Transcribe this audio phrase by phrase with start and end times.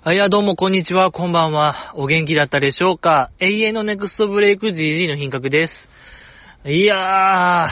[0.00, 1.92] あいや、どうも、こんにちは、こんばんは。
[1.96, 3.32] お元気だったでしょうか？
[3.40, 5.72] 永遠のネクストブレイク GG の品格です。
[6.64, 7.66] いや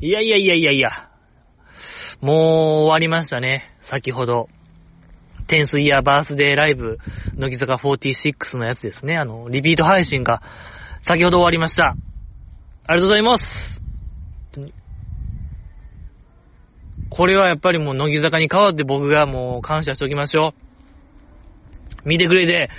[0.00, 0.90] ー、いやいやいやいやいや。
[2.20, 3.70] もう終わりましたね。
[3.90, 4.50] 先ほど。
[5.48, 6.98] テンスイヤーバースデーライブ、
[7.36, 9.16] 乃木坂46のやつですね。
[9.16, 10.42] あの、リピート配信が
[11.06, 11.96] 先ほど終わりました。
[12.86, 13.44] ありがとうございます。
[17.08, 20.71] これはやっぱりもう乃木坂に代わって僕がもう感謝しておきましょう。
[22.04, 22.70] 見てくれて、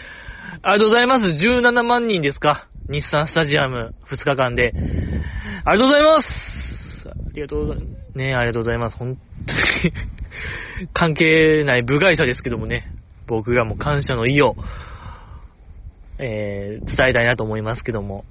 [0.61, 1.25] ありがとうございます。
[1.25, 2.67] 17万人ですか？
[2.89, 4.73] 日産スタジアム2日間で。
[5.65, 6.29] ありがとうございます
[7.09, 8.17] ありがとうございます。
[8.17, 8.97] ねありがとうございます。
[8.97, 9.59] 本当に
[10.93, 12.91] 関係ない部外者ですけどもね、
[13.27, 14.55] 僕がもう感謝の意を、
[16.19, 18.25] えー、伝えたいなと思いますけども。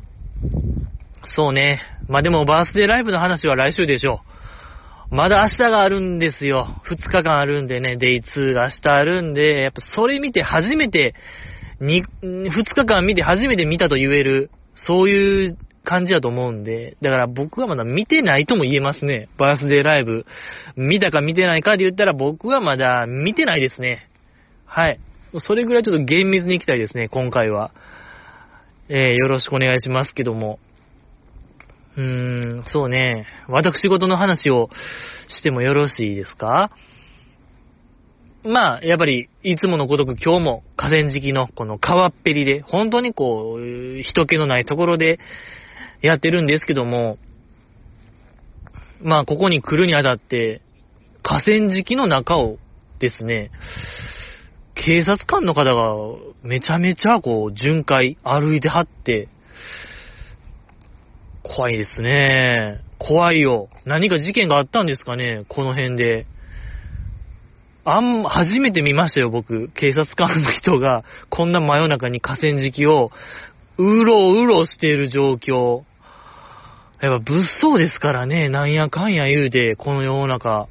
[1.25, 1.81] そうね。
[2.09, 4.32] まあ、でもバースデーライブの話は来週でしょう。
[5.12, 6.80] まだ明日があるんですよ。
[6.91, 11.15] 2日間あるんでね、デイ2が明日あるんで、やっぱそれ見て初めて、
[11.83, 19.28] に、2日間見て初めて見たと言える、そういう感じだと思うんで、だから僕はまだ見てないとも言えますね。
[19.37, 20.25] バースデーライブ。
[20.77, 24.09] 見たか見てないかで言ったら僕はまだ見てないですね。
[24.65, 24.98] はい。
[25.41, 27.72] それぐらいちょっと厳密に行きたいですね、今回は。
[28.89, 30.59] えー、よろしくお願いしますけども。
[31.97, 33.27] うーん、そうね。
[33.48, 34.71] 私事の話を
[35.29, 36.71] してもよろしいですか？
[38.45, 45.21] まあ、やっぱり、いつものごとく今日も河川敷のこの川っぺりで、本当にこう、人気のないところで
[46.01, 47.19] やってるんですけども、
[49.01, 50.61] まあ、ここに来るにあたって、
[51.23, 52.59] 河川敷の中を
[52.99, 53.53] ですね、
[54.75, 55.95] 警察官の方が
[56.43, 59.29] めちゃめちゃこう、巡回歩いてはって、
[61.55, 62.81] 怖いですね。
[62.98, 63.69] 怖いよ。
[63.84, 66.27] 何か事件があったんですかね、この辺で。
[67.84, 69.69] あん、初めて見ましたよ、僕。
[69.75, 73.11] 警察官の人が、こんな真夜中に河川敷を、
[73.77, 75.83] うろうろしている状況。
[77.03, 80.69] やっぱ物騒ですからね、なんやかんや言うて、この世の中。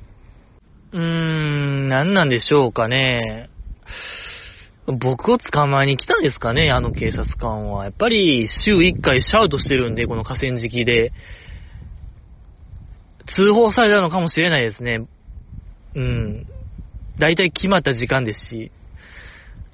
[0.94, 3.50] うーん、なんなんでしょうかね。
[4.98, 7.86] 僕を捕まえに来たんですかね、あの警察官は。
[7.86, 11.12] やっぱり、週1回シャウトしてるんで、この河川敷で。
[13.36, 15.08] 通報されたのかもしれないですね。
[15.96, 16.48] うん。
[17.20, 18.72] 大体決まった時間ですし。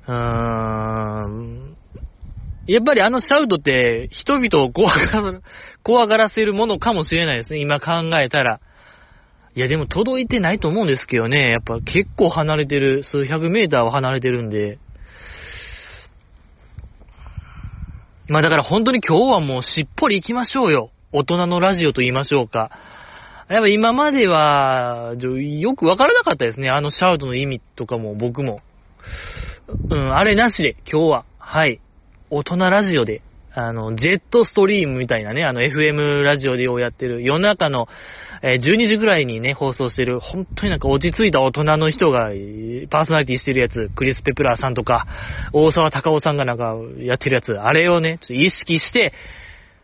[0.08, 1.78] うーん。
[2.68, 5.42] やっぱりあのシャウトって人々を怖がら、
[5.84, 8.60] 怖がらせるものかもしれないですね、今考えたら。
[9.56, 11.50] いや、でも届いてないと思うんですけどね。
[11.50, 14.78] やっぱ結構離れてる、数百メーターは離れてるんで。
[18.30, 20.92] まあだから本当に今日はもうしっぽり行きましょうよ。
[21.14, 22.72] 大人のラジオと言いましょうか。
[23.50, 26.70] やっぱ今までは、よくわからなかったですね。
[26.70, 28.60] あのシャウトの意味とかも僕も。
[29.90, 31.26] うん、あれなしで、今日は。
[31.40, 31.80] はい。
[32.30, 33.22] 大人ラジオで、
[33.54, 37.88] あの、ジェットストリームみたいなね、あの、FM ラジオでをやってる、夜中の、
[38.42, 42.30] えー、12時ぐらいにね、放送してる、本当になんか落ち着いた大人の人が、
[42.90, 45.08] パーソナリティしてるやつ、クリス・ペプラーさんとか、
[45.54, 49.14] 大沢隆夫さんがなんかやってるやつ、あれをね、ちょっと意識して、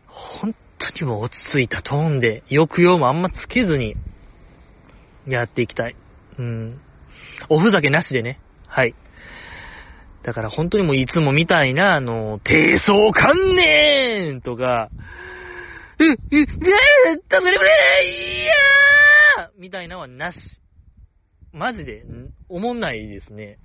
[0.06, 3.96] 本当にもう落ち着いたトーンで、抑揚もあんまつけずに、
[5.26, 5.96] やっていきたい。
[6.38, 6.80] うん。
[7.48, 8.40] おふざけなしでね。
[8.66, 8.94] はい。
[10.24, 14.90] だから本当にもういつもみたいな、あの、低層観念とか、
[16.00, 16.76] う、う、じゃ
[17.08, 20.38] あ、助けてくれいやーみたいなのはなし。
[21.52, 22.04] マジで、
[22.48, 23.58] 思んないですね。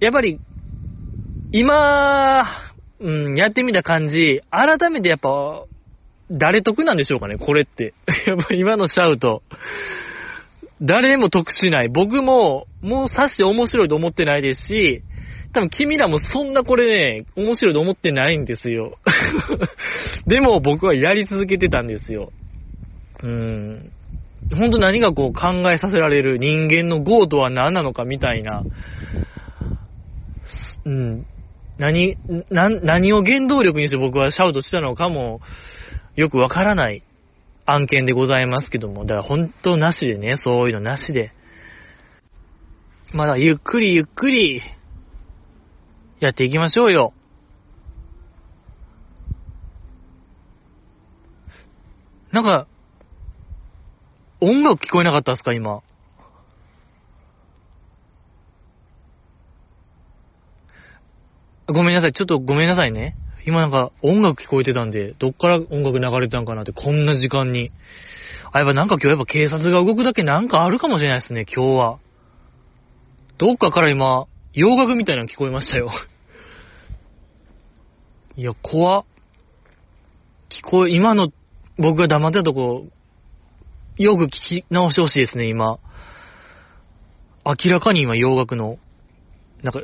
[0.00, 0.40] やっぱり、
[1.52, 2.42] 今、
[2.98, 5.64] うん、やってみた感じ、改めてやっぱ、
[6.30, 7.94] 誰得なんでしょうかね、これって。
[8.26, 9.42] やっぱ今のシャウト。
[10.80, 11.88] 誰も得しない。
[11.88, 15.02] 僕も、もうさして面白いと思ってないですし、
[15.52, 18.98] 多分君らもそんなこれね、面白いと思ってないんですよ。
[20.26, 22.32] でも僕はやり続けてたんですよ。
[23.22, 23.92] うーん。
[24.56, 28.64] ほんと何がこう考えさせられる人間の業とは何なのかみたいな。
[30.84, 31.26] うん。
[31.78, 32.16] 何、
[32.50, 35.40] 何を原動力にして僕はシャウトしたのかも
[36.16, 37.02] よくわからない
[37.66, 41.32] 案件でございますけども、だから本当なしでね、そういうのなしで。
[43.12, 44.62] まだゆっくりゆっくり
[46.26, 47.12] やっていきましょうよ。
[52.32, 52.66] なんか、
[54.40, 55.82] 音楽聞こえなかったっすか、今？
[61.68, 63.16] ごめんなさい、ちょっとごめんなさいね。
[63.46, 67.70] 今なんか音楽聞こえてたんで、どっから音楽流れてたんかなって、こんな時間に。
[68.52, 71.98] あ、やっぱなんか今日やっぱ警察が動くだけなんかあるかもしれないですね、今日は。
[73.38, 75.90] どっかから今、洋楽みたいなの聞こえましたよ。
[78.36, 79.04] いや、怖っ。
[80.50, 81.32] 聞こえ、今の
[81.78, 82.86] 僕が黙ってたとこ、
[83.96, 84.28] よく聞
[84.62, 85.78] き直してほしいですね、今。
[87.44, 88.78] 明らかに今洋楽の、
[89.62, 89.80] なんか、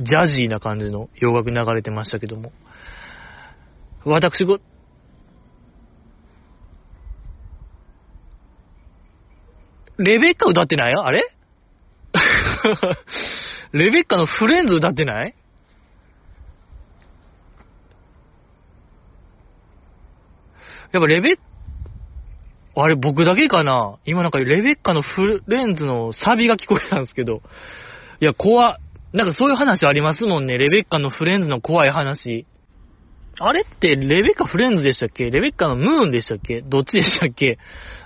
[0.00, 2.52] ジャジーな感じの洋楽流れてましたけども。
[4.04, 4.58] 私ご、
[9.98, 10.94] レベッカ歌ってない？
[10.94, 11.24] あれ？
[13.72, 15.34] レベッカのフレンズ歌ってない？
[20.92, 21.38] やっぱレベッ、
[22.74, 23.98] あれ僕だけかな？
[24.04, 27.42] 今なんかレベッカのフレンズのサビが聞こえたんですけど。
[28.20, 28.78] いや、怖
[29.12, 30.56] なんかそういう話ありますもんね。
[30.56, 32.46] レベッカのフレンズの怖い話。
[33.38, 35.30] あれってレベッカフレンズでしたっけ？
[35.30, 36.62] レベッカのムーンでしたっけ？
[36.62, 37.58] どっちでしたっけ？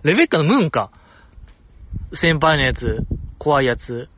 [0.03, 0.91] レベッカのムーンか。
[2.21, 3.05] 先輩のやつ。
[3.39, 4.09] 怖いやつ。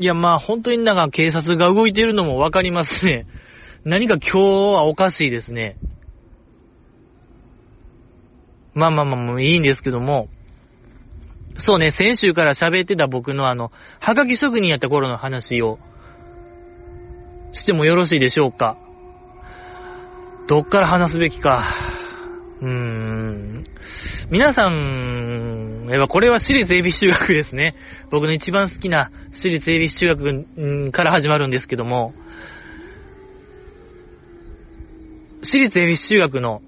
[0.00, 3.26] いや、まあ本当になんか警察が動いてるのもわかりますね。
[3.84, 5.76] 何か今日はおかしいですね。
[8.74, 10.28] まあまあまあもういいんですけども。
[11.58, 15.78] そうね、先週から喋ってた僕のあの、はがき職人やった頃の話を
[17.52, 18.76] してもよろしいでしょうか。
[20.48, 21.72] どっから話すべきか。
[22.60, 23.64] うーん。
[24.30, 27.74] 皆さん、やっぱこれは私立恵比寿中学ですね。
[28.10, 32.14] 僕の一番好きな私立恵比寿中学から始まるんですけども、
[35.42, 36.62] 私立恵比寿中学の、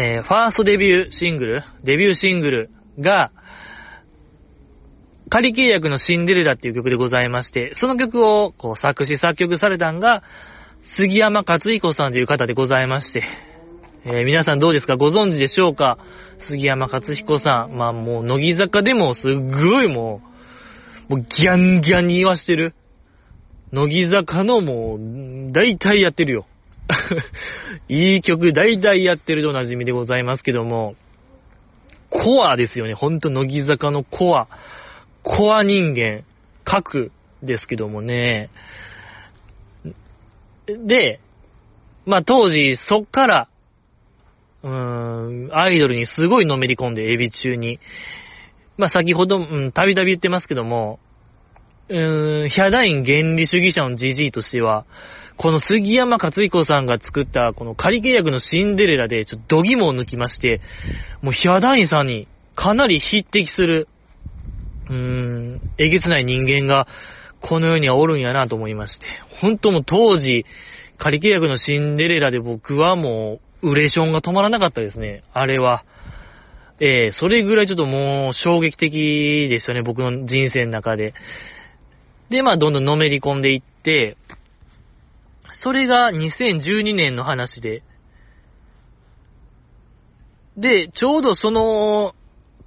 [0.00, 3.32] えー、ファーストデビューシングル、デビューシングルが、
[5.28, 10.22] 仮契約のシンデレラっていう曲でございまして、その曲をこう作詞作曲されたんが、
[10.96, 13.24] 杉山勝彦さんという方でございまして、
[14.04, 14.96] えー、皆さんどうですか？
[14.96, 15.98] ご存知でしょうか？
[16.48, 17.76] 杉山勝彦さん。
[17.76, 20.20] まあもう、乃木坂でもすっごいも
[21.08, 22.76] う、もうギャンギャンに言わしてる。
[23.72, 26.46] 乃木坂のもう、大体やってるよ。
[27.88, 30.96] いい曲大体やってるとおなじみでございますけども、
[32.10, 32.94] コアですよね。
[32.94, 34.48] ほんと乃木坂のコア。
[35.22, 36.22] コア人間、
[36.64, 37.12] 核
[37.42, 38.50] ですけどもね。
[40.66, 41.20] で、
[42.06, 43.48] まあ当時、そっから、
[44.62, 47.78] うーん、アイドルにすごいのめり込んで、エビ中に。
[48.76, 50.98] まあ先ほど、うん、たびたび言ってますけども、
[51.88, 54.86] うーん、ヒャダイン原理主義者のジジイとしては、
[55.38, 60.60] この杉山勝彦さんが作ったこの仮契約のシンデレラでちょっと度肝を抜きまして、
[61.22, 62.26] もうヒャダインさんに
[62.56, 63.88] かなり匹敵する、
[64.90, 66.88] うーん、えげつない人間が
[67.40, 69.06] この世にはおるんやなと思いまして、
[69.40, 70.44] 本当も当時、
[70.98, 75.22] 仮契約のシンデレラで僕はもう、ウレションが止まらなかったですね。
[75.32, 75.84] あれは。
[76.80, 81.14] ええー、それぐらいちょっともう衝撃的でしたね、僕の人生の中で。
[82.30, 84.16] で、まあ、どんどんのめり込んでいって、
[85.62, 87.82] それが2012年の話で、
[90.56, 92.14] で、ちょうどその、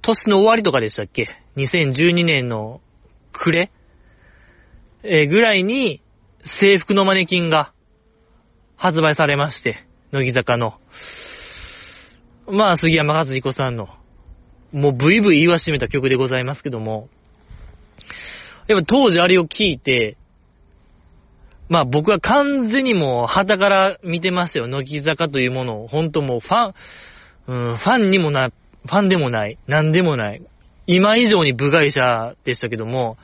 [0.00, 2.80] 年の終わりとかでしたっけ ?2012 年の
[3.32, 3.70] 暮れ？
[5.04, 6.02] えー、ぐらいに、
[6.60, 7.72] 制服のマネキンが
[8.76, 10.74] 発売されまして、乃木坂の。
[12.46, 13.88] まあ、杉山和彦さんの、
[14.72, 17.08] もうブイブイ言わしめた曲でございますけども、
[18.68, 20.16] やっぱ当時あれを聞いて、
[21.72, 24.68] まあ僕は完全にもう旗から見てましたよ。
[24.68, 25.88] 乃木坂というものを。
[25.88, 26.74] 本当もうファ
[27.48, 29.56] ン、うん、ファンにもな、ファンでもない。
[29.66, 30.42] なんでもない。
[30.86, 33.16] 今以上に部外者でしたけども、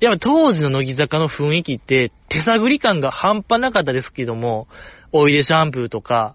[0.00, 4.66] やっぱ当時の乃木坂の雰囲気って手探り感が半端なかったですけども、
[5.12, 6.34] おいでシャンプーとか、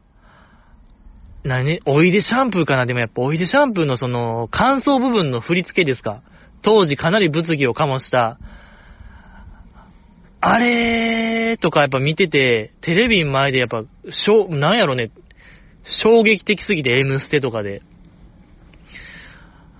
[1.44, 2.86] なに、おいでシャンプーかな？
[2.86, 6.22] でもやっぱおいでシャンプーのその乾燥部分の振り付けですか？
[6.62, 8.38] 当時かなり物議を醸した、
[10.48, 15.10] あれーとかやっぱ見てて、テレビ前でやっぱ、しょ、なんやろね、
[16.04, 17.80] 衝撃的すぎて、M ステとかで。
[17.80, 17.84] だ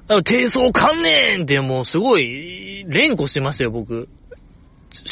[0.08, 4.10] から低層観念ってもうすごい連呼してましたよ、僕。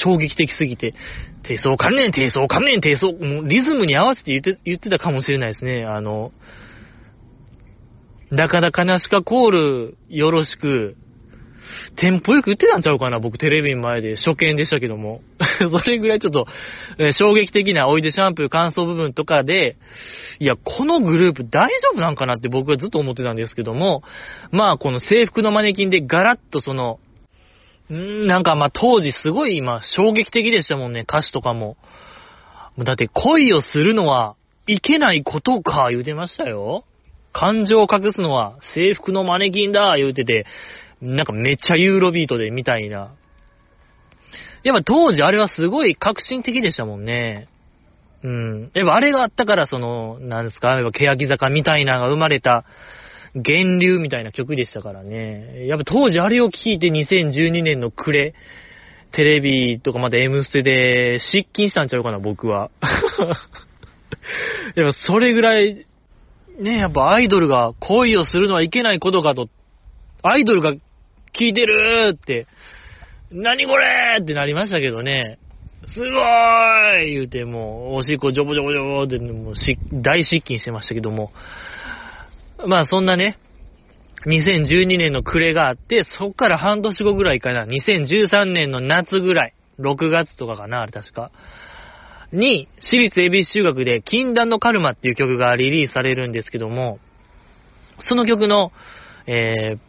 [0.03, 0.95] 衝撃的すぎて。
[1.43, 5.86] 低層観念、低層観念、低層、もうリズムに合わせて言って言ってたかもしれないですね。
[5.86, 6.31] あの、
[8.31, 10.98] だから悲しかコールよろしく、
[11.96, 15.22] テンポよく言ってたんちゃうかな僕テレビの前で初見でしたけども。
[15.70, 16.48] それぐらいちょっと、
[16.98, 19.77] えー、衝撃的なおいでシャンプー乾燥部分とかで、
[20.39, 24.03] いや、このグループ大丈夫なんかなって僕はずっと思ってたんですけども、
[24.51, 27.00] まあこの制服のマネキンでガラッとその、
[27.91, 31.77] んなんかまあ当時すごい今衝撃的でしたもんね、歌詞とかも。
[32.79, 36.86] だって恋をするのはいけないことか言うてましたよ。
[37.34, 40.46] 感情を隠すのは制服のマネキンだ言うてて、
[41.03, 43.12] なんかめっちゃユーロビートでみたいな。
[44.63, 47.50] やっぱ当時あれはすごい革新的でしたもんね。
[48.24, 48.72] うん。
[48.74, 52.63] やっぱあれがあったから、その、なんですか、やっぱ欅坂みたいなのが生まれた、
[53.36, 55.67] 源流みたいな曲でしたからね。
[55.67, 58.33] やっぱ当時あれを聴いて2012年の暮れ、
[59.12, 62.69] テレビとかまた M ステで失禁したんちゃうかな、僕は。
[64.75, 65.86] やっぱそれぐらい、
[66.60, 69.50] ね、やっぱアイドルが恋をするのはいけないことかと、
[70.22, 70.74] アイドルが
[71.34, 72.48] 聞いてるって、
[73.32, 75.40] 何これってなりましたけどね。
[75.88, 81.32] すごーい言うてもう、おしっこジョボジョボジョボって、もうし、大失禁してましたけども。
[82.66, 83.38] まあそんなね、
[84.28, 91.32] 2012年の暮れがあって、そっから半年後ぐらいかな、2013年の夏ぐらい、6月とかかな、あれ確か。
[92.32, 97.00] に、私立恵比寿中学で、禁断のカルマっていう曲がリリースされるんですけども、
[98.00, 98.72] その曲の、
[99.28, 99.80] えー、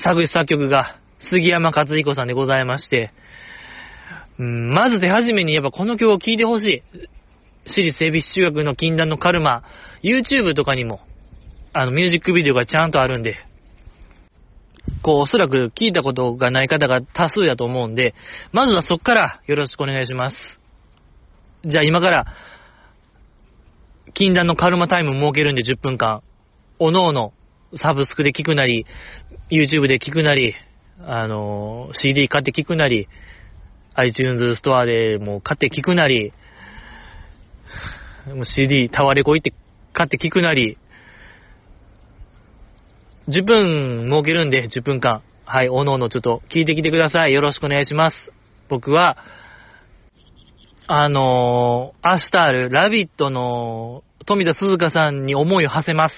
[0.00, 0.98] 作詞作曲が、
[1.30, 3.12] 杉山勝彦さんでございまして、
[4.38, 6.82] うん、まず手始めにやっぱこの曲を聴いてほしい。
[7.66, 9.64] 私立恵比寿中学の禁断のカルマ、
[10.02, 11.00] YouTube とかにも、
[11.72, 13.36] あの、ミュージックビデオがちゃんとあるんで、
[15.02, 18.14] こう、おそらく聞いたことがない方が多数やと思うんで、
[18.52, 20.36] まずはそっからよろしくお願いします。
[21.64, 22.26] じゃあ今から、
[24.14, 26.22] 禁断のカルマタイム設けるんで10分間、
[26.78, 27.32] おのおの
[27.76, 28.86] サブスクで聞くなり、
[29.50, 30.54] YouTube で聞くなり、
[31.06, 33.08] あの、CD 買って聞くなり、
[33.94, 36.32] iTunes ストアでもう買って聞くなり、
[38.44, 39.52] CD タワレコ行って
[39.92, 40.78] 買って聞くなり、
[43.28, 45.22] 10分設けるんで、10分間。
[45.44, 47.32] はい、おのおのちょっと聞いてきてください。
[47.32, 48.16] よろしくお願いします。
[48.68, 49.16] 僕は、
[50.86, 56.14] あのー、明日あるラビットの富田鈴香さんに思いを馳せます。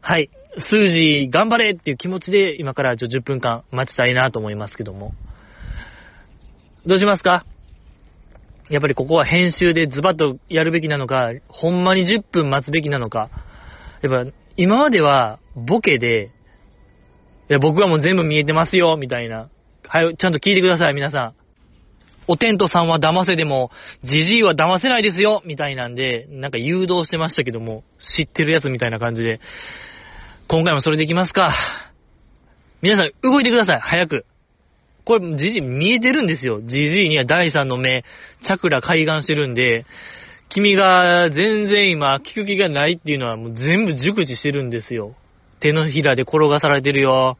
[0.00, 0.30] はい。
[0.58, 5.12] 数字頑張れっていう気持ちで今から10分間待ちたいなと思いますけども。
[6.86, 7.44] どうしますか？
[8.70, 13.30] やっぱりここは編集でズバッとやるべきなのか、ほんまに10分待つべきなのか。
[14.02, 16.30] やっぱ今まではボケで、
[17.48, 19.50] いや僕はもう全部見えてますよ、みたいな。
[19.86, 21.34] はい、ちゃんと聞いてください、皆さん。
[22.28, 23.70] おテントさんは騙せでも、
[24.02, 27.84] じじいは騙せないですよみたいなんで、なんか誘導してましたけども、
[28.16, 29.38] 知ってるやつみたいな感じで、
[30.48, 31.56] 今回もそれでいきますか。
[32.80, 34.26] 皆さん、動いてください、早く。
[35.04, 36.60] これ、じじい見えてるんですよ。
[36.60, 38.04] じじいには第三の目、
[38.42, 39.86] チャクラ開眼してるんで、
[40.48, 45.16] 君が全然今、聞く気がないっていうのはもう全部熟知してるんですよ。
[45.58, 47.38] 手のひらで転がされてるよ。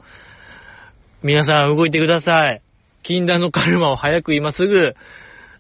[1.22, 2.62] 皆さん動いてください。
[3.04, 4.94] 禁断のカルマを早く今すぐ、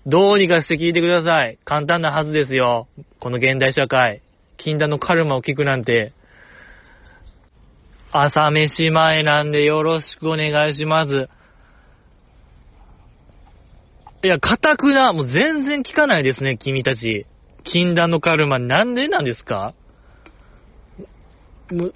[0.04, 1.58] どうにかして聞いてください。
[1.64, 2.88] 簡単なはずですよ。
[3.20, 4.20] この現代社会。
[4.56, 6.12] 禁断のカルマを聞くなんて。
[8.12, 11.28] 朝飯前なんでよろしくお願いします。
[14.22, 17.26] いや、固くな、もう全然聞かないですね、君たち。
[17.64, 19.74] 禁断のカルマ、なんでなんですか？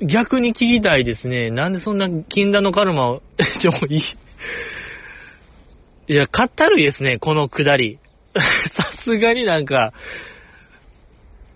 [0.02, 1.50] 逆に聞きたいですね。
[1.50, 3.22] なんでそんな禁断のカルマを、
[3.62, 4.02] ちょ、もういい。
[6.08, 7.98] いや、かったるいですね、このくだり。
[8.34, 8.42] さ
[9.04, 9.92] すがになんか、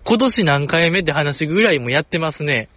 [0.05, 2.69] 今年何回目って話ぐらいもやってますね。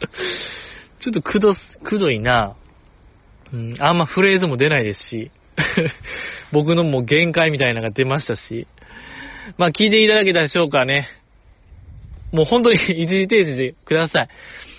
[1.00, 2.56] ちょっとくど、くどいな。
[3.52, 5.30] うん、あんまフレーズも出ないですし。
[6.52, 8.66] 僕のもう限界みたいなのが出ましたし。
[9.58, 11.08] まあ聞いていただけたでしょうかね。
[12.32, 14.28] もう本当に 一時停止してください。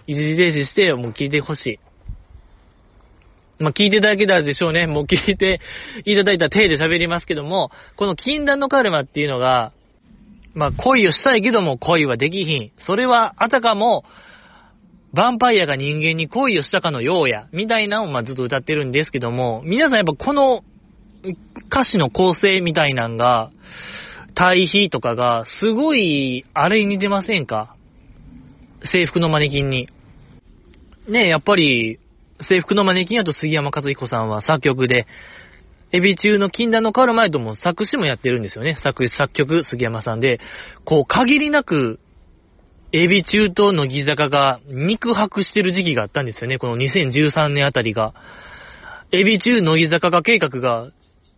[0.08, 1.80] 一時停止して、もう聞いてほしい。
[3.60, 4.86] まあ、聞いていただけたでしょうね。
[4.86, 5.60] もう聞いて
[6.06, 9.72] いただいた体で喋りますけども、この禁断のカルマっていうのが、
[10.54, 12.72] まあ、恋をしたいけども恋はできひん。
[12.80, 14.06] それはあたかも、
[15.14, 20.64] ヴァンパイアが人間に恋をしたかのようや、みたいなのをまずっと歌ってるんですけども、皆さんやっぱこの
[21.70, 23.52] 歌詞の構成みたいなんが、
[24.36, 27.76] 対比とかが、すごい、あれに似てませんか？
[28.92, 29.90] 制服のマネキンに。
[31.10, 32.00] ねえ、やっぱり、
[32.48, 35.08] 制服のマネキンやと杉山和彦さんは作曲で、
[35.92, 38.78] エビ中の禁断のカルマイトも作詞もやってるんですよね。
[38.84, 40.40] 作詞作曲、杉山さんで、
[40.86, 42.00] こう、限りなく、
[42.94, 46.58] エビ中と乃木坂が肉薄してる時期があったんですよね。
[46.58, 48.13] この2013年あたりが。
[49.12, 50.89] エビ中乃木坂化計画が、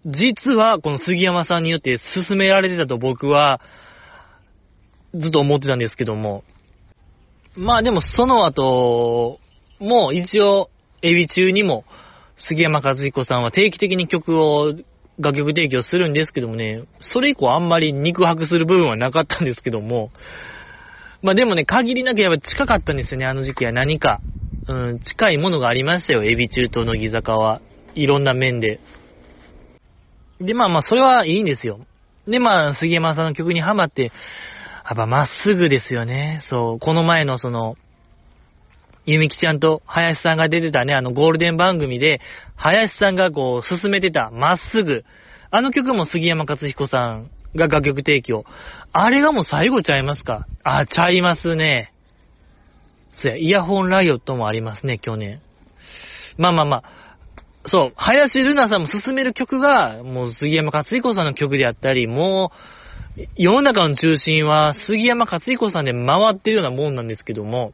[0.06, 3.62] 実はこの杉山さんによって進められてたと僕は、
[5.15, 6.44] ずっと思ってたんですけども。
[7.56, 9.39] まあでもその後、
[9.79, 10.70] もう一応、
[11.01, 11.84] エビ中にも、
[12.38, 14.74] 杉山和彦さんは定期的に曲を、
[15.20, 20.12] 楽曲提供するんですけどもね、それ以降あんまり肉薄する部分はなかったんですけども、
[21.22, 24.22] まあでもね、限りなくやっぱ近かったんですよね、あの時期は何か。
[24.68, 27.62] うん、近いものがありましたよ、エビ中と乃木坂は。
[27.96, 28.80] いろんな面で。
[30.40, 31.80] で、まあまあ、それはいいんですよ。
[32.28, 36.42] で、まあ、杉山さんの曲にハマって、やっぱまっすぐですよね。
[36.50, 37.76] そう、この前のその、
[39.06, 42.22] ゆみきちゃんと林さんが出てたね、あのゴールデン番組で、
[42.56, 45.04] 林さんがこう、進めてた、まっすぐ。
[45.52, 48.46] あの曲も杉山克彦さんが楽曲提供。
[48.91, 50.48] あれがもう最後ちゃいますか？
[50.63, 51.93] あ、ちゃいますね。
[53.22, 55.41] そうや、イヤホンライオットもありますね、去年。
[56.38, 56.84] まあまあまあ。
[57.65, 62.51] そう、林瑠奈さんも進める曲が、もう杉山克彦さんの曲であったり、も
[63.17, 67.74] う、世の中の中心は杉山克彦さんで回ってるようなもんなんですけども、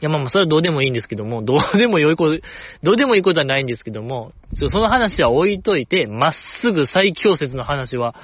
[0.00, 2.42] いやまあまあそれはどうでもいいんですけども、どうでもよいこと、
[2.82, 8.16] どうでもいいことはないんですけども、その話は置いといて、まっすぐ最強説の話は、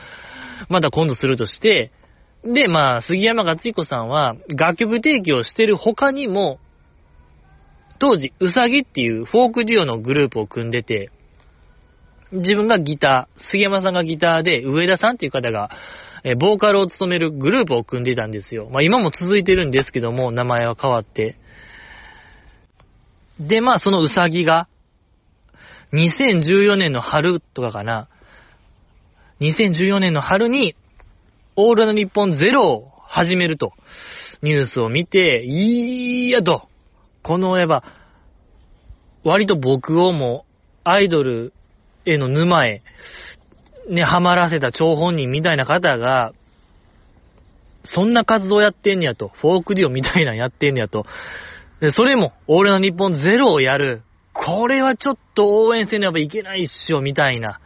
[0.68, 1.92] また今度するとして、
[2.44, 6.58] で、まあ、杉山勝彦さんは、楽曲提供してる他にも、
[7.98, 11.10] 当時、うさぎっていうフォークデュオのグループを組んでて、
[12.32, 15.70] 自分がギター、杉山さんがギターで、上田さんっていう方が、
[16.24, 18.68] えボーカルを務めるグループを組んでたんですよ。
[18.70, 21.38] まあ今も続いてるんですけども、名前は変わって。
[23.38, 24.66] で、まあそのうさぎが、
[25.92, 28.08] 2014年の春とかかな、
[29.40, 30.76] 2014年の春に、
[31.56, 33.72] オールナ日本ゼロを始めると、
[34.42, 36.68] ニュースを見て、いいやと、
[37.22, 37.82] このやっぱ、
[39.24, 40.44] 割と僕をも
[40.84, 41.52] うアイドル
[42.04, 42.82] への沼へ、
[43.90, 46.32] ね、ハマらせた張本人みたいな方が、
[47.84, 51.06] そんな活動やってんねやと、フォークディオみたいなやってんねやと、
[51.80, 54.02] で、それも、俺の日本ゼロをやる。
[54.32, 57.60] これはちょっと応援せねばいけないっしょ、みたいな。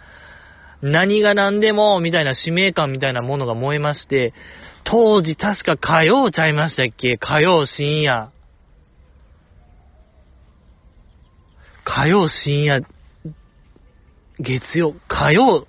[0.83, 4.33] 何が何でも、みたいな使命感みたいなものが燃えまして、
[4.85, 7.19] 当時確か火曜ちゃいましたっけ？
[7.19, 8.31] 火曜深夜。
[11.85, 12.83] 火曜深夜、
[14.39, 15.67] 月曜、火曜、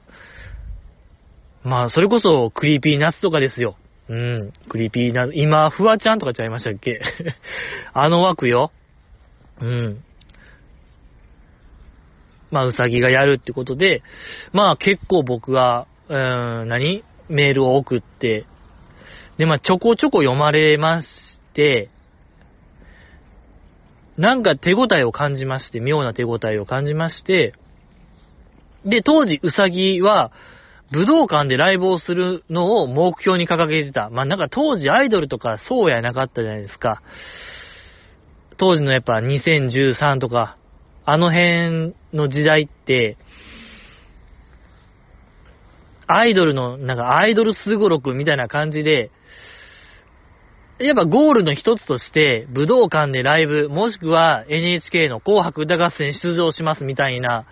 [1.64, 3.76] まあ、それこそクリーピーナッツとかですよ。
[4.08, 4.54] うん。
[4.70, 7.02] クリーピーな、今、フワちゃんとかちゃいましたっけ？
[7.94, 8.72] あの枠よ。
[9.62, 10.04] うん。
[12.52, 14.04] まあ、うさぎがやるってことで、
[14.54, 17.04] まあ結構僕が、うーん、何？
[17.30, 18.46] メールを送って、
[19.38, 21.08] で、まあちょこちょこ読まれまし
[21.54, 21.90] て、
[24.18, 27.54] なんか手応えを感じまして、妙な手応えを感じまして、
[28.86, 30.32] で、当時うさぎは、
[30.92, 34.10] 武道館でライブをするのを目標に掲げてた。
[34.10, 37.02] まあ、なんか当時アイドルとかそうやなかったじゃないですか。
[38.58, 40.58] 当時のやっぱ2013とか、
[41.06, 43.18] あの辺の時代って、
[46.08, 49.12] アイドルの、なんかアイドルすごろくみたいな感じで、
[50.80, 57.46] やっぱゴールの一つとして、武道館でライブ、もしくは NHK の紅白歌合戦出場しますみたいな、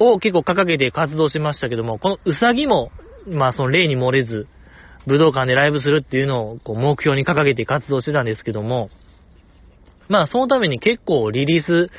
[0.00, 2.90] を結構掲げて活動しましたけども、このうさぎも、
[3.26, 4.46] まあその例に漏れず、
[5.06, 8.90] 武道館でライブするっていうのをこう目標に掲げて活動してたんですけども、
[10.08, 11.90] まあそのために結構リリース、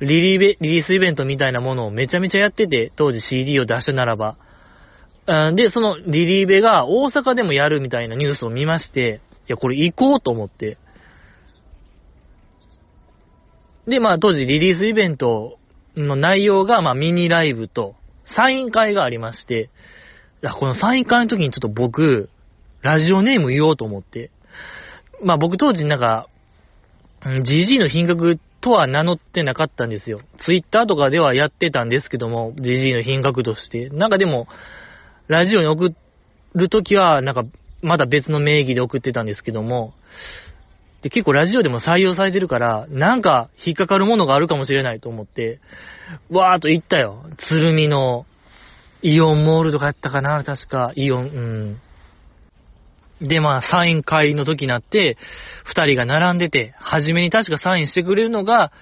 [0.00, 4.36] リリベリリースイベントみたいなものをめちゃめちゃやってて、当時 CD を出したならば。
[5.54, 10.78] で、そのリリーベが大阪でもやるみたいなニュースを見まして、いや、これ行こうと思って。
[13.86, 15.58] で、まあ当時リリースイベント
[15.96, 17.94] の内容が、まあ、ミニライブと、
[18.36, 19.70] サイン会がありまして、
[20.58, 22.28] このサイン会の時にちょっと僕、
[22.82, 24.30] ラジオネーム言おうと思って、
[25.22, 26.28] まあ僕当時なんか、
[27.26, 30.20] GG の品格とは名乗ってなかったんですよ。
[30.44, 33.88] ツイッターとかではやってたんですけども、GG の品格として。
[33.90, 34.48] なんかでも、
[35.28, 35.94] ラジオに送
[36.54, 37.42] るときは、なんか、
[37.82, 39.94] まだ別の名義で送ってたんですけども、
[41.02, 45.60] で、結構ラジオでも採用されてるから、なんか引っかかるものがあるかもしれないと思って、
[46.30, 47.24] わーっと行ったよ。
[47.48, 48.26] 鶴見の
[49.02, 51.80] イオンモールとかやったかな確か、イオン、うん。
[53.20, 55.16] で、まあ、サイン会の時になって、
[55.64, 58.72] 二人が並んでて、初めに確かサインしてくれるのが、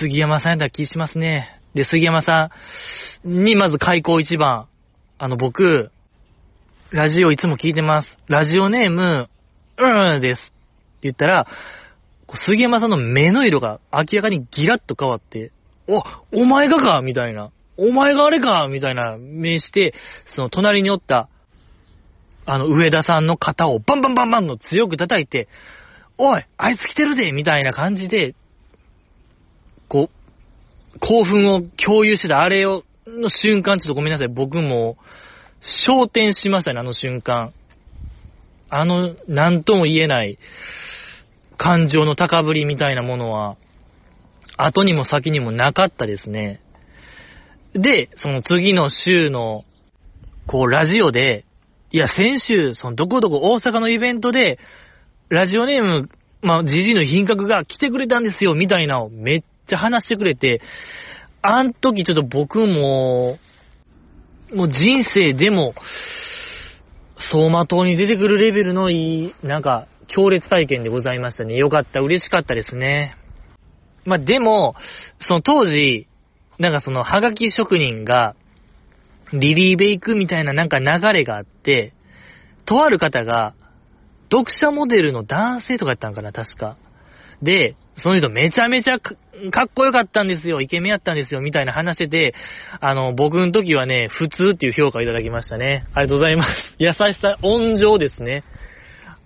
[0.00, 1.60] 杉山さんやった気しますね。
[1.74, 2.50] で、杉山さ
[3.24, 4.66] んにまず開口一番、
[5.18, 5.90] あの、僕、
[6.90, 8.08] ラジオいつも聞いてます。
[8.28, 9.28] ラジオネーム、
[9.78, 10.38] うんです。
[10.38, 10.52] って
[11.02, 11.46] 言ったら、
[12.46, 15.52] 杉山さんの目の色が明らかにギラッと変わって、
[15.88, 17.50] お、お前がかみたいな。
[17.76, 19.94] お前があれかみたいな目して、
[20.34, 21.28] その隣におった、
[22.46, 25.48] あの、上田さんの肩をバンバンバンバンの強く叩いて、
[26.18, 28.34] おいあいつ来てるぜみたいな感じで、
[29.88, 30.10] こ
[30.94, 34.28] う、興奮を共有してたあれを、の瞬間、ちょっとごめんなさい。
[34.28, 34.96] 僕も、
[35.86, 37.52] 焦点しましたね、あの瞬間。
[38.70, 40.38] あの、なんとも言えない、
[41.56, 43.56] 感情の高ぶりみたいなものは、
[44.56, 46.60] 後にも先にもなかったですね。
[47.74, 49.64] で、その次の週の、
[50.46, 51.43] こう、ラジオで、
[51.94, 54.58] いや、先週、その、どこどこ大阪のイベントで、
[55.28, 56.08] ラジオネーム、
[56.42, 60.60] まあ、じじの品格が来てくれたんですよ、みたいなをめっちゃ話してくれて、
[61.40, 63.38] あん時ちょっと僕も、
[64.52, 65.76] もう人生でも、
[67.30, 71.54] 走馬灯に出てくるレベルのいい、なんか、強烈体験でございましたね。
[71.54, 73.16] よかった、嬉しかったですね。
[74.04, 74.74] まあ、でも、
[75.28, 76.08] その当時、
[76.58, 78.34] なんかその、はがき職人が、
[79.38, 81.92] リリーベイクみたいななんか流れがあって、
[82.64, 83.54] とある方が、
[84.30, 86.76] 読者モデルの男性とかやったんかな、確か。
[87.42, 89.14] で、その人めちゃめちゃか
[89.64, 92.34] っこよかったんですよ、イケメンやったんですよ、みたいな話してて、
[92.80, 95.84] あの、僕の時はね、普通っていう評価をいただきましたね。
[95.94, 96.76] ありがとうございます。
[96.78, 98.42] 優しさ、温情ですね。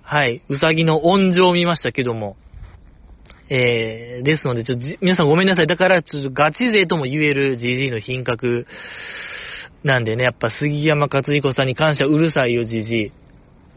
[0.03, 0.43] はい。
[0.49, 2.37] うさぎの温情を見ましたけども。
[3.51, 5.67] えー、ですので、ちょっと、皆さんごめんなさい。
[5.67, 8.67] だから、ちょっとガチ勢とも言える GG の品格
[9.85, 13.13] なんでね、やっぱ杉山勝彦さんに感謝うるさいよ、GG。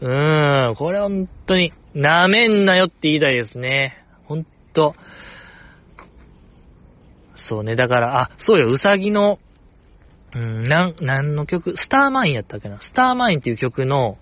[0.00, 4.04] うーん、これ本当に、なめんなよって言いたいですね。
[4.24, 4.94] ほんと。
[7.36, 9.38] そうね、だから、あ、そうよ、うさぎの、
[10.34, 11.76] うん、なん、なんの曲？
[11.76, 12.80] スターマインやったっけな？
[12.80, 14.16] スターマインっていう曲の、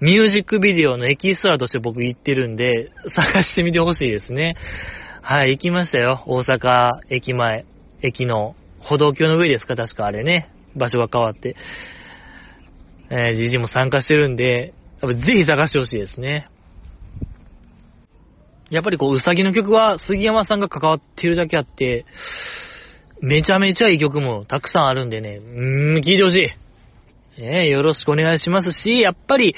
[0.00, 4.56] ミュージックビデオのエキストラとして僕行ってるんで、探してみてほしいですね。
[5.22, 6.22] はい、行きましたよ。
[6.26, 7.64] 大阪駅前、
[8.02, 10.50] 駅の歩道橋の上ですか確かあれね。
[10.78, 11.56] 場所が変わって。
[13.10, 16.48] えー、じじも参加してるんで、やっぱぜひ探してほしいですね。
[18.70, 22.04] やっぱりこう、うさぎの曲は杉山さんが関わってるだけあって、
[23.20, 26.50] めちゃめちゃいい曲もたくさんあるんでね、うーん、聴いてほしい。
[27.40, 29.54] えー、よろしくお願いしますし、やっぱり、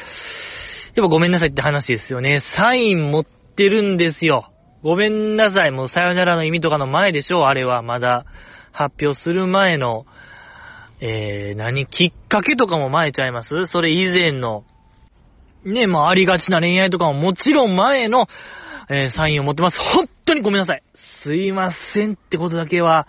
[0.95, 2.41] やっぱごめんなさいって話ですよね。
[2.57, 4.51] サイン持ってるんですよ。
[4.83, 5.71] ごめんなさい。
[5.71, 7.49] もうさよならの意味とかの前でしょ。
[7.49, 8.25] あれはまだ
[8.73, 10.07] 発表する前の、
[11.03, 13.67] えー、何きっかけとかも前ちゃいます？
[13.67, 14.65] それ以前の、
[15.65, 18.27] ね、もうありがちな恋愛とかももちろん前の、
[18.91, 19.79] えー、サインを持ってます。
[19.79, 20.83] 本当にごめんなさい。
[21.23, 23.07] すいませんってことだけは、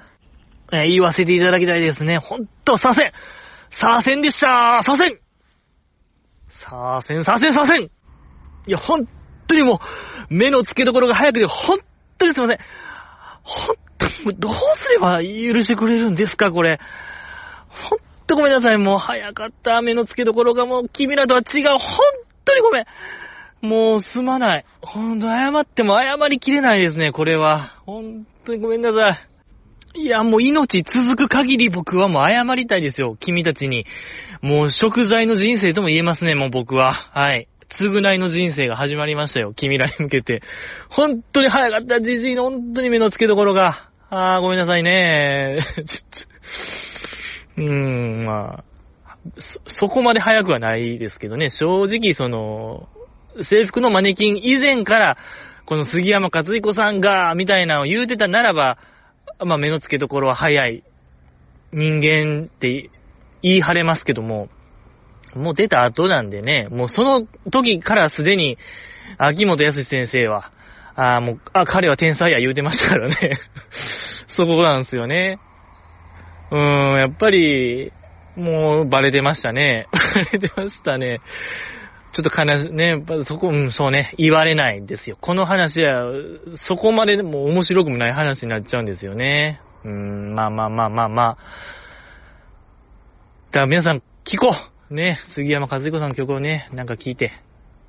[0.72, 2.18] えー、言わせていただきたいですね。
[2.18, 3.12] ほんと、させん
[3.80, 5.20] させんでしたさせん
[6.64, 7.90] させん、させん、させんい
[8.68, 9.08] や、本
[9.48, 9.82] 当にも
[10.30, 11.80] う、目の付けどころが早くて、本
[12.18, 12.58] 当にすいません。
[13.44, 16.80] 本当に、どうすれば許してくれるんですか、これ。
[17.90, 18.78] 本当ごめんなさい。
[18.78, 19.82] もう早かった。
[19.82, 21.64] 目の付けどころがもう君らとは違う。
[21.70, 21.80] 本
[22.46, 22.86] 当にごめん。
[23.62, 24.66] もうすまない。
[24.82, 27.82] ほんと謝っても謝りきれないですね、これは。
[27.86, 29.20] 本当にごめんなさ
[29.96, 30.04] い。
[30.04, 33.18] いや、もう命続く限り僕はもう謝りたいですよ。
[33.20, 33.86] 君たちに。
[34.42, 36.94] もう食材の人生とも言えますね、もう僕は。
[36.94, 37.48] はい。
[37.80, 39.54] 償いの人生が始まりましたよ。
[39.54, 40.42] 君らに向けて。
[40.90, 43.90] 本当に早かった、じじいの本当に目の付けどころが。
[44.10, 45.66] あー、ごめんなさいね。
[47.62, 48.64] うん、まあ
[49.70, 51.50] そ、そこまで早くはないですけどね。
[51.50, 52.88] 正直、その、
[53.50, 55.18] 制服のマネキン以前から、
[55.66, 58.78] この杉山勝彦さんが、みたいなのを言うてたならば、
[59.46, 60.84] まあ、目の付けどころは早い
[61.72, 62.90] 人間って
[63.42, 64.50] 言い張れますけども、
[65.36, 68.58] もう出た後なんでね、もうその時からすでに、
[69.18, 70.52] 秋元康先生は、
[70.96, 73.40] ああ、もう、あ、彼は天才や言うてましたからね。
[74.36, 75.40] そこなんですよね。
[76.52, 77.92] うーん、やっぱり、
[78.36, 79.88] もうバレてましたね。
[79.92, 81.22] バレてましたね。
[82.14, 85.18] ちょっと悲し、ね、そこ、うん、そうね、言われないんですよ。
[85.20, 86.12] この話は、
[86.56, 89.62] そこまででも面白くもない話になっちゃうんですよね。
[89.86, 91.38] うん、まあまあまあまあまあ。
[93.52, 94.54] だから皆さん、聞こ
[94.90, 97.32] うね、杉山和彦さんの曲をね、なんか聞いて。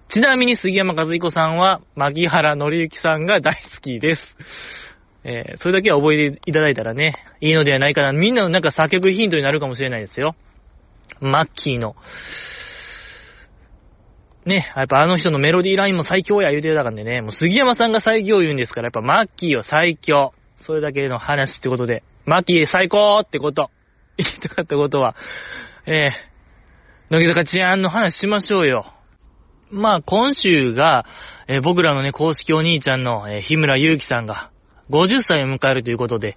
[0.09, 4.21] ちなみに杉山和彦さんは、牧原紀之さんが大好きです。
[5.25, 8.13] えー、それだけは覚えていただいたらね、いいのではないかな。
[8.13, 10.35] みんなのなんか作曲ヒントになるかもしれないですよ。
[11.21, 11.95] マッキーの、
[14.45, 20.33] ね、やっぱあの人のメロディーラインも最強や言うてたからね、もう杉山さんが最強言うんですから、やっぱマッキーは最強。
[20.67, 23.71] それだけの話ってことで、マッキー最高ってこと。
[24.17, 25.17] 言いたかったことは、
[25.87, 28.93] えー、乃木坂治安の話しましょうよ。
[29.71, 31.05] まあ今週が、
[31.49, 34.51] えー、僕らのね、公式お兄ちゃんの、えー、日村祐希さんが
[34.91, 36.37] 50歳を迎えるということで、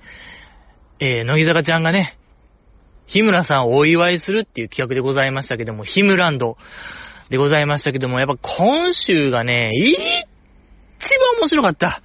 [0.99, 2.17] えー、乃木坂ちゃんがね、
[3.07, 6.57] 日村さんをお祝いするっていう企画でございましたけども、ヒムランド、
[7.29, 12.01] でございましたけども、やっぱ今週がね、一番面白かった。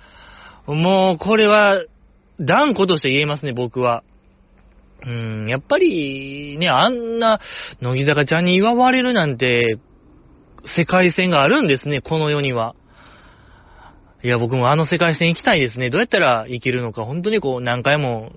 [0.66, 1.82] もう、これは、
[2.38, 4.02] 断固として言えますね、僕は。
[5.02, 7.40] うーん、やっぱり、ね、あんな、
[7.80, 9.78] 乃木坂ちゃんに祝われるなんて、
[10.76, 12.74] 世界線があるんですね、この世には。
[14.22, 15.88] いや、僕もあの世界線行きたいですね。
[15.90, 18.32] どうやったら行けるのか、本当にこう、何回も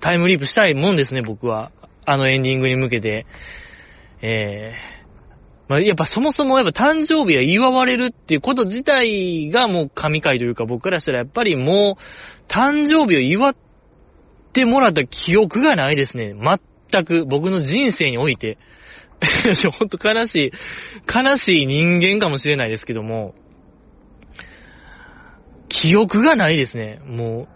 [0.00, 1.72] タイムリープしたいもんですね、僕は。
[2.04, 3.26] あのエンディングに向けて。
[4.22, 13.54] えー、まあ、やっぱそもそもやっぱ誕生日は祝われるっていうこと自体がもう神回というか僕からしたらやっぱりもう誕生日を祝っ
[14.52, 16.34] てもらった記憶がないですね。
[16.90, 18.58] 全く僕の人生において。
[19.78, 20.52] ほんと悲しい、
[21.08, 23.34] 悲しい人間かもしれないですけども、
[25.82, 27.00] 記憶がないですね。
[27.04, 27.48] もう、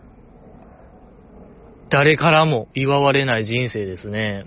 [1.91, 4.47] 誰からも祝われない人生ですね。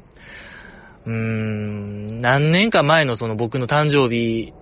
[1.06, 4.54] うーん、何年か前のその僕の誕生日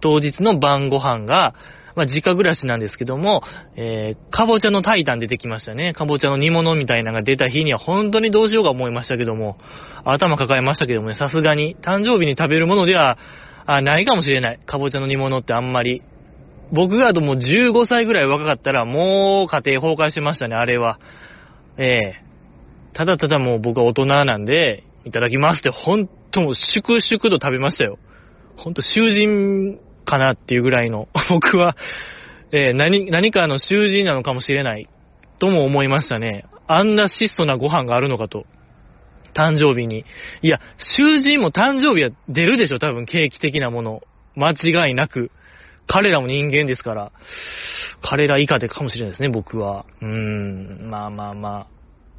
[0.00, 1.54] 当日の晩ご飯が、
[1.94, 3.42] まあ、実家暮らしなんですけども、
[3.76, 5.94] えー、かぼちゃのタイタン出てきましたね。
[5.94, 9.56] かぼちゃの煮物みたいなのが出た日には本当にどうしようか思いましたけども、
[10.04, 13.16] 頭抱えましたけどもね、さすがに誕生日に食べるものでは
[13.64, 14.60] あないかもしれない。
[14.66, 16.02] かぼちゃの煮物ってあんまり。
[16.72, 20.98] 僕がもう15歳ぐらい若かったらもう家庭崩壊しましたね、あれは。
[21.78, 27.98] ええー、ただただもう僕は大人なんで、いただきますって、ほんともう粛々と食べましたよ。
[28.56, 31.76] ほんと囚人かなっていうぐらいの、 僕は、
[32.50, 34.88] えー、何、何かの囚人なのかもしれない、
[35.38, 36.44] とも思いましたね。
[36.66, 38.46] あんな質素なご飯があるのかと。
[39.32, 40.04] 誕生日に。
[40.42, 44.02] いや、囚人も誕生日は出るでしょ、多分、ケーキ的なもの。
[44.34, 45.30] 間違いなく。
[45.86, 47.12] 彼らも人間ですから。
[48.02, 49.86] 彼ら以下でかもしれないですね、僕は。
[50.00, 51.66] うーん、まあまあまあ。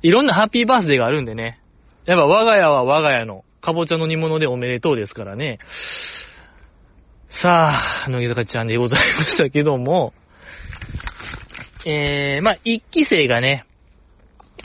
[0.02, 1.60] いろんなハッピーバースデーがあるんでね。
[2.06, 5.60] やっぱ我が家は我が家の、かぼちゃの煮物でおめでとうですからね。
[7.42, 10.14] さあ、乃木坂ちゃんでございましたけども、
[11.86, 13.66] えー、まあ、一期生がね、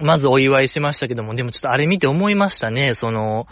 [0.00, 3.46] まずお祝いしましたけども、でもちょっとあれ見て思いましたね、その、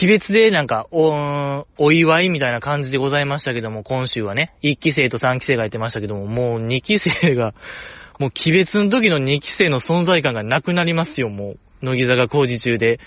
[0.00, 7.52] 鬼別でなんか、お、お祝いみたいな感じでございましたけども、今週はね、一期生と三期生がやってましたけども、もう二期生が、
[8.18, 11.58] もう鬼別の時の二期生の存在感がなくなりますよ、もう。
[11.82, 13.00] 乃木坂工事中で。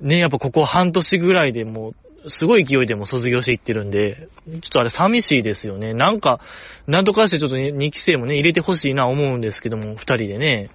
[0.00, 5.92] ね、やっぱここ半年ぐらいでもう、すごい勢いでも卒業していってるんで、ちょっとあれ寂しいですよね。
[5.92, 6.40] なんか、
[6.86, 10.70] なんとかしてちょっと2期生もね、入れてほしいな思うんですけども、2人でね、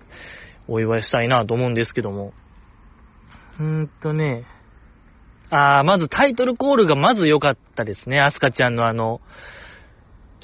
[0.68, 2.34] お祝いしたいなと思うんですけども。
[3.60, 4.46] うーんとね、
[5.50, 8.20] あー、まずタイトルコールがまず良かったですね。
[8.20, 9.22] アスカちゃんのあの、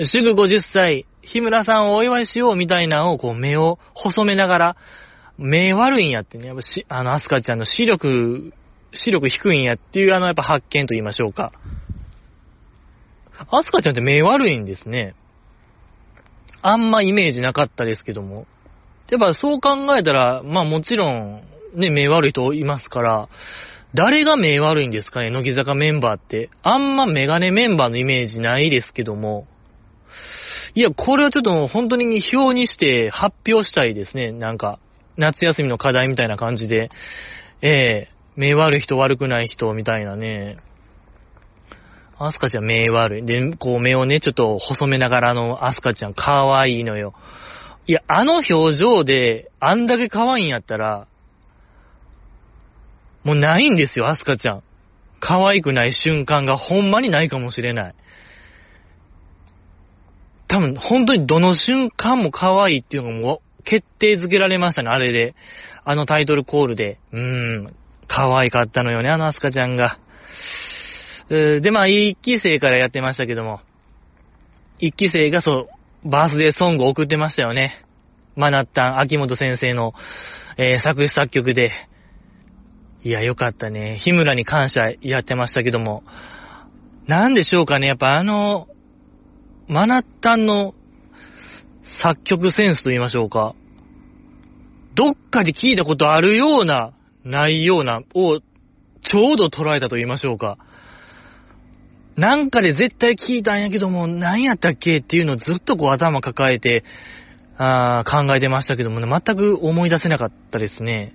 [0.04, 4.76] すぐ50歳、日村さんをお祝いしようみたいなのをこう目を細めながら、
[5.38, 8.54] 目悪いんやってね、やっぱし、あの、アスカちゃんの視力
[8.96, 11.52] 視力低いんやっていう、あの、やっぱ発見と言いましょうか。
[13.52, 15.16] アスカちゃんって目悪いんですね。
[16.62, 18.48] あんまイメージなかったですけども。
[19.10, 21.44] やっぱそう考えたら、まあもちろん、
[21.76, 23.30] ね、目悪い人いますから、
[23.96, 26.50] 誰が目悪いんですかね、乃木坂メンバーって。
[26.64, 29.48] あんまメガネメンバーのイメージないですけども。
[30.76, 34.34] いや、これはちょっと本当に表にして発表したいですね。
[34.34, 34.80] なんか、
[35.18, 36.90] 夏休みの課題みたいな感じで。
[37.62, 40.58] ええ目悪い人悪くない人みたいなね。
[42.20, 43.26] アスカちゃん目悪い。
[43.26, 47.14] で、こう目をね、ちょっと細めながらのアスカちゃん可愛いのよ。
[47.88, 51.08] いや、あの表情で、あんだけ可愛いんやったら、
[53.26, 54.64] もうないんですよ、アスカちゃん。
[55.20, 57.96] 可愛くない瞬間がほんまにないかもしれない。
[60.48, 65.36] 多分、本当にどの瞬間も可愛いっていうのも決定づけられましたね、あれで。
[65.84, 67.00] あのタイトルコールで。
[67.12, 67.20] うー
[67.68, 67.76] ん。
[68.08, 69.98] 可愛かったのよね、あのアスカちゃんが。
[71.30, 73.62] で、まあ、一期生からやってましたけども、
[74.78, 75.68] 一期生がそ
[76.04, 77.84] う、バースデーソングを送ってましたよね。
[78.36, 79.96] マナッタン、秋元先生の、
[80.58, 81.72] えー、作詞作曲で。
[83.06, 84.00] いや、よかったね。
[84.04, 86.02] 日村に感謝やってましたけども。
[87.06, 88.68] なんでしょうかね、やっぱあの、
[89.68, 90.74] マナッタンの
[92.02, 93.54] 作曲センスと言いましょうか。
[94.96, 100.58] どっかで聞いたことあるようなないような、を、ちょうど捉えたと言いましょうか。
[102.16, 106.84] なんかで絶対聞いたんやけども、何やったっけっていうのをずっとこう頭抱えて、
[107.58, 111.14] あ考えてましたけどもね、全く思い出せなかったですね。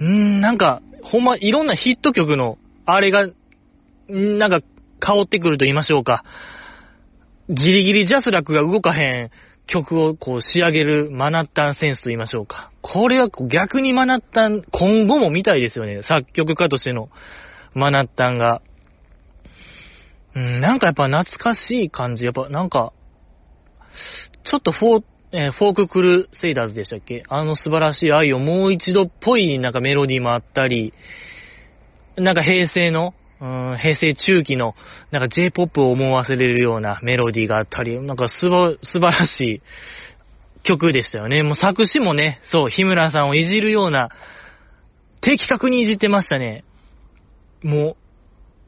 [0.00, 3.28] うーん、なんか、ほんま、いろんなヒット曲の、あれが、
[4.08, 4.60] なんか、
[5.00, 6.24] 香ってくると言いましょうか。
[7.48, 9.30] ギリギリジャスラックが動かへん
[9.66, 12.70] 曲をこう仕上げるマナッタンセンスと言いましょうか。
[12.82, 16.02] これは逆にマナッタン、今後も見たいですよね。
[16.02, 17.08] 作曲家としての
[17.74, 18.62] マナッタンが。
[20.34, 22.24] うん、なんかやっぱ懐かしい感じ。
[22.24, 22.92] やっぱなんか、
[24.44, 25.04] ちょっとフォー、
[25.36, 27.24] えー、フォーククルセイダーズでしたっけ？
[27.28, 30.92] あの素晴らしい愛をもう一度っぽいなんかメロディーもあったり、
[32.16, 34.76] なんか平成の、うん、平成中期の、
[35.10, 39.62] なんか J-POP を思わせれるようなメロディーがあったり、なんかすば、素晴らしい
[40.62, 41.42] 曲でしたよね。
[41.42, 44.10] もう作詞もね、そう、日村さんをいじるような
[45.20, 46.62] 的確にいじってましたね。
[47.64, 47.96] もう、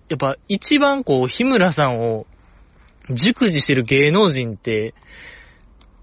[0.09, 2.27] やっぱ一番こう、日村さんを
[3.11, 4.95] 熟知してる芸能人って、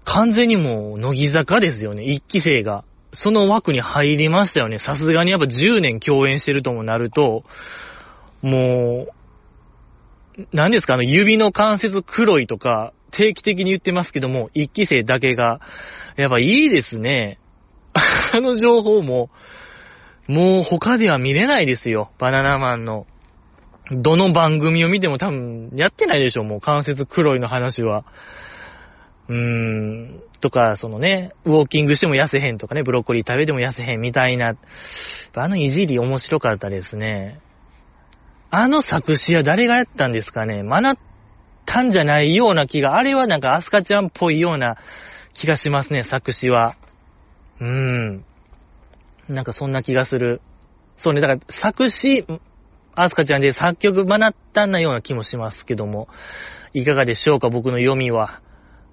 [0.04, 2.84] 完全にもう、乃木坂ですよね、一期生が。
[3.12, 4.78] その枠に入りましたよね。
[4.78, 7.44] さすがにやっぱ10年共演してるともなると、
[8.42, 9.12] もう、
[10.52, 15.60] 何ですか、あの、指の関節黒いとか、定期的に言ってますけども、一期生だけが、
[16.16, 17.38] やっぱいいですね。
[17.94, 19.30] あの情報も、
[20.26, 22.10] もう他では見れないですよ。
[22.18, 23.06] バナナマンの。
[23.90, 28.04] どの番組を見ても多分やってないでしょ、もう関節黒いの話は。
[29.28, 34.54] うーん、とか、そのね、ウォーキングしても痩せへんとかね、ブロッコリー食べても痩せへんみたいな。
[35.36, 37.40] あのいじり面白かったですね。
[38.50, 40.62] あの作詞は誰がやったんですかね？
[40.62, 41.00] 学っ
[41.66, 44.76] たんじゃないような気が、あれはなんかアスカちゃんっぽいような
[45.32, 46.76] 気がしますね、作詞は。
[47.60, 48.24] うーん。
[49.28, 50.40] なんかそんな気がする。
[50.98, 52.26] そうね、だから作詞、
[52.94, 56.06] アスカちゃんで作曲学ったんなような気もしますけども、
[56.74, 58.40] いかがでしょうか、僕の読みは。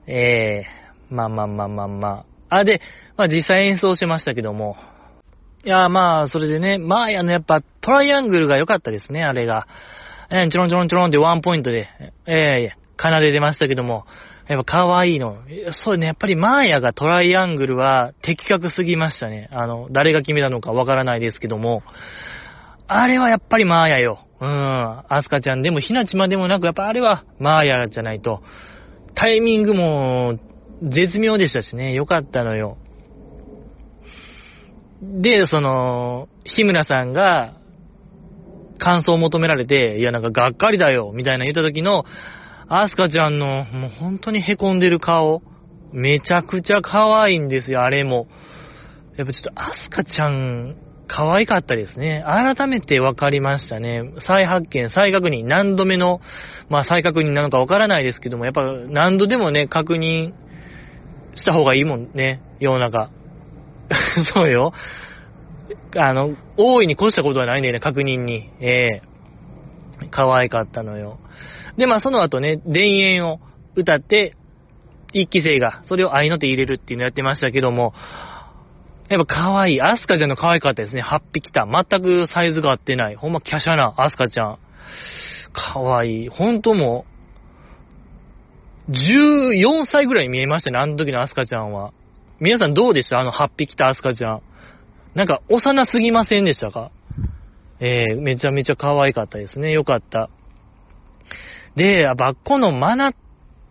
[0.08, 2.58] ええー、まあまあまあまあまあ。
[2.58, 2.82] あ、で、
[3.18, 4.76] まあ実際演奏しましたけども。
[5.64, 9.68] いや、まあ、それでね、まあ、あの、やっぱトライアングルが良かったですね、あれが。
[10.32, 11.88] えー、ちょろんちょろんちょろんってワンポイントで、
[12.26, 14.06] ええー、奏で出ましたけども、
[14.48, 15.38] やっぱ可愛いの。
[15.84, 19.50] そうね、やっぱりマーヤがトライアングルは的確すぎましたね。
[19.52, 21.84] あの、誰が決めたのかわからないですけども、
[22.88, 24.26] あれはやっぱりマーヤよ。
[24.42, 25.04] うん。
[25.08, 28.42] アスカちゃんでもひなちまでもなく、やっぱあれはマーヤじゃないと。
[29.16, 30.40] タイミングも
[30.82, 32.78] 絶妙でしたしね、よかったのよ。
[35.02, 37.58] で、その、日村さんが、
[38.78, 42.04] 感想を求められて、いやなんかがっかりだよ、みたいな言った時の、
[42.68, 45.42] アスカちゃんの、もう本当に凹んでる顔、
[45.92, 48.28] めちゃくちゃ可愛いんですよ、あれも。
[49.18, 50.76] やっぱちょっとアスカちゃん、
[51.14, 52.24] 可愛かったですね。
[52.26, 54.14] 改めて分かりましたね。
[54.26, 56.22] 再発見、再確認、何度目の、
[56.70, 60.32] まあ再確認なのか分からないですけども、やっぱ何度でもね、確認
[61.36, 63.10] した方がいいもんね、世の中。
[64.34, 64.72] そうよ。
[65.98, 68.50] あの、大いに越したことはないんだよね、確認に。
[68.62, 71.20] ええー、可愛かったのよ。
[71.76, 73.42] で、まあその後ね、田園を
[73.76, 74.38] 歌って、
[75.12, 77.94] 一期生がそれを愛の手入れるっていうのやってましたけども、
[79.16, 79.82] やっぱ可愛い。
[79.82, 81.02] アスカちゃんの可愛かったですね。
[81.02, 81.66] 8匹た。
[81.66, 83.16] 全くサイズが合ってない。
[83.16, 84.58] ほんま華奢なアスカちゃん。
[85.54, 86.30] 可愛い。
[86.30, 87.06] ほんとも
[88.88, 90.80] う、14歳ぐらいに見えましたね。
[90.80, 91.94] あの時のアスカちゃんは。
[92.40, 93.20] 皆さんどうでした？
[93.20, 94.42] あの8匹たアスカちゃん。
[95.14, 96.92] なんか幼すぎませんでしたか？
[97.80, 99.72] えー、めちゃめちゃ可愛かったですね。
[99.72, 100.30] よかった。
[101.76, 103.14] で、バッコのマナ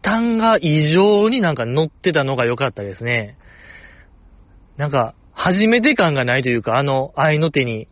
[0.02, 3.36] タンが異常になんか乗ってたのが良かったですね。
[4.76, 7.88] なんか、初めて感がないというか、あの、愛の手に。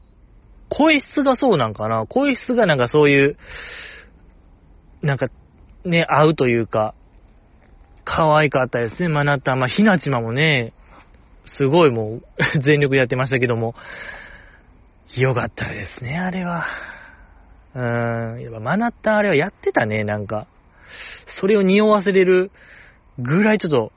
[0.68, 3.38] 声質がそうなんかな声質がなんかそういう、
[5.00, 5.28] なんか、
[5.82, 6.94] ね、合うというか、
[8.04, 9.56] 可愛かったですね、マナッタ。
[9.56, 10.74] まあ、ひなちまもね、
[11.56, 12.22] すごいもう、
[12.60, 13.74] 全力でやってましたけども、
[15.16, 16.66] よかったですね、あれは。
[17.74, 20.46] うーん、やっぱマナッタあれはやってたね、なんか。
[21.40, 22.50] それを匂わせれる
[23.18, 23.92] ぐらいちょっと、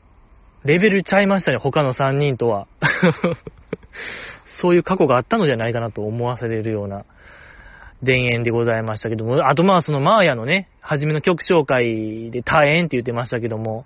[0.64, 2.68] レベルちゃいましたね、他の3人とは。
[4.62, 7.04] そういう過去があったのじゃないかなと思わせれるような
[8.06, 13.86] 田園でございましたけども、あとまあそのマーヤのね、初めの曲紹介で大変って言ってましたけども、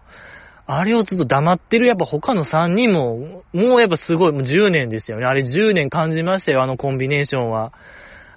[0.68, 5.26] あれをずっと黙ってるやっぱ他の3人も、もうやっぱすごい、もう10年ですよね。
[5.26, 7.72] あれ10年感じましたよ、あのコンビネーションは。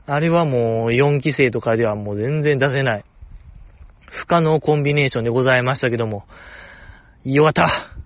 [0.07, 3.05] あれはもう4期生とかではもう全然出せない。
[4.11, 6.25] 不可能コンビネーションでございましたけども。
[7.25, 7.99] よかった。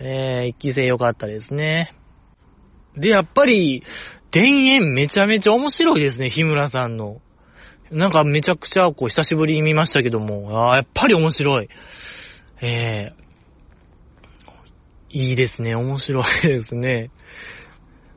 [0.00, 1.94] えー、1期生よかったですね。
[2.96, 3.82] で、やっぱり、
[4.30, 7.20] 田園めちゃめちゃ面白いですね、日村さんの。
[7.90, 11.68] なんかめちゃくちゃこう久しぶりに見ましたけども、ああ、やっぱり面白い。
[12.60, 17.10] えー、いいですね、面白いですね。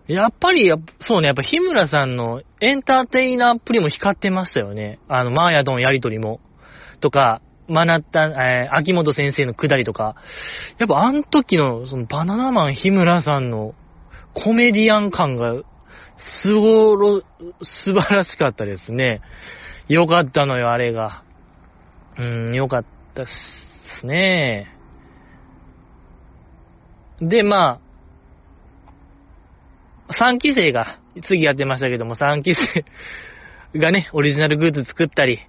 [0.08, 5.00] やっぱり、そうね、やっぱ日村さんのエンターテイナーっぷりも光ってましたよね。
[5.08, 6.42] あの、マーヤとのやりとりも。
[7.00, 7.42] とか、
[7.72, 10.16] 学った、えー、秋元先生のくだりとか、
[10.78, 13.74] やっぱあの時の、そのバナナマン日村さんの
[14.34, 15.54] コメディアン感が、
[16.44, 17.24] すごろ、
[17.62, 19.22] 素晴らしかったですね。
[19.88, 21.24] よかったのよ、あれが。
[22.18, 23.26] うん、よかったっ
[24.00, 24.76] すね。
[27.22, 27.80] で、ま
[30.08, 32.54] あ、3期生が、次やってましたけども、3期
[33.74, 35.40] 生がね、オリジナルグッズ作ったり、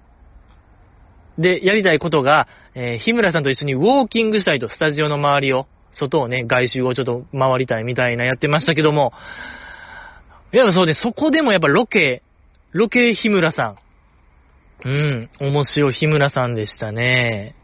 [1.43, 9.13] で、やりたいことが、えー、日村さんと一緒にウォーキングしたいと、スタジオの周りを、外をね、外周をちょっと回りたいみたいなやってましたけども、
[10.55, 12.23] いや、そうで、そこでもやっぱロケ、
[12.73, 13.77] ロケ日村さん。
[14.85, 17.55] うん、面白い日村さんでしたね。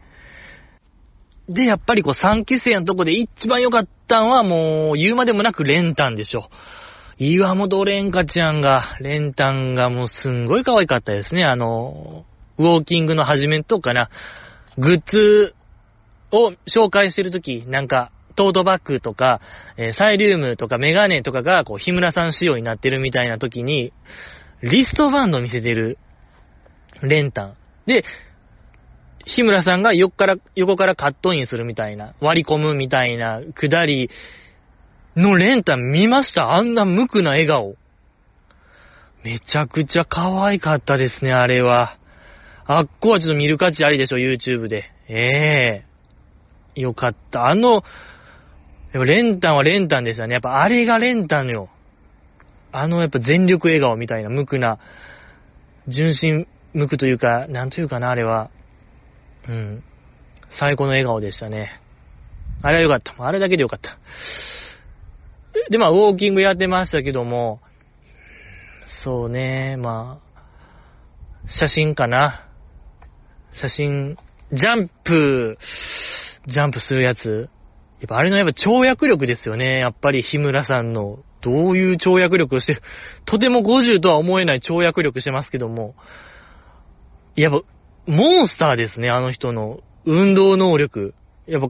[1.49, 6.49] で、やっぱりこう3期生のとこで一番良かったんはもう言うまでもなくレンタンでしょ。
[7.17, 11.43] 岩本蓮香ちゃんが、レンタンがもうすんごい可愛かったですね。
[11.43, 12.23] あの、
[12.59, 14.09] ウォーキングの始めとかな、
[14.77, 15.55] グッズ
[16.31, 19.41] を紹介してるとき、なんか、トートバッグとか、
[19.77, 23.91] え、サイリウムとかメガネとかが、こう、日村さん仕様になってるみたいな時に、
[24.61, 25.97] リストバンド見せてる、
[27.01, 27.53] レンタン。
[27.85, 28.03] で、
[29.25, 34.09] 日村さんが横から、横からカットインするみたいな、割り込むみたいな、くだり
[35.15, 36.53] のレンタン見ました？
[36.53, 37.75] あんな無垢な笑顔。
[39.23, 41.98] めちゃくちゃ可愛かったですね、あれは。
[42.71, 44.91] あっこはちょっと見る価値ありでしょ、YouTube で。
[45.07, 47.47] ええー、よかった。
[47.47, 47.81] あの、やっ
[48.93, 50.33] ぱ練炭は練炭ですよね。
[50.33, 51.69] やっぱあれが練炭よ。
[52.71, 54.77] あのやっぱ全力笑顔みたいな無垢な、
[55.87, 58.51] 純真無垢というか、なんというかな、あれは。
[59.47, 59.83] うん。
[60.59, 61.81] 最高の笑顔でしたね。
[62.61, 63.25] あれはよかった。
[63.25, 63.97] あれだけでよかった。
[65.71, 67.61] で、まあ、ウォーキングやってましたけども、
[69.03, 70.19] そうね、ま
[71.47, 72.45] あ、写真かな。
[73.53, 74.17] 写真、
[74.51, 75.57] ジャンプ、
[76.47, 77.49] ジャンプするやつ。
[77.99, 79.79] やっぱあれのやっぱ跳躍力ですよね。
[79.79, 82.81] やっぱり日村さんの、どういう跳躍力をしてる。
[83.25, 85.95] とても50とは思えない跳躍力してますけども。
[87.35, 87.61] やっぱ、
[88.07, 91.13] モンスターですね、あの人の運動能力。
[91.47, 91.69] やっぱ、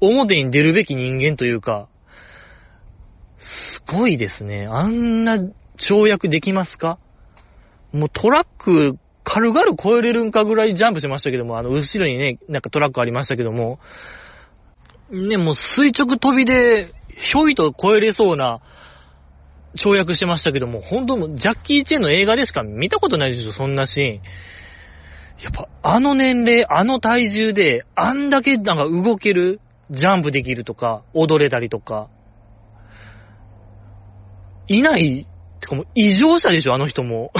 [0.00, 1.88] 表に出るべき人間というか、
[3.38, 4.66] すごいですね。
[4.66, 6.98] あんな跳躍できますか？
[7.92, 13.78] もうトラック軽々超えれるんかぐらいジャンプしましたけども、あの、後ろにね、なんかトラックありましたけども、
[15.10, 18.60] ね、もう垂直飛びで、ひょいと超えれそうな、
[19.76, 24.22] 跳躍してましたけども、本当もジャッキー・チェンの映画でしか見たことないでしょ、そんなシーン。
[25.42, 29.60] やっぱ、あの年齢、あの体重で、あんだけなんか動ける、
[29.90, 32.08] ジャンプできるとか、踊れたりとか、
[34.68, 35.26] いない、
[35.60, 37.32] てかもう異常者でしょ、あの人も。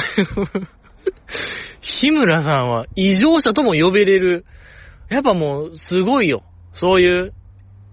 [2.01, 4.47] 日村さんは異常者とも呼べれる。
[5.11, 6.43] やっぱもう、すごいよ。
[6.81, 7.35] そういう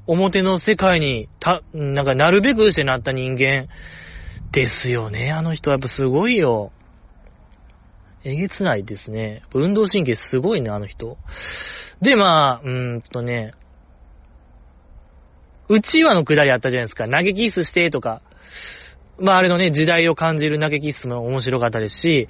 [0.07, 3.67] 表の世界に、た、なんかなるべくしてなった人間
[4.53, 5.31] ですよね。
[5.31, 6.71] あの人はやっぱすごいよ。
[8.23, 9.43] えげつないですね。
[9.53, 11.17] 運動神経すごいね、あの人。
[12.01, 13.51] で、まあ、うーんとね、
[15.69, 17.05] 内輪のくだりあったじゃないですか。
[17.05, 18.21] 投げキスしてとか。
[19.19, 22.27] まあ、あれのね、時代を感じる投げキスも面白かったですし、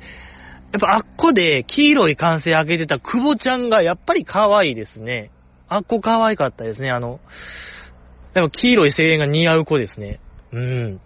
[0.71, 5.31] やっぱあっこで黄色い歓声上げてた久保ちゃんがやっぱり可愛いですね。
[5.67, 6.91] あっこ可愛かったですね。
[6.91, 7.19] あの、
[8.33, 10.19] やっぱ黄色い声援が似合う子ですね。
[10.51, 11.01] うん。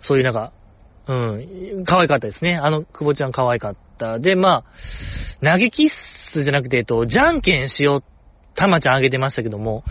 [0.00, 0.52] そういうなんか、
[1.06, 2.56] うん、可愛かったですね。
[2.56, 4.18] あの、久保ちゃん可愛かった。
[4.18, 4.64] で、ま
[5.42, 5.88] あ、投げキッ
[6.32, 8.04] スじゃなくて、えっと、じゃんけんしよう、
[8.54, 9.84] たまちゃんあげてましたけども、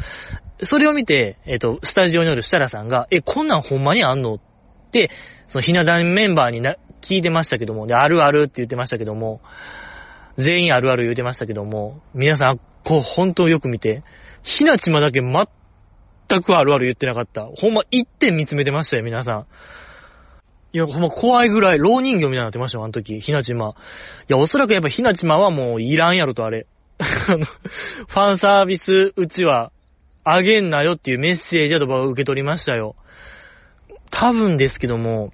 [0.63, 4.35] それを見て、えっと、スタジオにおる設楽さんが、え、こんなんほんまにあんの？
[4.35, 4.39] っ
[4.91, 5.09] て、
[5.49, 9.41] そのひな壇メンバーにな聞いてましたけども、で、あるあるって言ってましたけども、
[10.37, 14.03] 全員あるある言ってましたけども、皆さん、こう、本当よく見て、
[14.43, 17.45] ひなちまだけ全くあるある言ってなかった。
[17.45, 19.45] ほんま一点見つめてましたよ、皆さん。
[20.73, 23.69] いや、ほんま怖いぐらい、老人形みたいになってましたよ、あの時、ひなちま。
[23.69, 23.73] い
[24.27, 26.67] や、おそらくやっぱひなちまはもういらんやろと、あれ。
[26.99, 29.71] あの、ファンサービスうちは、
[30.23, 32.95] あげんなよっていうメッセージだと僕は受け取りましたよ。
[34.11, 35.31] 多分ですけども、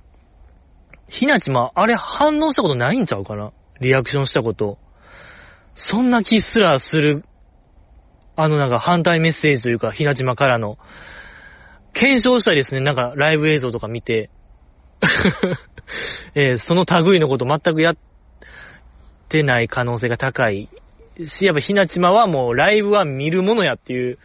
[1.08, 3.52] ひなちま、あれ反応したことないんちゃうかな？
[3.82, 4.78] リアクションしたこと。
[5.76, 7.26] そんな気すらする、
[8.36, 10.78] あのなんか反対メッセージというか、ひなちまからの、
[11.94, 12.82] 検証したいですね。
[12.82, 14.30] なんかライブ映像とか見て、
[16.36, 17.96] えー、その類のこと全くやっ
[19.30, 20.70] てない可能性が高い
[21.28, 24.18] し、やっぱひなちまはもうライブは見るものやっていう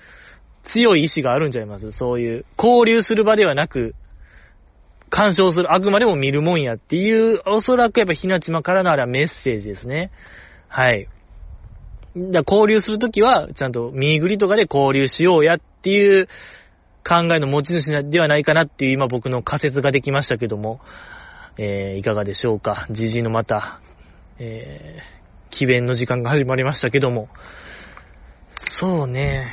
[0.72, 1.92] 強い意志があるんちゃいます？
[1.92, 3.94] そういう、交流する場ではなく、
[5.08, 10.10] 干渉する、あくまでも見るもんやっていう、おそらくやっぱひなちまからのあれはメッセージですね。
[10.68, 11.08] はい。
[12.16, 16.26] だ交流するときは、ちゃんと見ぐりとかで交流しようやっていう
[17.06, 20.80] 考えの持ち主ではないかなっていう今僕の仮説ができましたけども、
[21.56, 22.86] えー、いかがでしょうか？
[22.90, 23.80] じじいのまた、
[24.38, 27.28] えー、奇弁の時間が始まりましたけども、
[28.80, 29.46] そうね。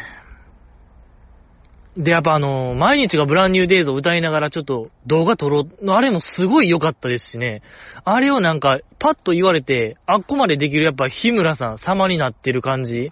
[1.97, 7.61] で、やっぱあの、毎日がブランニューデイズを歌いながらちょっと動画撮ろう、あれもすごい良かったですしね。
[8.03, 13.11] あれをなんか、パッと言われて、あっこまでできるやっぱ日村さん様になってる感じ。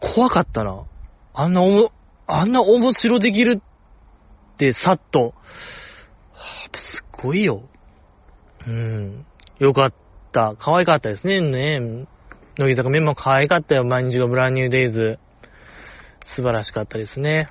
[0.00, 0.84] 怖かったな。
[1.34, 1.92] あんなおも、
[2.26, 5.34] あんな面白できるってさっと。
[6.72, 7.62] ぱすっごいよ。
[8.66, 9.26] うん。
[9.58, 9.92] よかっ
[10.32, 10.54] た。
[10.58, 11.40] 可愛かったですね。
[11.40, 12.06] ね
[12.58, 13.84] 乃木坂メンバー可愛かったよ。
[13.84, 15.18] 毎日がブランニューデイズ。
[16.36, 17.50] 素晴らしかったですね。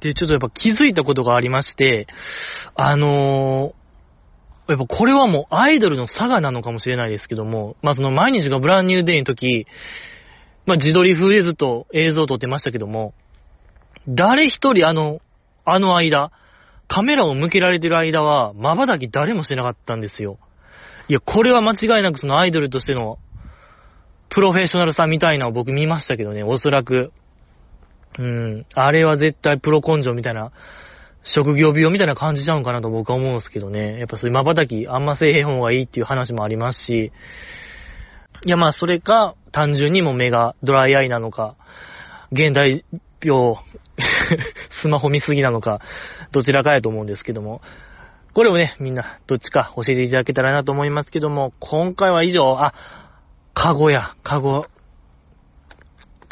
[0.00, 2.06] で、ちょっとやっぱ気づいたことがありまして、
[2.74, 9.66] あのー、やっぱこれはもうアイドルの差がなのかもしれないですけども、まあその毎日がブランニューデイの時、
[10.64, 13.14] まあ自撮り風でずっと映像を撮ってましたけども、
[14.08, 15.20] 誰一人あの、
[15.64, 16.30] あの間、
[16.88, 20.38] カメラを向けられてる間は、瞬き誰もしてなかったんですよ。
[21.08, 23.18] いや、これは間違いなくそのアイドルとしての、
[24.28, 27.12] プロフェッショナルさみたいなのを僕見ましたけどね、おそらく。
[28.20, 28.66] うん。
[28.74, 30.52] あれは絶対プロ根性みたいな、
[31.22, 33.98] 職業病みたいな感じちゃうんかなと僕は思うんですけどね。
[33.98, 37.12] やっぱそういう瞬きあんませえへん方がいいっていう話もありますし、
[38.46, 41.56] いやまあそれか、単純にも目がドライアイなのか、
[42.32, 42.84] 現代
[43.22, 43.56] 病、
[44.82, 45.80] スマホ見すぎなのか、
[46.32, 47.60] どちらかやと思うんですけども、
[48.32, 52.74] これをね、みんなどっちか教えていただけたらなと思いますけども、今回は以上、あ、
[53.54, 54.66] カゴや、カゴ、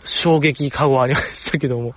[0.04, 1.94] 衝撃カゴありましたけども、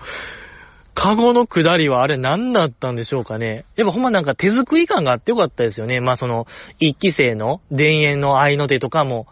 [0.94, 3.66] カゴの下りはあれ何だったんでしょうかね。
[3.76, 6.02] やっぱほんまなんか手作り感があってよかったですよね。
[6.02, 6.48] まあその、
[6.80, 9.28] 一期生の田園の愛の手とかも、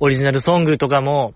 [0.00, 1.32] オリジナルソングとかも、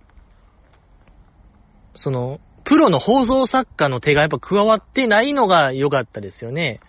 [1.94, 6.80] その、プロの放送作家の手がやっぱ加わってないのが良かったですよね。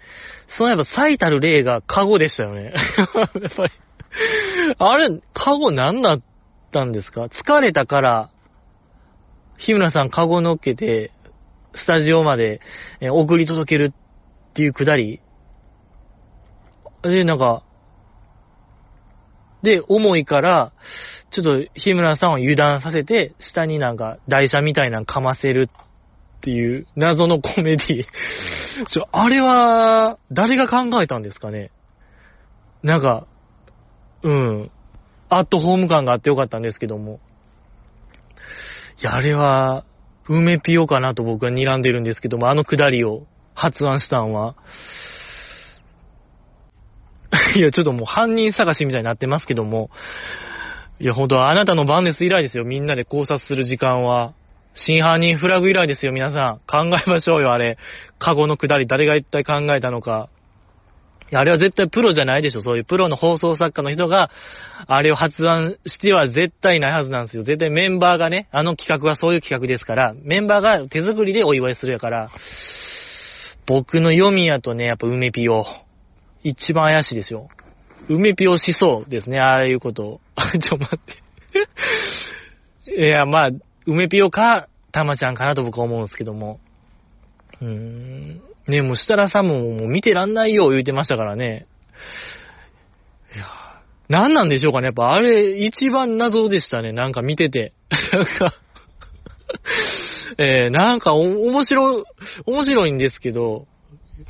[0.58, 2.74] そのやっぱ最たる例がカゴでしたよね。
[2.76, 3.04] や
[3.48, 3.72] っぱり
[4.78, 6.22] あれ、カゴ何だっ
[6.72, 7.26] たんですか？
[7.26, 8.30] 疲れたから、
[9.66, 11.12] 日村さんカゴ乗っけて、
[11.76, 12.60] スタジオまで
[13.02, 15.22] 送り届けるっていうくだり。
[17.04, 17.64] で、なんか、
[19.64, 20.74] で、重いから、
[21.32, 25.70] ちょっと日村さんを油断させて、下になんか台車みたいなのかませる
[26.40, 28.06] っていう謎のコメディ。
[28.88, 31.72] ちょ、あれは、誰が考えたんですかね
[32.84, 33.28] なんか、
[34.24, 34.72] うん、
[35.30, 37.20] アットホーム感があってよかったんですけども。
[39.02, 39.84] いや、あれは、
[40.30, 43.26] 梅ピオかなと僕は睨んでるんですけども、あのくだりを
[43.56, 44.56] 発案したんは、
[47.58, 49.90] いや、ちょっともう犯人探しみたいになってますけども、
[51.00, 52.64] いや、ほんと、あなたの番です以来ですよ。
[52.64, 54.34] みんなで考察する時間は。
[54.76, 56.60] 真犯人フラグ以来ですよ、皆さん。
[56.68, 57.78] 考えましょうよ、あれ。
[58.20, 60.30] カゴのくだり、誰が一体考えたのか。
[61.34, 62.62] あれは絶対プロじゃないでしょ。
[62.62, 64.30] そういうプロの放送作家の人が、
[64.88, 67.44] あれを発案しては絶対ないはずなんですよ。
[67.44, 72.30] 絶対メンバーがね、あの企画はそういう企画ですから、メンバーが手作りでお祝いするやから、
[73.66, 75.66] 僕の読みやとね、やっぱ梅ピオ、
[76.44, 77.50] 一番怪しいですよ。
[78.10, 80.20] 梅ピオしそうですね、ああいうこと。
[80.60, 81.00] ちょ、待っ
[82.86, 82.92] て。
[82.92, 83.50] いや、まあ、
[83.86, 86.60] 梅ピオか、たまちゃんかなと僕は思うんですけども。
[87.62, 88.42] うーん。
[88.68, 91.68] ね、もう設楽さんももう見てらんないよ言うてましたからね。
[93.36, 93.46] いや、
[94.10, 94.88] 何なんでしょうかね。
[94.88, 96.92] やっぱあれ一番謎でしたね。
[96.92, 97.74] なんか見てて。
[98.14, 98.54] なんか
[100.38, 102.06] えー、なんかお、面白、
[102.46, 103.68] 面白いんですけど、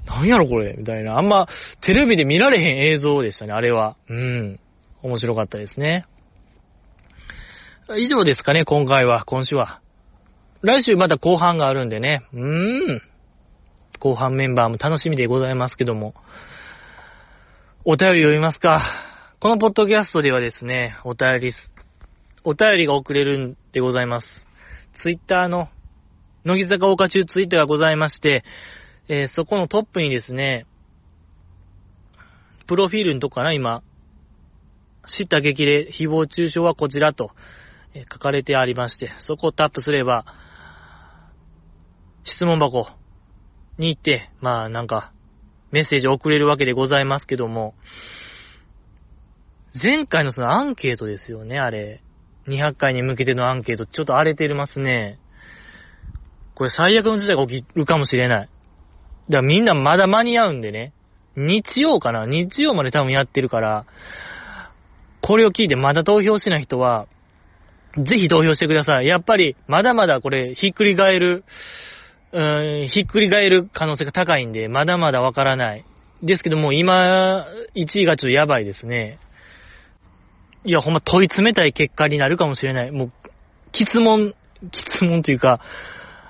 [0.05, 1.17] なんやろこれみたいな。
[1.17, 1.47] あんま
[1.81, 3.95] テレビで見られへん映像でしたね、あれは。
[4.09, 4.59] うん。
[5.03, 6.05] 面白かったですね。
[7.97, 9.81] 以上ですかね、今回は、今週は。
[10.61, 12.23] 来週また後半があるんでね。
[12.33, 13.01] うーん。
[14.01, 16.15] 後半メンバーも楽しみでございますけども。
[17.85, 18.81] お便り読みますか。
[19.39, 21.53] このポッドキャストではですね、お便り、
[22.43, 24.25] お便りが送れるんでございます。
[25.03, 25.69] ツイッターの、
[26.45, 28.43] 乃木坂岡中ツイッターがございまして、
[29.07, 30.65] えー、そこのトップにですね、
[32.65, 33.83] プロフィールのとこかな、今。
[35.05, 37.29] 知った激励、誹謗中傷はこちらと、
[37.93, 40.25] えー、書かれてありまして、そこをタップすれば、
[42.23, 42.87] 質問箱、
[43.81, 45.11] に行って、まあなんか、
[45.71, 47.73] メッセージを送れるわけでございますけども、
[49.81, 52.01] 前回のそのアンケートですよね、あれ。
[52.47, 55.17] 200回に向けてのアンケート、ちょっと荒れてますね。
[56.55, 58.45] これ最悪の事態が起きるかもしれない。
[58.45, 58.51] だか
[59.29, 60.93] らみんなまだ間に合うんでね。
[61.35, 62.25] 日曜かな？
[62.25, 63.85] 日曜まで多分やってるから、
[65.21, 67.07] これを聞いてまだ投票しない人は、
[67.95, 69.07] ぜひ投票してください。
[69.07, 71.45] やっぱり、まだまだこれ、ひっくり返る
[72.33, 75.85] うん、ひっくり返る可能性が高いんで、まだまだわからない。
[76.23, 79.19] ですけども、今、1位がちょっとやばいですね。
[80.63, 82.91] いや、ほんま問い詰めたい結果になるかもしれない。
[82.91, 83.11] もう、
[83.73, 84.35] 質問、
[84.71, 85.59] 質問というか、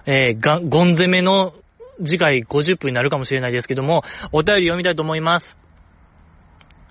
[0.06, 1.54] えー、が、ゴン攻めの
[2.04, 5.46] 次回50分になるかもしれないですけども、お便り読みたいと思います。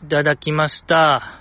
[0.04, 1.40] いただきました。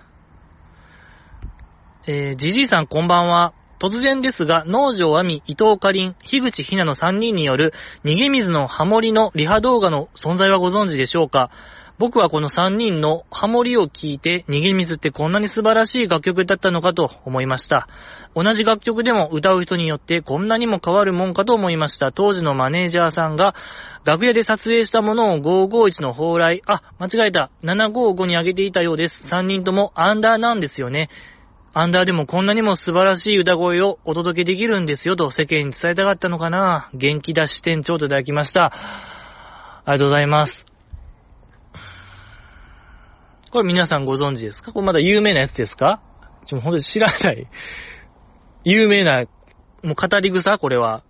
[2.08, 3.54] えー、じじいさんこんばんは。
[3.80, 7.74] 突然ですが、農場亜美、伊藤かりん、樋口ひなの3人による
[8.04, 11.50] 逃げ水のハモリのリハ動画の存在はご存知でしょうか？
[11.98, 17.90] 僕はこの3人のハモリを聞いて、逃げ水ってこんなに素晴らしい楽曲だったのかと思いました。
[18.36, 22.14] 同じ楽曲でも歌う人によってこんなにも変わるもんかと思いました。
[22.14, 23.54] 当時のマネージャーさんが、
[24.06, 29.14] 楽屋で撮影したものを551の蓬莱、あ、間違えた、755に上げていたようです。
[29.30, 31.10] 3人ともアンダーなんですよね。
[31.72, 36.90] アンダーでもこんなにも素晴らしい歌声をお届けできるんですよと世間に伝えたかったのかな。
[36.94, 38.72] 元気出し店長といただきました。
[38.74, 40.66] ありがとうございます。
[43.52, 44.74] これ皆さんご存知ですか？
[44.74, 46.02] これまだ有名なやつですか？
[46.48, 47.48] ちょ、ほんと知らない。
[48.64, 49.26] 有名な、
[49.84, 50.58] もう語り草？
[50.58, 51.04] これは。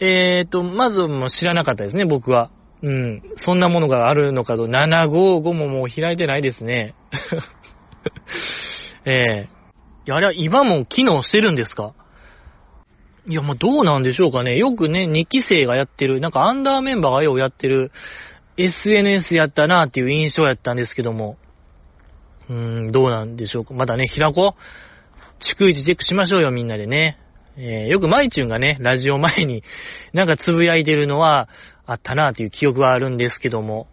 [0.00, 2.50] えーと、まずもう知らなかったですね、僕は。
[2.82, 3.22] うん。
[3.36, 6.94] そんなものがあるのかと、755ももう開いてないですね。
[9.04, 9.56] ええー。
[10.08, 11.94] いや、あれは今も機能してるんですか？
[13.28, 14.56] いや、もうどうなんでしょうかね。
[14.56, 17.90] よくね、2期生がやってる、なんかアンダーメンバーがようやってる
[18.56, 21.36] SNS やったなっていう印象やったんですけども。
[22.48, 23.74] うーん、どうなんでしょうか。
[23.74, 24.54] まだね、平子、
[25.40, 27.18] 逐一チェックしましょうよ、みんなでね。
[27.58, 29.64] えー、よくマイチュンがね、ラジオ前に
[30.12, 31.48] なんかつぶやいてるのは
[31.86, 33.88] あったなっていう記憶はあるんですけども。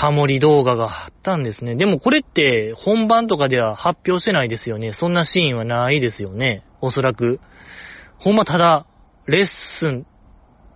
[0.00, 1.74] ハモリ動画があったんですね。
[1.74, 4.92] でもこれって本番とかでは発表してないですよね。
[4.92, 6.64] そんなシーンはないですよね。
[6.80, 7.40] おそらく。
[8.18, 8.86] ほんまただ、
[9.26, 9.46] レッ
[9.80, 10.06] スン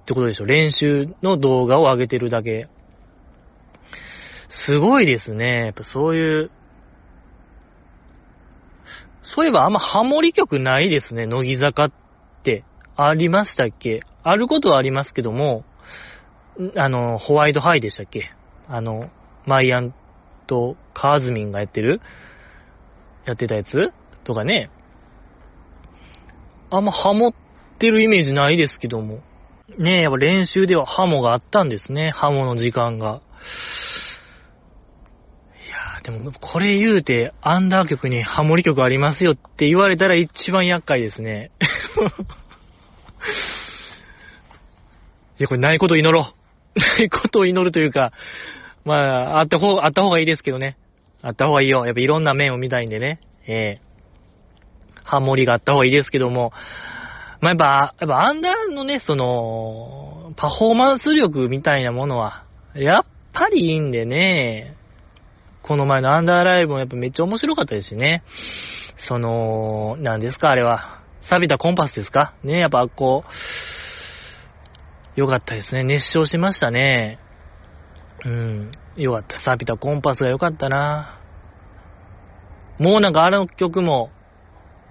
[0.03, 0.45] ってことでしょ。
[0.45, 2.68] 練習の動画を上げてるだけ。
[4.66, 5.66] すごいですね。
[5.66, 6.51] やっぱそういう、
[9.22, 11.26] そういえばあんまハモリ曲ないですね。
[11.26, 11.93] 乃木坂っ
[12.43, 12.64] て。
[12.97, 14.01] ありましたっけ？
[14.24, 15.64] あることはありますけども、
[16.76, 18.32] あの、ホワイトハイでしたっけ？
[18.71, 19.11] あの、
[19.47, 19.95] マイアン
[20.47, 22.01] とカーズミンがやってる
[23.27, 23.93] やってたやつ？
[24.25, 24.71] とかね。
[26.71, 27.35] あんまハモっ
[27.79, 29.23] てるイメージないですけども。
[29.77, 32.11] ねえ、やっぱ練習ではハモがあったんですね。
[32.11, 33.23] ハモの時間が。
[35.66, 41.51] いやー、でもこれ言うて、アンダー曲にハモリ曲ありますよって言われたら一番厄介ですね。
[45.39, 46.35] いや、これないことを祈ろ
[46.77, 46.79] う。
[46.79, 48.12] ないことを祈るというか、
[48.85, 50.76] まあ、あった方、あった方がいいですけどね。
[51.22, 51.85] あった方がいいよ。
[51.85, 53.20] やっぱいろんな面を見たいんでね。
[53.47, 56.53] ええー、ハモリがあった方がいいですけども、
[57.41, 64.76] まあ、やっぱ、やっぱアンダーのね、その、パフォーマンス力みたいなものは、やっぱりいいんでね、
[65.62, 68.22] この前のアンダーライブもやっぱめっちゃ面白かったですしね。
[69.09, 71.01] その、何ですかあれは。
[71.22, 72.35] 錆びたコンパスですか？
[72.43, 73.24] ね、やっぱこ
[75.16, 75.85] う、よかったですね。
[75.85, 77.18] 熱唱しましたね。
[78.25, 78.71] うん。
[78.97, 79.41] よかった。
[79.41, 81.21] 錆びたコンパスがよかったな。
[82.79, 84.11] もうなんかあの曲も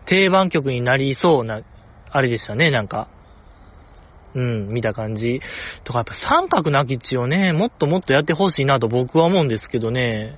[0.06, 1.62] 定番曲になりそうな
[2.12, 3.08] あれでしたね、なんか。
[4.36, 5.42] うん、見た感じ。
[5.84, 10.38] とか、やっぱ三角なき地をね、もっともっとやってほしいなと僕は思うんですけどね。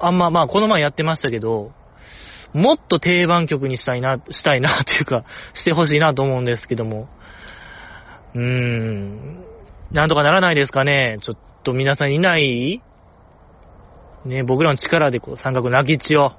[0.00, 1.72] あんま、まあ、この前やってましたけど、
[2.52, 5.24] もっと定番曲にしたいな、したいな というか、
[5.54, 7.08] してほしいなと思うんですけども。
[8.34, 9.44] うーん、
[9.92, 11.18] なんとかならないですかね。
[11.20, 11.40] ちょっと
[11.72, 12.82] 皆さんいない？
[14.24, 16.32] ね、僕らの力でこう、三角なき地を、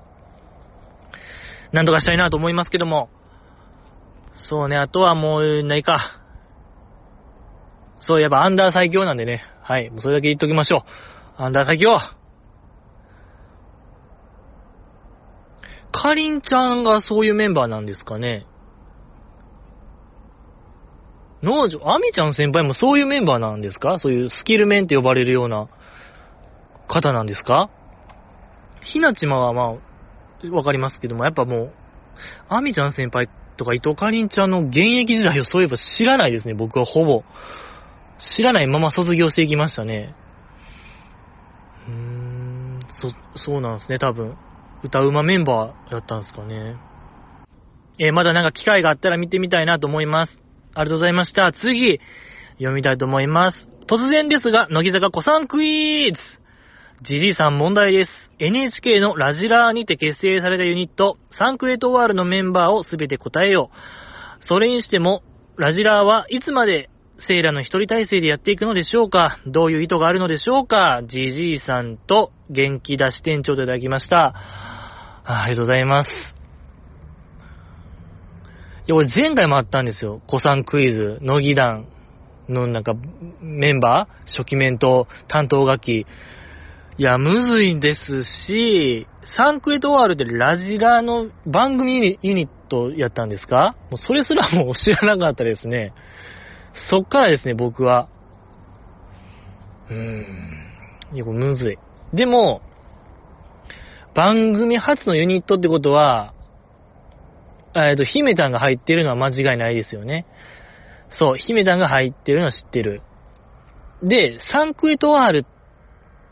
[1.72, 3.10] なんとかしたいなと思いますけども。
[4.34, 6.22] そうね、あとはもう、ないか。
[8.00, 9.44] そういえばアンダー最強なんでね。
[9.62, 10.86] はい、もうそれだけ言っときましょ
[11.40, 11.42] う。
[11.42, 11.98] アンダー最強
[15.92, 18.46] かりんちゃんがそういうメンバーなんですかね。
[21.46, 24.00] 農場、アミちゃん先輩もそういうメンバーなんですか？
[24.00, 25.70] そういうスキルメンって呼ばれるような
[26.88, 27.70] 方なんですか？
[28.82, 29.78] ひなちまはま
[30.44, 31.74] あ、わかりますけども、やっぱもう、
[32.50, 37.24] アミちゃん先輩とか伊藤かりんちゃんの現役時代をそういえば知らないですね、僕はほぼ。
[38.38, 40.16] 知らないまま卒業していきましたね。
[41.88, 44.36] うーん、そ、そうなんですね、多分。
[44.84, 46.76] 歌うまメンバーやったんですかね。
[48.00, 50.45] えー、まだなんか機会があったら見てみたいなと思います。
[50.76, 51.52] ありがとうございました。
[51.54, 52.00] 次、
[52.58, 53.70] 読みたいと思います。
[53.88, 56.20] 突然ですが、乃木坂子さんクイーズ
[57.02, 58.12] じじいさん問題です。
[58.40, 64.46] NHK のラジラーにて結成されたユニット、サンクエトワールのメンバーをすべて答えよう。
[64.46, 65.24] それにしても、
[65.58, 66.90] ラジラーはいつまで
[67.28, 69.40] セイラの一人体制でやっていくのでしょうか？
[69.46, 71.02] どういう意図があるのでしょうか？
[71.06, 74.34] じじいさんと元気出し店長といただきました。
[75.24, 76.35] ありがとうございます。
[78.88, 80.22] いや、俺前回もあったんですよ。
[80.28, 81.88] 子さんクイズ、乃木団
[82.48, 82.94] のなんか
[83.42, 84.38] メンバー？
[84.38, 86.06] 初期面と担当楽器。
[86.98, 93.76] いや、むずいですし、サンクエトワールでラジラの番組ユニットやったんですか？
[93.90, 95.94] もうそれすらもう知らなかったですね。
[96.90, 98.08] そっからですね、僕は。
[99.90, 101.16] うーん。
[101.16, 101.80] いや、これむずい。
[102.14, 102.62] でも、
[104.14, 106.35] 番組初のユニットってことは、
[107.76, 110.26] えっと、姫たんが入ってるのは間違いないですよね。
[111.12, 113.02] そう、姫たんが入ってるのは知ってる。
[114.02, 115.46] で、サンクエトワール、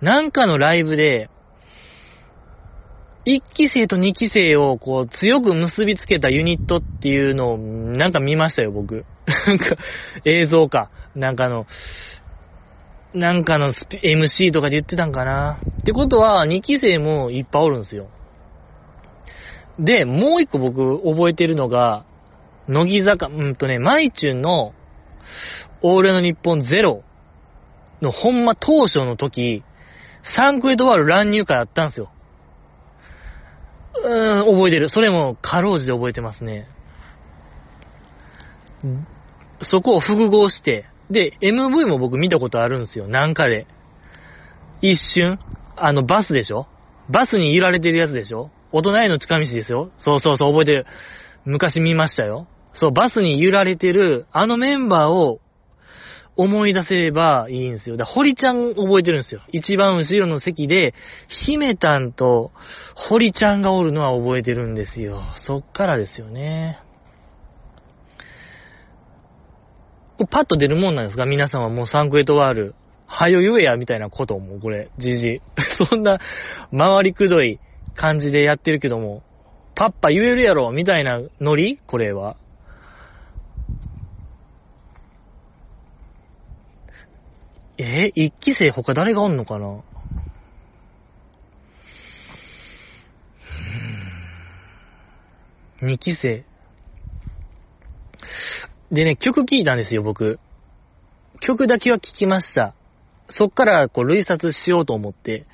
[0.02, 1.30] なんかのライブで、
[3.26, 9.06] 1期生と2期生をこう強く結びつけたユニットっていうのをなんか見ましたよ、僕。
[9.26, 9.78] なんか
[10.26, 10.92] 映像か。
[11.16, 11.66] なんかの、
[13.14, 15.62] なんかの MC とかで言ってたんかな。
[15.82, 18.10] ってことは、2期生もいっぱいおるんですよ。
[19.80, 22.06] で、もう一個僕覚えてるのが、
[22.68, 24.74] 乃木坂、うんとね、マイチュンの、
[25.82, 27.04] オールの日本ゼロ
[28.02, 29.64] のほんま当初の時、
[30.36, 32.12] サンクエドワール乱入会あったんですよ。
[33.96, 34.90] うーん、覚えてる。
[34.90, 36.68] それも、かろうじて覚えてますね。
[39.64, 43.08] そこを複合して、で、MV も僕見たことあるんですよ。
[43.08, 43.68] なんかで。
[44.82, 45.40] 一瞬、
[45.76, 46.68] あの、バスでしょ？
[47.10, 48.50] バスに揺られてるやつでしょ？
[48.74, 49.92] 大人への近道ですよ。
[50.00, 50.86] そうそうそう、覚えてる。
[51.46, 52.48] 昔見ましたよ。
[52.74, 55.40] そう、バスに揺られてる、あのメンバーを
[56.36, 57.98] 思い出せればいいんですよ。
[57.98, 59.42] だ堀ちゃん覚えてるんですよ。
[59.52, 60.96] 一番後ろの席で、
[61.46, 62.52] 姫たんと
[62.96, 65.22] 堀ちゃんがおるのは覚えてるんですよ。
[65.46, 66.80] そっからですよね。
[70.32, 71.26] パッと出るもんなんですか？
[71.26, 75.42] 皆さんはもうサンクエトワール、はよ言えや、みたいなことも、これ、じじ。
[75.90, 76.20] そんな、
[76.76, 77.60] 回りくどい
[77.96, 79.24] 感じでやってるけども、
[79.76, 81.80] パッパ言えるやろ、みたいなノリ？
[81.88, 82.38] これは。
[87.78, 89.82] え一期生他誰がおんのかな？
[95.82, 96.46] 二期生。
[98.92, 100.40] でね、曲聴いたんですよ、僕。
[101.42, 102.76] 曲だけは聴きました。
[103.30, 105.46] そっからこう類察しようと思って、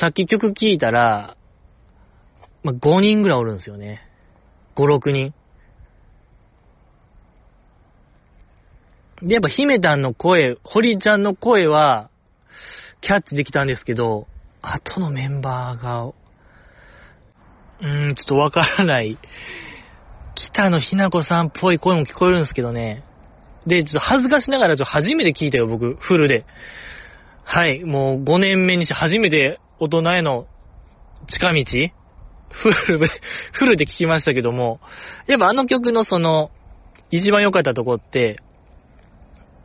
[0.00, 1.36] さっき曲聴いたら、
[2.62, 4.02] まあ、5人ぐらいおるんですよね。
[4.76, 5.34] 5、6人。
[9.22, 12.10] で、やっぱ姫たんの声、堀ちゃんの声は、
[13.00, 14.26] キャッチできたんですけど、
[14.62, 19.18] 後のメンバーが、うーん、ちょっとわからない。
[20.34, 23.04] 北野ひな子さんっぽい声も聞こえるんですけどね。
[23.66, 26.44] で、ちょっと恥ずかしながら、ちょっと初めて聞いたよ、僕、フルで。
[27.44, 30.46] はい、もう5年目にして初めて大人への
[31.28, 31.64] 近道
[32.52, 33.08] フルで、
[33.52, 34.80] フルで聞きましたけども、
[35.26, 36.50] やっぱあの曲のその、
[37.10, 38.38] 一番良かったとこって、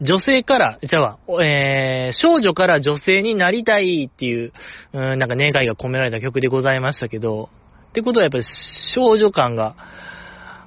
[0.02, 4.54] 女性から、じゃあ、えー、少女から女性になりたいっていう、
[4.94, 7.50] うん、なんか願いが込められた曲でございましたけど、
[7.90, 8.44] ってことはやっぱり
[8.94, 9.76] 少女感が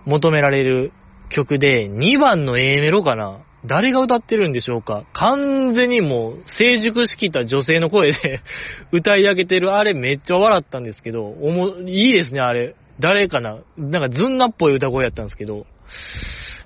[0.04, 0.92] 求められる
[1.28, 3.44] 曲で、2番の A メロかな。
[3.66, 5.04] 誰が歌ってるんでしょうか？
[5.12, 8.40] 完全にもう成熟しきった女性の声で
[8.92, 12.74] 歌い上げてるあれめっちゃ笑ったんですけど、おも、いいですね、あれ。
[13.00, 13.58] 誰かな？
[13.76, 15.66] なんかズンナっぽい歌声やったんですけど、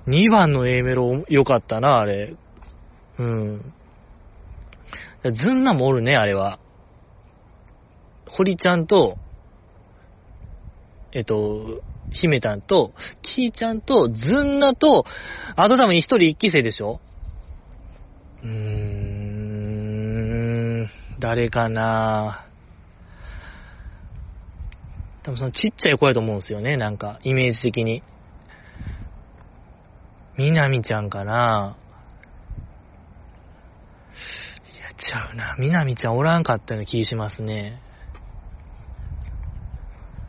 [0.07, 2.33] 2番の A メロ良かったな、あれ。
[3.19, 3.73] うん。
[5.31, 6.59] ずんなもおるね、あれは。
[8.27, 9.17] 堀ちゃんと、
[11.13, 11.81] えっと、
[12.11, 15.05] 姫たんと、キーちゃんと、ずんなと、
[15.55, 17.01] あと多分一人一期生でしょ？
[18.43, 18.49] うー
[20.83, 20.89] ん、
[21.19, 22.47] 誰かな？
[25.23, 28.03] 多分そのちっちゃい子やと思うんですよね、なんか、イメージ的に。
[30.37, 31.77] みなみちゃんかな？
[34.73, 35.55] いや、ちゃうな。
[35.57, 37.81] みなみちゃんおらんかったような気しますね。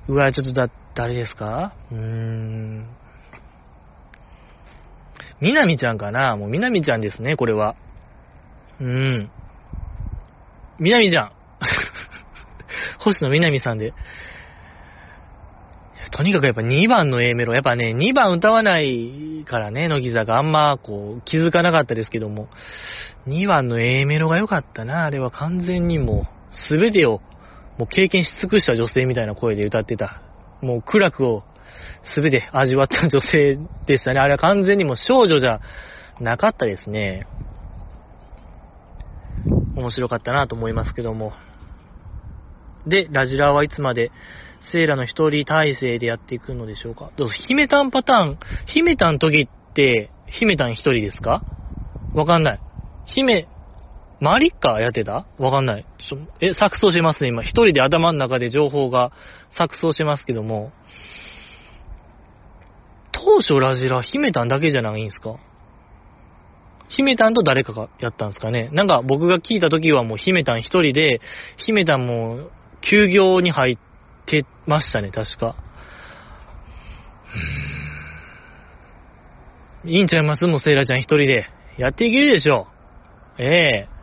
[0.09, 1.75] うわ、ちょっとだって、誰ですか？
[1.93, 2.87] うーん。
[5.41, 6.37] みなみちゃんかな？
[6.37, 7.77] もうみなみちゃんですね、これは。
[8.81, 9.31] うん。
[10.79, 11.33] みなみちゃん。
[13.01, 13.93] 星野みなみさんで。
[16.13, 22.49] とにかくやっぱ2番の A メロ、やっぱね、2番歌わないからね、乃木坂あんまこう気づかなかったですけども、
[23.27, 27.21] 2番の A メロが良かったな、あれは完全にもう、すべてを、
[27.77, 30.23] もう経験し尽くした女性みたいな声で歌ってた。
[30.61, 31.43] もう苦楽を
[32.15, 34.21] すべて味わった女性でしたね。
[34.21, 35.61] あれは完全にもう少女じゃ
[36.21, 37.27] なかったですね。
[39.77, 41.33] 面白かったなと思いますけども。
[42.87, 44.11] で、ラジラーはいつまで
[44.73, 47.11] セイラの一人体制でやっていくのでしょうか。
[47.17, 51.45] どうぞ姫たんパターン、姫たん時って、姫たん一人ですか？
[52.15, 52.61] わかんない。
[53.05, 53.49] 姫、
[54.21, 55.27] マリッカやってた？
[55.39, 55.87] わかんない。
[56.41, 57.43] え、錯綜してますね、今。
[57.43, 59.13] 一人で頭の中で情報が
[59.59, 60.73] 錯綜してますけども。
[63.13, 65.37] 当初ラジラ、姫たんだけじゃないんすか？
[66.89, 68.71] 姫たんと誰かがやったんですかね？
[68.73, 71.21] なんか僕が聞いた時はもう姫たん一人で、
[71.57, 72.49] 姫たんも
[72.81, 75.57] 休業に入ってましたね、確か。
[79.85, 80.47] いいんちゃいます？
[80.47, 81.51] もうセイラちゃん一人で。
[81.77, 82.69] やっていけるでしょ。
[83.39, 83.96] ええ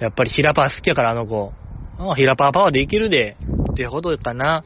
[0.00, 1.52] やっぱりヒラパー好きやから、あの子。
[1.98, 3.36] あヒラパーパワーでいけるで。
[3.72, 4.64] ってことかな。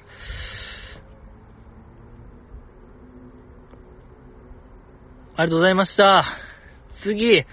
[5.37, 6.25] ありがとうございました。
[7.03, 7.45] 次、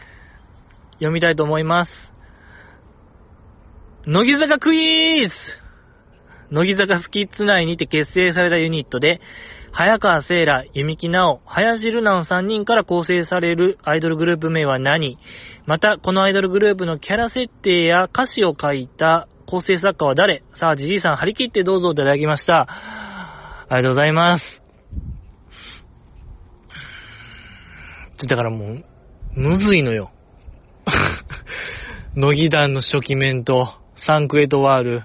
[0.93, 1.91] 読みたいと思います。
[4.05, 5.34] 乃木坂クイーズ
[6.49, 9.19] 乃木坂スキッズ内にて結成されたユニットで、
[9.78, 15.19] 早川聖羅、弓木直、林瑠奈の3人から構成されるアイドルグループ名は何？
[15.67, 20.41] また、このアイドルグループのキャラ設定や歌詞を書いた構成作家は誰？
[20.59, 22.65] さあ、じじいさん張り切ってどうぞいただきました。
[22.67, 24.63] ありがとうございます。
[28.17, 28.84] ちょだからもう、
[29.36, 30.11] むずいのよ。
[32.17, 35.03] 乃木団の初期面と、サンクエトワール、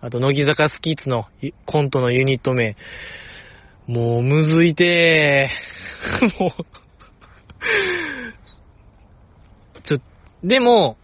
[0.00, 1.26] あと乃木坂スキッズの
[1.66, 2.76] コントのユニット名。
[3.86, 6.40] もうむずいてー。
[6.42, 6.64] もう
[9.82, 9.98] ちょ、
[10.42, 10.96] でも、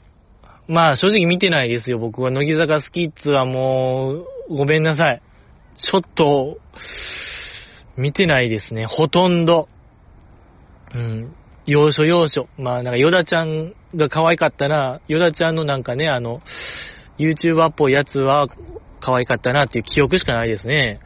[0.69, 1.99] まあ正直見てないですよ。
[1.99, 5.23] 僕は乃木坂スキッズはもう、ごめんなさい。
[5.77, 6.59] ちょっと、
[7.97, 8.87] 見てないですね。
[8.87, 9.69] ほとんど。
[10.95, 11.35] うん。
[11.67, 12.49] 要所要所。
[12.59, 15.01] まあなんかヨダちゃんが可愛かったな。
[15.09, 16.41] ヨダちゃんのなんかね、あの、
[17.19, 18.49] YouTuber っぽいやつは
[19.01, 21.01] 可愛かったなっていう記憶しかないですね。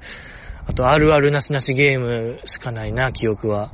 [0.66, 3.72] あと、あるあるなしなしゲームしかないな、記憶は。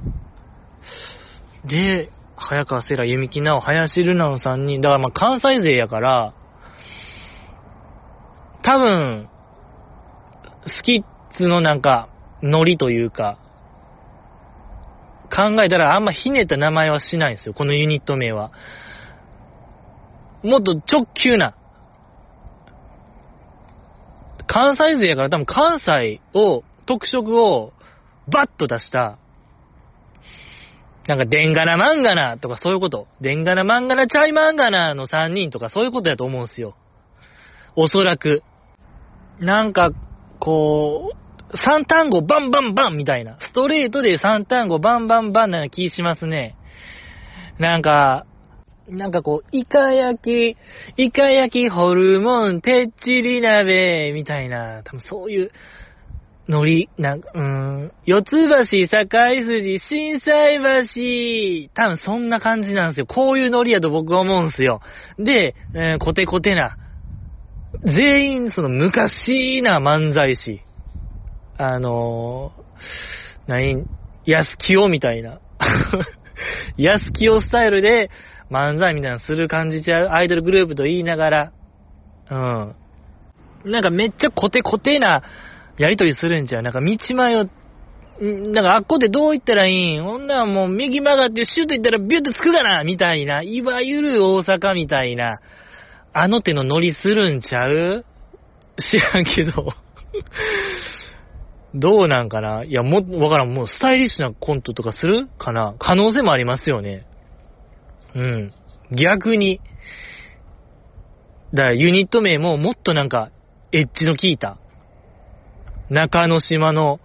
[1.65, 6.35] で、早川セラ、弓木直、林瑠奈の3人、だからまあ関西勢やから、
[8.63, 9.29] 多分、
[10.67, 12.09] スキッズのなんか、
[12.43, 13.39] ノリというか、
[15.35, 18.53] 考えたらあんまひねった名前はしないんですよ、このユニット名は。
[20.43, 21.55] もっと直球な。
[24.47, 26.63] 関西勢やから多分関西を
[26.93, 27.73] 特色を
[28.31, 29.19] バッと出した、
[31.09, 33.09] なんか、デンガナマンガナとかそういうこと。
[33.21, 36.77] デンガナマンガナチャイマンガナの3人とかそういうことやと思うんすよ。
[37.75, 38.43] おそらく。
[39.41, 39.91] なんか、
[40.39, 43.39] こう、3単語バンバンバンみたいな。
[43.41, 46.57] ストレートで3単語バンバンバンな気しますね。
[47.59, 48.27] なんか、
[48.89, 50.57] なんかこう、イカ焼き、
[50.97, 55.51] イカ焼きホルモン、てっちり鍋、みたいな、多分そういう、
[56.53, 59.09] のり、なんか、うーん、四つ橋、境
[59.45, 60.59] 筋、震災
[61.69, 63.07] 橋、多分そんな感じなんですよ。
[63.07, 64.81] こういうノリやと僕は思うんですよ。
[65.19, 66.77] で、えー、コテコテな、
[67.85, 70.61] 全員その昔な漫才師。
[71.57, 73.87] あのー、何、
[74.27, 75.41] 安清みたいな。
[76.77, 78.11] 安清スタイルで
[78.51, 81.53] 漫才みたいなする感じちゃうアイドルグループと言いながら、
[82.31, 82.75] うん。
[83.65, 85.23] なんかめっちゃコテコテな、
[85.79, 87.49] やりとりするんちゃうなんか道迷
[88.21, 95.41] なんかあっこでどう行ったらいいんほんならもう右曲がってシュート行ったらビューってつくかなみたいな、いわゆる大阪みたいな、
[96.13, 98.05] あの手のノリするんちゃう？
[98.79, 99.71] 知らんけど
[101.75, 102.65] どうなんかな？
[102.65, 103.55] いや、も、わからん。
[103.55, 105.75] もうスタイリッシュなコントとかするかな？
[105.79, 107.07] 可能性もありますよね。
[108.15, 108.53] うん。
[108.91, 109.61] 逆に。
[111.55, 113.31] だからユニット名ももっとなんか、
[113.73, 114.59] エッジの効いた。
[115.93, 117.01] 中之島の、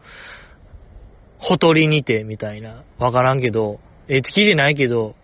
[1.40, 2.84] ほとりにて、みたいな。
[2.98, 5.16] わからんけど、え、聞いてないけど、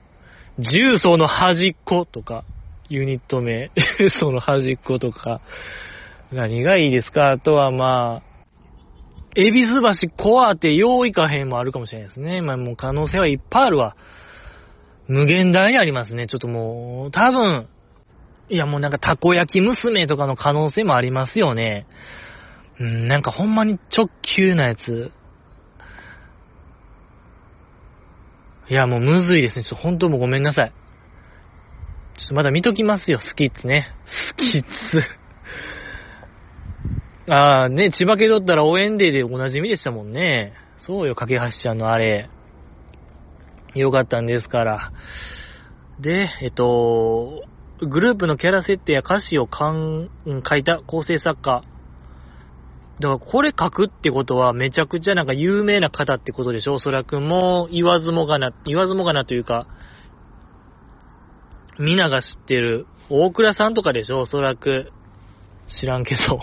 [0.59, 2.43] 重曹の端っことか、
[2.89, 5.41] ユニット名、 重曹の端っことか、
[6.31, 7.31] 何がいいですか？
[7.31, 8.33] あとはまあ、
[9.35, 12.41] 恵比寿橋コアってよういかへんもあるかもしれないですね。
[12.41, 13.95] まあもう可能性はいっぱいあるわ。
[15.07, 16.27] 無限大にありますね。
[16.27, 17.67] ちょっともう、多分、
[18.49, 21.87] いやもうなんかたこ焼き娘とかの可能性もありますよね。
[22.83, 25.13] うん、なんかほんまに直球なやつ。
[28.69, 29.63] いや、もうむずいですね。
[29.63, 30.73] ちょっと本当もうごめんなさい。
[32.17, 33.87] ちょっとまだ見ときますよ、スキッツね。
[34.05, 34.69] スキッツ。
[37.31, 40.53] ああ、ね、千葉家だったら応援デーでおなじみでしたもんね。
[40.79, 42.29] そうよ、架橋ちゃんのあれ。
[43.75, 44.91] よかったんですから。
[45.99, 47.45] で、えっと、
[47.79, 50.09] グループのキャラ設定や歌詞を書
[50.57, 51.63] いた構成作家、
[52.99, 56.75] だからこれ書くってことはめちゃくちゃなんか有名な方ってことでしょ？
[56.75, 59.67] おそらくもう言わずもがな、言わずもがなというか、
[61.79, 64.21] 皆が知ってる大倉さんとかでしょ？
[64.21, 64.91] おそらく。
[65.79, 66.39] 知らんけど。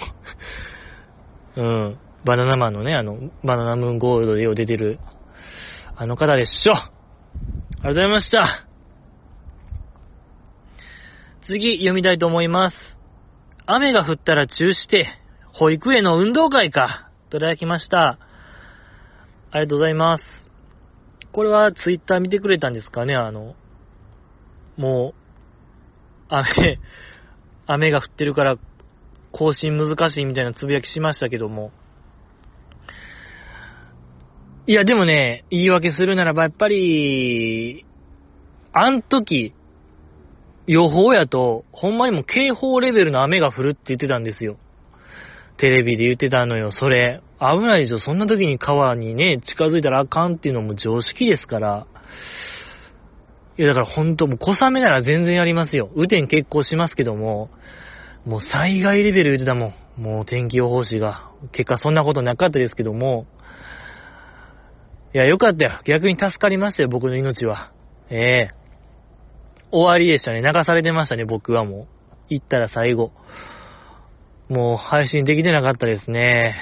[1.56, 1.98] うん。
[2.24, 4.98] バナナマンのね、あの、バナナムーンゴールドでよう出てる、
[5.96, 6.72] あの方でしょ？
[6.72, 8.66] ありがとうございました。
[11.42, 12.76] 次、読みたいと思います。
[13.66, 15.19] 雨が降ったら中止して、
[15.60, 17.10] 保育園の運動会か。
[17.28, 18.18] いただきました。
[19.50, 20.24] ありがとうございます。
[21.32, 23.14] これはツイッター見てくれたんですかね？
[23.14, 23.54] あの、
[24.78, 25.14] もう、
[26.30, 26.78] 雨、
[27.66, 28.56] 雨が降ってるから
[29.32, 31.72] 更新難しいみたいなつぶやきしましたけども。
[34.66, 37.84] いや、でもね、言い訳するならば、やっぱり、
[38.72, 39.54] あん時、
[40.66, 44.56] 予報やと、ほんまにも警報レベルの雨が降るって言ってたんですよ。
[45.60, 47.20] テレビで言ってたのよ、それ。
[47.38, 47.98] 危ないでしょ。
[47.98, 51.86] そんな時に川にね、近づいたらあかんっていうのも常識ですから。
[53.58, 55.90] いや、だからほんと、もう小雨なら全然やりますよ。
[55.94, 57.50] 雨天結構しますけども、
[58.24, 60.02] もう災害レベル言ってたもん。
[60.02, 61.30] もう天気予報士が。
[61.52, 63.26] 結果そんなことなかったですけども。
[65.14, 65.72] いや、よかったよ。
[65.84, 67.70] 逆に助かりましたよ、僕の命は。
[68.08, 68.50] ええ
[69.70, 70.40] 終わりでしたね。
[70.40, 71.86] 流されてましたね、僕はもう。
[72.30, 73.12] 行ったら最後。
[74.50, 76.56] もう配信できてなかったですね。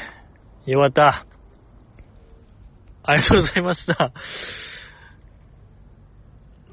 [0.67, 1.27] よかった。
[3.03, 4.13] ありがとうございました。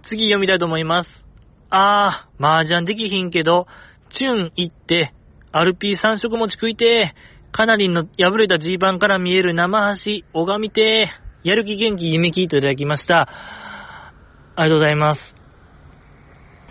[0.09, 1.09] 次読みたいと思います。
[1.69, 3.65] あー、麻雀できひんけど、
[4.09, 5.13] チュン行って、
[5.53, 7.15] アルピー三色餅食いて
[7.53, 11.09] かなりの破れたジーパンから見える生橋、拝みて
[11.45, 13.29] やる気元気夢きといただきました。
[14.57, 15.21] ありがとうございます。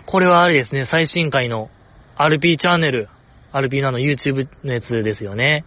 [0.05, 1.71] これはあれですね、最新回の
[2.15, 3.09] アルピーチャンネル、
[3.55, 5.63] アルピーのあの YouTube のやつですよね。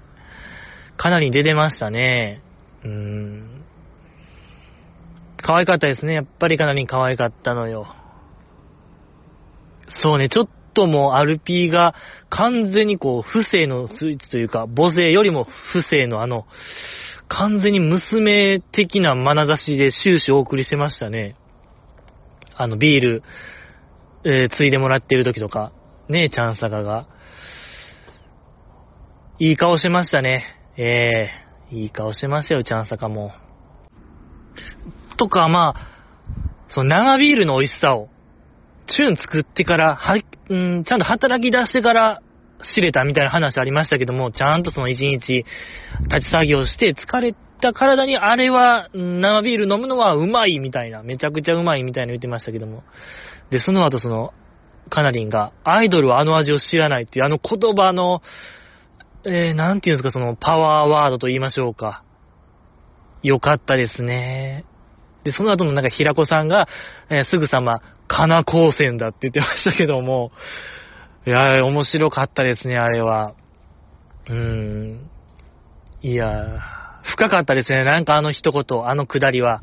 [0.98, 2.42] かなり出てましたね。
[2.84, 3.64] うーん。
[5.38, 6.12] 可愛かったですね。
[6.12, 7.86] やっぱりかなり可愛かったのよ。
[10.02, 11.94] そうね、ちょっともアルピーが
[12.28, 16.46] 完全にこう、不正のスイッチというか、母性よりも不正のあの、
[17.28, 21.36] 完全に娘的な眼差しで終始お送りしてましたね。
[22.54, 23.22] あの、ビール、
[24.24, 25.72] えー、ついでもらってる時とか、
[26.10, 27.06] ねえ、チャンサカが。
[29.40, 30.44] いい顔しましたね。
[30.76, 33.30] ええー、いい顔しましたよ、チャンサカも。
[35.16, 35.86] とか、まあ、
[36.68, 38.08] その生ビールの美味しさを、
[38.88, 40.16] チューン作ってから、は、
[40.48, 42.20] うん、ちゃんと働き出してから
[42.74, 45.44] 知れたみたいな話ありましたけども、ちゃんとその一日立
[46.26, 52.82] ち作業して疲れた体にあれは生ビール飲むのはうまいみたいな、めちゃくちゃうまいみたいな言ってましたけども。
[53.50, 54.34] で、その後その、
[54.90, 58.20] カナリンが、アイドルはあの味を知らないっていうあの言葉の、
[59.24, 62.04] えー、なんていうんですか、そのパワーワードと言いましょうか。
[63.22, 64.64] よかったですね。
[65.24, 66.68] で、その後のなんか平子さんが、
[67.10, 70.30] えー、すぐさま、カナ光線だって言ってましたけども、
[71.26, 73.34] いや、面白かったですね、あれは。
[74.28, 75.10] うーん。
[76.00, 77.84] いや、深かったですね。
[77.84, 79.62] なんかあの一言、あのくだりは、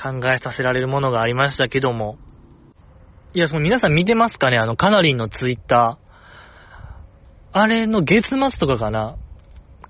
[0.00, 2.18] 考えさせられるものがありましたけども。
[3.34, 6.07] いや、その皆さん見てますかねあのカナリンのツイッター。
[7.52, 9.16] あれの月末とかかな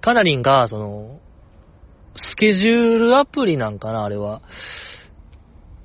[0.01, 1.21] カナリンが、その、
[2.17, 4.43] スケジュールアプリなんかなあれは。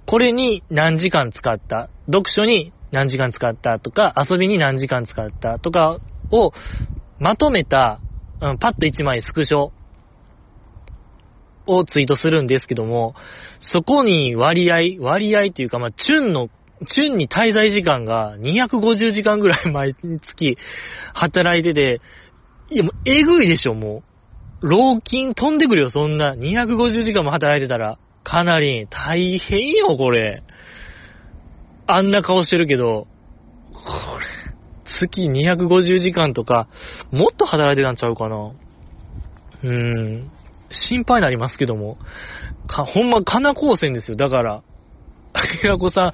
[0.06, 1.90] これに何時間使った。
[2.06, 6.00] 読書に何時間使ったとか、遊びに何時間使ったとか
[6.32, 6.52] を
[7.20, 8.02] まとめた、
[8.42, 9.72] うん、パッと1枚スクショ
[11.66, 13.16] をツイートするんですけども、
[13.60, 16.50] そこに割合、割合というか、まあ、チュンの、
[16.86, 20.58] チュンに滞在時間が250時間ぐらい毎月
[21.14, 22.02] 働いてて、
[22.70, 24.04] いやもうえぐいでしょ、も
[24.62, 24.68] う。
[24.68, 26.36] 老金飛んでくるよ、そんな。
[26.36, 27.98] 250時間も働いてたら。
[28.24, 30.44] かなり大変よ、これ。
[31.86, 33.08] あんな顔してるけど、
[33.74, 34.26] これ、
[34.86, 36.70] 月250時間とか、
[37.12, 38.54] もっと働いてたんちゃうかな。
[39.64, 39.70] うー
[40.24, 40.32] ん。
[40.70, 41.98] 心配になりますけども。
[42.68, 44.18] か、ほんま、かな高専ですよ。
[44.18, 44.64] だから、
[45.62, 46.12] 平子さん、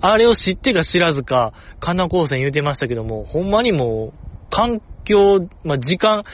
[0.00, 6.24] あれを知ってか知らずか、かな高専言うてましたけども、ほんまにもう、環境、まあ、時間、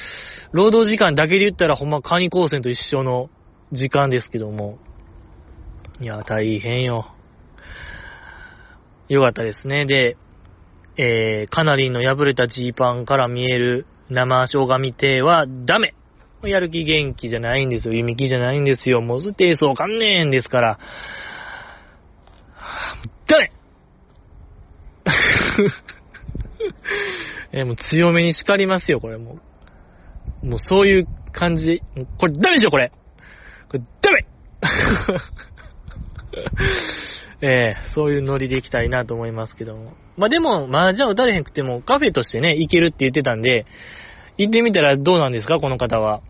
[0.53, 3.31] 労働時間だけで言ったら、ほんま、カニ高専と一緒の
[3.73, 4.79] 時間ですけども。
[6.01, 7.07] いや、大変よ。
[9.09, 9.87] よかったですね。
[9.87, 10.17] で、
[10.97, 15.95] えー、かなりの破れたジーパンから見える生生姜見てはダメ
[16.49, 17.95] やる気元気じゃないんですよ。
[17.95, 19.01] 弓木じゃないんですよ。
[19.01, 20.79] もうステースわかんねえんですから。
[23.27, 23.53] ダメ
[27.53, 29.39] え、もう強めに叱りますよ、これも
[30.43, 30.47] う。
[30.47, 31.83] もうそういう感じ。
[32.19, 32.91] これダメでしょ、これ？
[33.69, 34.27] これダメ
[37.47, 39.93] えー、そういうノリで行きたいなと思いますけども。
[40.17, 43.67] まあ、でも、麻雀打たれへんくてもカフェとしてね、行けるって言ってたんで、
[44.39, 46.23] 行ってみたらどうなんですか、この方は。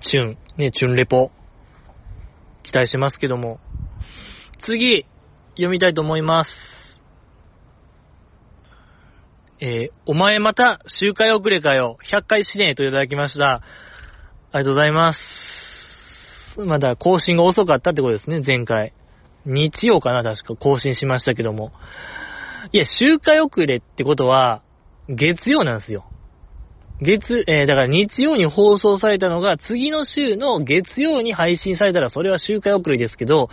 [0.00, 1.30] チュン、ね、チュンレポ。
[2.62, 3.60] 期待してますけども。
[4.66, 5.06] 次、
[5.56, 6.50] 読みたいと思います。
[9.58, 11.96] えー、お前また周回遅れかよ。
[12.10, 13.54] 100回しねえといただきました。
[13.54, 13.60] あ
[14.52, 15.18] りがとうございます。
[16.58, 18.92] まだ更新が遅かったってことですね、前回。
[19.46, 21.72] 日曜かな、確か更新しましたけども。
[22.72, 24.62] いや、周回遅れってことは、
[25.08, 26.04] 月曜なんですよ。
[27.02, 33.50] 月、えー、だから日曜に放送されたのが、次の週の月曜に配信されたら、それは周回遅れですけど、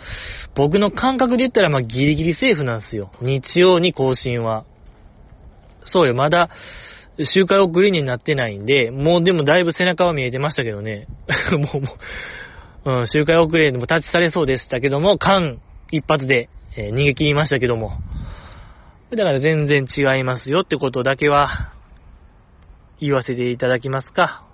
[0.54, 3.10] 僕の感覚で言ったら、まあ、ギリギリセーフなんですよ。
[3.20, 4.64] 日曜に更新は。
[5.84, 6.48] そうよ、まだ、
[7.18, 11.06] 周回遅れになってないんで、もうでもだいぶ背中は見えてましたけどね。
[11.52, 11.96] もう、も
[12.86, 15.58] う、うん、周回遅れでもタッチされそうでしたけども、間
[15.92, 17.98] 一発で、えー、逃げ切りましたけども。
[19.10, 21.73] だから全然違いますよってことだけは、
[23.04, 24.44] 言わせていただきますか？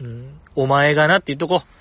[0.00, 1.80] うん、お前がなって言っとこう。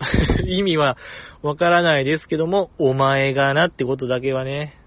[0.48, 0.96] 意味は
[1.42, 4.78] わからないですけども、お前がなってことだけはね、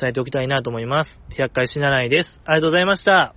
[0.00, 1.10] 伝えておきたいなと思います。
[1.36, 2.40] 100回死なないです。
[2.44, 3.34] ありがとうございました。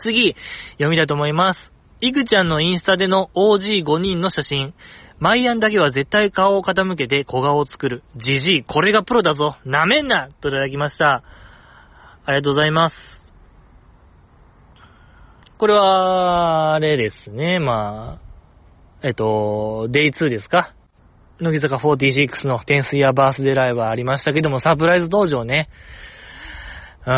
[0.00, 0.36] 次、
[0.72, 1.72] 読みたいと思います。
[2.00, 4.74] いくちゃんのインスタでの OG5 人の写真。
[5.18, 8.04] マイアンだけは絶対顔を傾けて小顔を作る。
[8.16, 9.56] じじい、これがプロだぞ。
[9.64, 11.24] なめんなといただきました。
[12.24, 13.17] ありがとうございます。
[15.58, 18.20] これは、あれですね、ま
[19.02, 20.72] あ、えっと、デイ2ですか？
[21.40, 25.68] 乃木坂46のテンスイヤーバースデーライブはありましたけども、サプライズ登場ね。
[27.04, 27.10] あ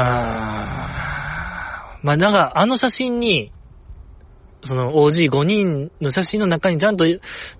[2.00, 3.52] ーん、まあなんか、あの写真に、
[4.64, 7.04] その OG5 人の写真の中にちゃんと、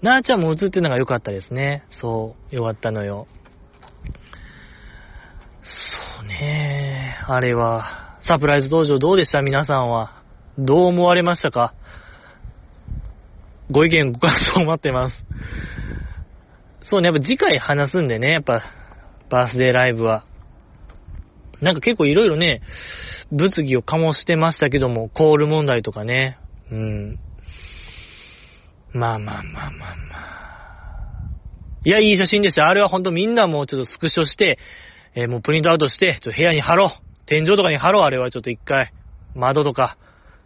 [0.01, 1.85] なーちゃんも写ってるのが良かったですね。
[1.91, 3.27] そう、良かったのよ。
[5.63, 9.43] そうねあれは、サプライズ登場どうでした？
[9.43, 10.20] 皆さんは。
[10.65, 11.75] どう思われましたか？
[13.71, 15.25] ご意見、ご感想を待ってます。
[16.83, 18.65] そうね、やっぱ次回話すんでね、やっぱ、
[19.31, 20.25] バースデーライブは。
[21.61, 22.63] なんか結構いろいろね、
[23.31, 26.39] 物議を醸してましたけども、コール問題とかね。
[26.71, 27.19] うん。
[28.93, 30.31] まあまあまあまあまあ。
[31.85, 32.69] いや、いい写真でした。
[32.69, 34.59] あれはほんとみんなもうちょっとスクショして、
[35.15, 37.27] えー、もうプリントアウトして、ちょっと部屋に貼ろう。
[37.27, 38.93] 天井とかに貼ろう、あれはちょっと一回。
[39.37, 39.97] 窓とか、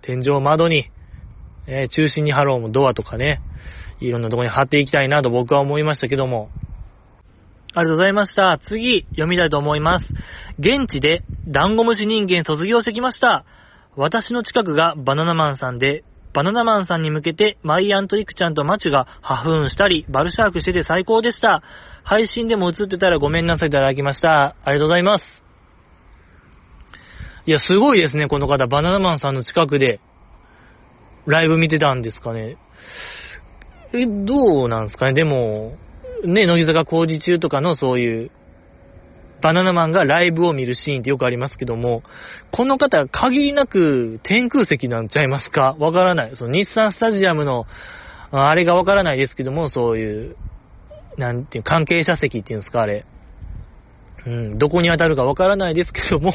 [0.05, 0.91] 天井窓に、
[1.67, 3.41] えー、中心に貼ろうもドアとかね。
[4.01, 6.51] いろんなとこに貼っていきたいなと僕は思いましたけども。
[7.73, 8.59] ありがとうございました。
[8.69, 10.07] 次、読みたいと思います。
[10.59, 13.45] 現地で、ダンゴムシ人間卒業してきました。
[13.97, 21.63] 私の近くがバナナマンさんで、バナナマンさんに向けて、マイアンとイクちゃんとマチュがハフーンしたり、バルシャークしてて最高でした。
[22.03, 24.57] 配信でも映ってたらごめんなさいいただきました。
[24.65, 25.44] ありがとうございます。
[27.47, 28.67] いや、すごいですね、この方。
[28.67, 30.01] バナナマンさんの近くで、
[31.27, 32.57] ライブ見てたんですかね。
[33.93, 35.77] え、どうなんですかねでも、
[36.25, 38.31] ね、乃木坂工事中とかのそういう、
[39.43, 42.03] バナナマンがライブを見るシーンってよくありますけども、
[42.51, 46.37] この方、限りなく天空席なんちゃいますかわからない。
[46.37, 47.67] その日産スタジアムの、
[48.31, 50.37] あれがわからないですけども、そういう、
[51.19, 53.05] なんていう、関係者席っていうんですか、あれ。
[54.27, 56.33] うん、どこに当たるかわからないですけども、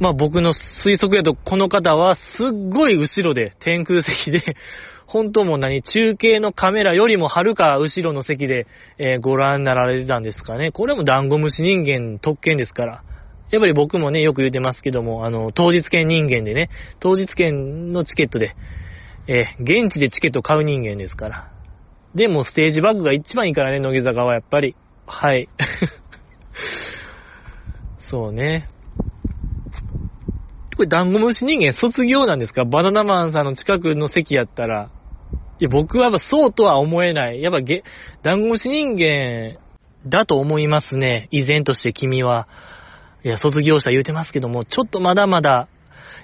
[0.00, 4.42] まあ僕の推測やと、この方はすっごい後ろで、天空席で、
[5.06, 8.66] 本当も何、中継のカメラよりもはるか後ろの席で、
[8.96, 10.70] えー、ご覧になられてたんですかね。
[10.72, 13.02] これもダンゴムシ人間特権ですから。
[13.50, 16.70] やっぱり僕もね、よく言ってますけども、あの、当日券人間でね、
[17.00, 18.54] 当日券のチケットで、
[19.26, 21.48] えー、現地でチケット買う人間ですから。
[22.14, 24.76] でも、ステージバッグが一番いいからね、乃木坂はやっぱり。
[25.06, 25.48] はい。
[27.98, 28.68] そうね。
[30.80, 32.64] これ、ダンゴムシ人間卒業なんですか？
[32.64, 34.90] バナナマンさんの近くの席やったら。
[35.58, 37.42] いや、僕はやっぱそうとは思えない。
[37.42, 37.82] やっぱゲ、
[38.22, 39.58] ダンゴムシ人間
[40.06, 41.28] だと思いますね。
[41.32, 42.48] 依然として君は。
[43.22, 45.68] いや、卒業者言うてますけども、ちょっとまだまだ、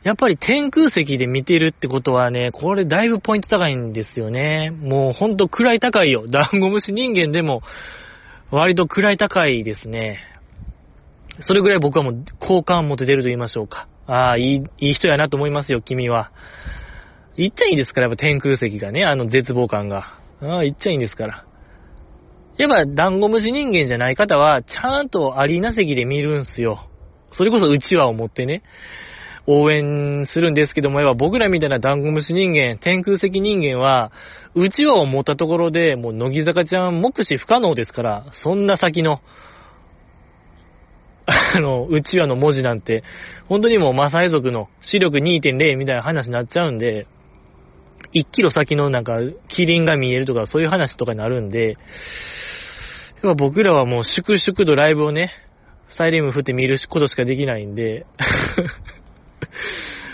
[0.05, 4.71] やっぱり天空席で見てるってことはね、これだいぶポイント高いんですよね。
[4.71, 6.29] もうほんと位高いよ。
[6.29, 7.61] ダンゴムシ人間でも、
[8.51, 10.21] 割と位高いですね。
[11.41, 13.89] それぐらい僕はもう好感を持って出ると言いましょうか。
[14.07, 16.31] ああ、いい、いい人やなと思いますよ、君は。
[17.37, 20.19] 言っちゃいいんですから、やっぱ天空石がね、あの絶望感が。
[20.41, 21.45] ああ、言っちゃいいんですから。
[22.57, 26.89] やっぱ、ダンゴムシ人間じゃない方は、ちゃんとアリーナ席で見るんすよ。
[27.33, 28.63] それこそうちわを持ってね、
[29.47, 34.11] 応援するんですけども、やっぱ僕らみたいなダンゴムシ人間、天空石人間は、
[34.55, 39.21] うちわを持ったところで、もう乃木坂ちゃん目視不可能ですから、そんな先の、
[41.27, 43.03] あの、うちわの文字なんて、
[43.49, 47.07] 本当にもうマサイ族の視力2.0みたいな話になっちゃうんで、
[48.15, 51.77] 1キロ先のなんか、キリンが見えるとか、そういう話とかになるんで、やっ
[53.23, 55.33] ぱ僕らはもう粛々とライブをね、
[55.97, 58.07] サイリウム振って見ることしかできないんで、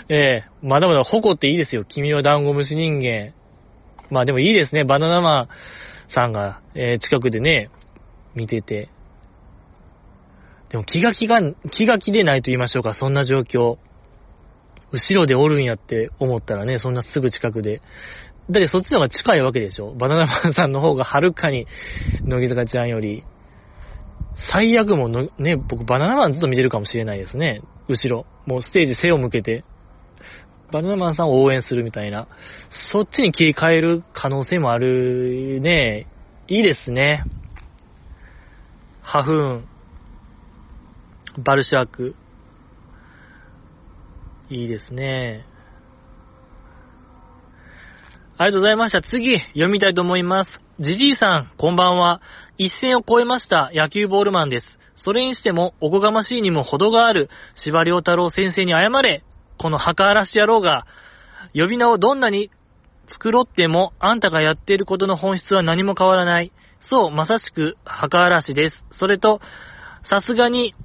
[0.09, 1.85] ええまだまだ誇っていいですよ。
[1.85, 3.33] 君はダンゴムシ人間。
[4.09, 4.83] まあでもいいですね。
[4.83, 5.47] バナナマン
[6.09, 7.69] さんが、えー、近くでね、
[8.35, 8.89] 見てて。
[10.73, 11.39] でも気が気が、
[11.69, 13.77] 気が気でないと言いましょうか、そんな状況。
[14.91, 17.83] 後ろでおるんやって思ったらね、そんなすぐ近くで。
[18.49, 19.93] だってそっちの方が近いわけでしょ。
[19.93, 21.67] バナナマンさんの方がはるかに、
[22.25, 23.23] 乃木坂ちゃんより。
[24.51, 27.61] 最悪もの、ね、僕バナナマンずっと見てるかもしれないですね。
[27.87, 28.25] 後ろ。
[28.47, 29.63] もうステージ背を向けて。
[30.71, 32.27] バナナマンさんを応援するみたいな。
[32.91, 36.07] そっちに切り替える可能性もあるね。
[36.47, 37.25] いいですね。
[39.03, 39.72] ハフーン。
[41.37, 42.15] バルシャーク。
[44.49, 45.45] いいですね。
[48.37, 49.01] ありがとうございました。
[49.01, 50.49] 次、読みたいと思います。
[50.79, 52.21] ジジイさん、こんばんは。
[52.57, 54.65] 一線を越えました野球ボールマンです。
[54.95, 59.23] それにしても、おこがましいにも程がある、柴良太郎先生に謝れ。
[59.57, 60.85] この墓荒らし野郎が、
[61.53, 62.51] 呼び名をどんなに
[63.07, 66.51] 繕っても、あんたがやっていることの本質は何も変わらない。
[66.89, 68.85] そう、まさしく墓荒らしです。
[68.99, 69.41] それと、
[70.09, 70.75] さすがに、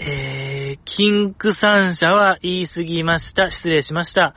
[0.00, 3.50] えー、キンク三社は言い過ぎました。
[3.50, 4.34] 失礼しました。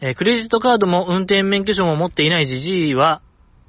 [0.00, 3.22] えー、クレジットカードも運転免許証も持っていないジジイは、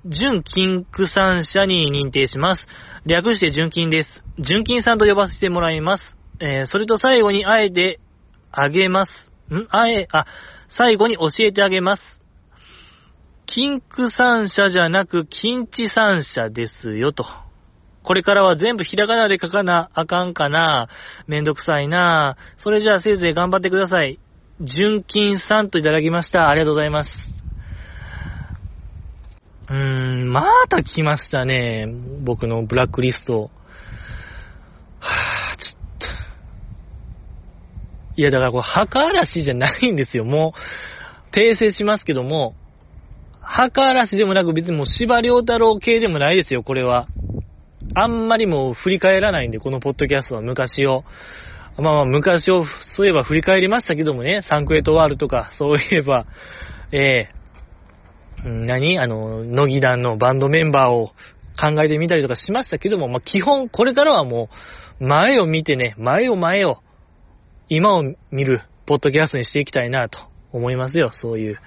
[0.05, 2.67] 純金区産社に認定します。
[3.05, 4.23] 略して純金です。
[4.39, 6.17] 純金さんと呼ばせてもらいます。
[6.39, 7.99] えー、それと最後にあえて
[8.51, 9.11] あげます。
[9.51, 9.67] ん？
[9.69, 10.25] あえ、あ、
[10.69, 12.03] 最後に教えてあげます。
[13.45, 17.42] 金区三社じゃなく、金地三社ですよ、と。
[18.03, 20.89] これからは全部ひらがなで書かなあかんかな
[21.27, 24.19] めんどくさいなそれじゃあせいぜい頑張ってください。
[24.61, 26.49] 純金さんといただきました。
[26.49, 27.09] ありがとうございます。
[29.69, 29.75] うー
[30.25, 31.87] ん、また来ましたね。
[32.23, 33.49] 僕のブラックリスト。
[34.99, 36.07] はぁ、ちょっと。
[38.15, 40.25] いや、だからこれ、墓嵐じゃないんですよ。
[40.25, 40.53] も
[41.31, 42.55] う、訂正しますけども、
[43.41, 47.07] 墓嵐でもなく別にもう司馬遼太郎系でもないですよ、これは。
[47.95, 51.03] あんまりもう振り返らないんで、このポッドキャストは昔を。
[51.77, 52.65] まあまあ昔を
[52.95, 56.25] そういえば振り返りましたけどもね、サンクエトワールとか、 そういえば、
[56.91, 58.99] えー、何？
[58.99, 61.13] あの、乃木団のバンドメンバーを
[61.59, 64.49] 考えてみたりとかしましたけども、まあ基本これからはも
[64.99, 66.77] う、前を見てね、前を前を、
[67.69, 70.19] 今を見るポッドキャストにしていきたいなと
[70.51, 71.59] 思いますよ、そういう。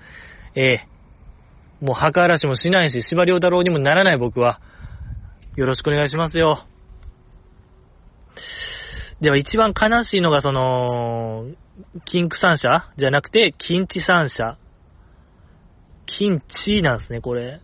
[0.54, 0.86] ええ。
[1.82, 4.60] ー、もう墓荒らしもしないし、司馬太郎にもならない僕は、
[5.56, 6.66] よろしくお願いしますよ。
[9.22, 11.46] では一番悲しいのがその、
[12.04, 14.58] 金区三社じゃなくて、金地三社。
[16.04, 17.60] 金地なんですね、これ。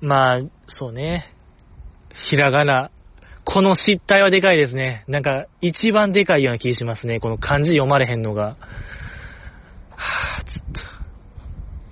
[0.00, 1.34] まあ、そうね。
[2.30, 2.90] ひらがな。
[3.44, 5.04] この失態はでかいですね。
[5.08, 7.20] なんか、一番でかいような気しますね。
[7.20, 8.56] この漢字読まれへんのが。
[9.90, 10.80] はぁ、ちょっと。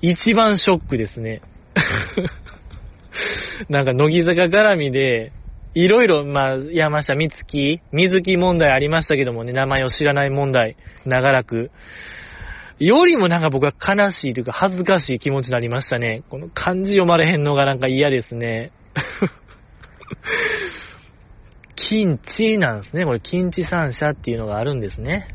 [0.00, 1.42] 一番ショックですね。
[3.68, 5.32] なんか乃木坂絡みで、
[5.74, 11.70] いろいろ、まあ、山下美月、水木問題ありましたけどもね、名前を知らない問題、長らく。
[12.80, 16.24] よりもなんか僕は悲しいというか恥ずかしい気持ちになりましたね。
[16.30, 18.72] この漢字読まれへんのがなんか嫌ですね。
[21.76, 23.04] 金地なんですね。
[23.04, 25.34] これ金地三社っていうのがあるんですね。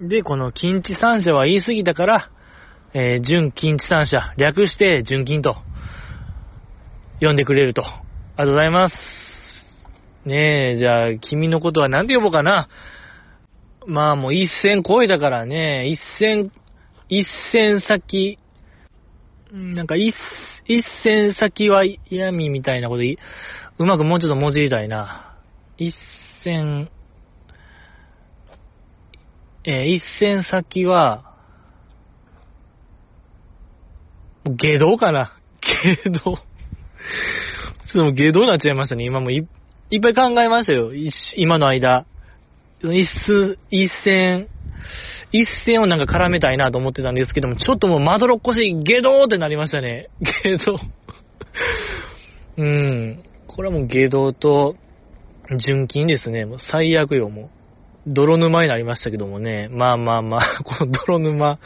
[0.00, 2.30] で、この金地三社は言い過ぎたから、
[2.94, 5.56] えー、純金地三社、略して純金と
[7.16, 7.82] 読んでくれると。
[7.84, 7.96] あり
[8.38, 8.96] がとうございます。
[10.24, 12.68] ねえ、じゃあ、君のことは何て呼ぼうかな。
[13.86, 16.50] まあもう一線超えたからね、一線、
[17.08, 18.38] 一線先、
[19.52, 20.14] なんか一、
[20.66, 23.02] 一線先は闇みたいなこと
[23.78, 25.36] うまくもうちょっと文字りたいな。
[25.78, 25.94] 一
[26.42, 26.90] 線、
[29.64, 31.35] えー、一線先は、
[34.50, 35.36] 下道かな？
[35.60, 36.20] 下道。
[37.92, 39.04] ちょっと下道になっちゃいましたね。
[39.04, 39.46] 今もい
[39.90, 40.92] いっぱい考えましたよ。
[41.36, 42.06] 今の間。
[42.82, 44.48] 一数、一線、
[45.32, 50.08] 一線をなんか絡めたいなと思ってたんですけども、ちょっともうまどろっこしい、下道ってなりましたね。
[50.20, 50.78] 下道。
[52.58, 53.22] うん。
[53.46, 54.76] これはもう下道と、
[55.58, 56.44] 純金ですね。
[56.44, 57.50] もう最悪よ、もう。
[58.08, 59.68] 泥沼になりましたけどもね。
[59.70, 61.58] まあまあまあ、この泥沼、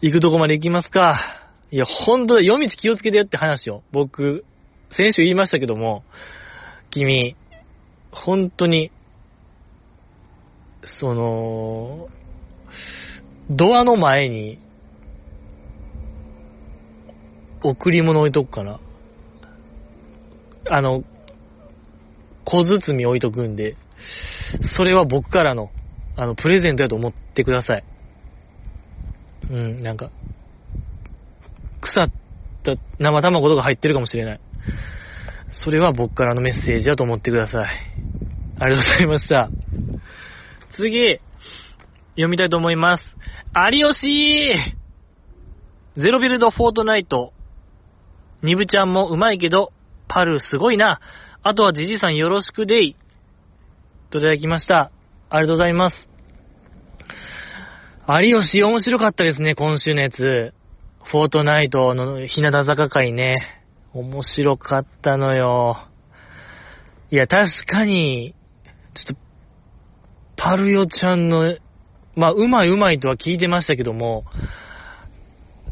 [0.00, 1.47] 行くとこまで行きますか。
[1.70, 3.82] いや、ほんとだ、夜道気をつけてよって話を。
[3.92, 4.44] 僕、
[4.96, 6.02] 先週言いましたけども、
[6.90, 7.36] 君、
[8.10, 8.90] 本当に、
[11.00, 12.08] その、
[13.50, 14.58] ドアの前に、
[17.62, 18.80] 贈り物置いとくかな。
[20.70, 21.02] あの、
[22.44, 23.76] 小包置いとくんで、
[24.76, 25.70] それは僕からの、
[26.16, 27.84] あの、プレゼントやと思ってください。
[29.50, 30.10] うん、なんか、
[31.92, 32.10] 腐っ
[32.64, 34.40] た生卵とか入ってるかもしれない。
[35.64, 37.68] それは僕からのメッセージだと思ってください。
[38.60, 39.50] ありがとうございました。
[40.76, 41.20] 次、
[42.10, 43.16] 読みたいと思います。
[43.72, 44.54] 有吉
[45.96, 47.32] ゼロビルドフォートナイト。
[48.42, 49.72] ニブちゃんもうまいけど、
[50.06, 51.00] パルすごいな。
[51.42, 52.96] あとはジジさんよろしくでい。
[54.10, 54.90] といただきました。
[55.30, 56.08] ありがとうございます。
[58.08, 60.54] 有吉面白かったですね、今週のやつ。
[61.10, 63.36] フォートナイトの日向坂会ね。
[63.94, 65.88] 面白かったのよ。
[67.10, 68.34] いや、確かに、
[68.94, 69.22] ちょっと、
[70.36, 71.56] パルヨちゃんの、
[72.14, 74.24] まあ、うまいうまいとは聞いてましたけども、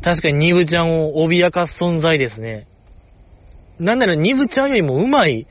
[0.02, 2.66] 確かにニブちゃんを脅かす存在ですね。
[3.78, 5.46] なんならニブちゃんよりもうまい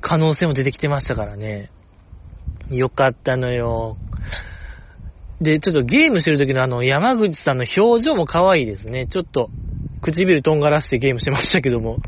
[0.00, 1.70] 可能性も出てきてましたからね。
[2.68, 3.96] よかったのよ。
[5.40, 9.08] で、ちょっとゲームしてる時のあの山口さんの表情も可愛いですね。
[9.08, 9.50] ちょっと
[10.02, 12.00] 唇とんがらしてゲームしてましたけども。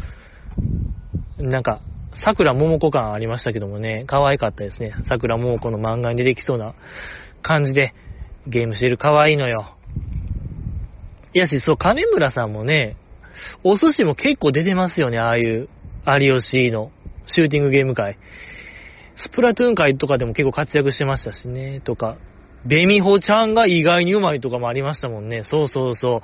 [1.38, 1.80] なんか、
[2.24, 4.94] 桜桃子感ありましたけどもね、可愛かったですね。
[5.08, 6.74] 桜桃子の漫画に出てきそうな
[7.42, 7.94] 感じで
[8.46, 9.76] ゲームしてる可愛いのよ。
[11.34, 12.96] いやし、そう、金村さんもね、
[13.62, 15.68] お寿司も結構出てますよね、ああいう
[16.20, 16.90] 有吉の
[17.26, 18.16] シューティングゲーム界。
[19.16, 22.16] スプラトゥーン界とかでも結構活躍してましたしね、とか。
[22.68, 25.42] ベミホちゃんが意外にうまいとかもありましたもんね。
[25.44, 26.20] そうそうそう。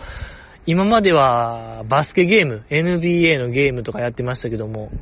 [0.67, 4.93] 今まではバスケゲーム、NBA のゲームとかやってましたけども、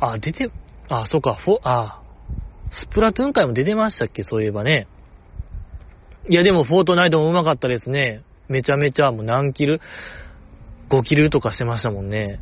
[0.00, 0.50] あ、出て、
[0.88, 2.02] あ、そうか、フォ、あ、
[2.70, 4.22] スプラトゥーン界も出てましたっけ？
[4.24, 4.86] そういえばね。
[6.28, 8.22] いや、でも、フォートナイトも上手かったですね。
[8.48, 9.80] めちゃめちゃ、もう何キル
[10.90, 12.40] ?5 キルとかしてましたもんね。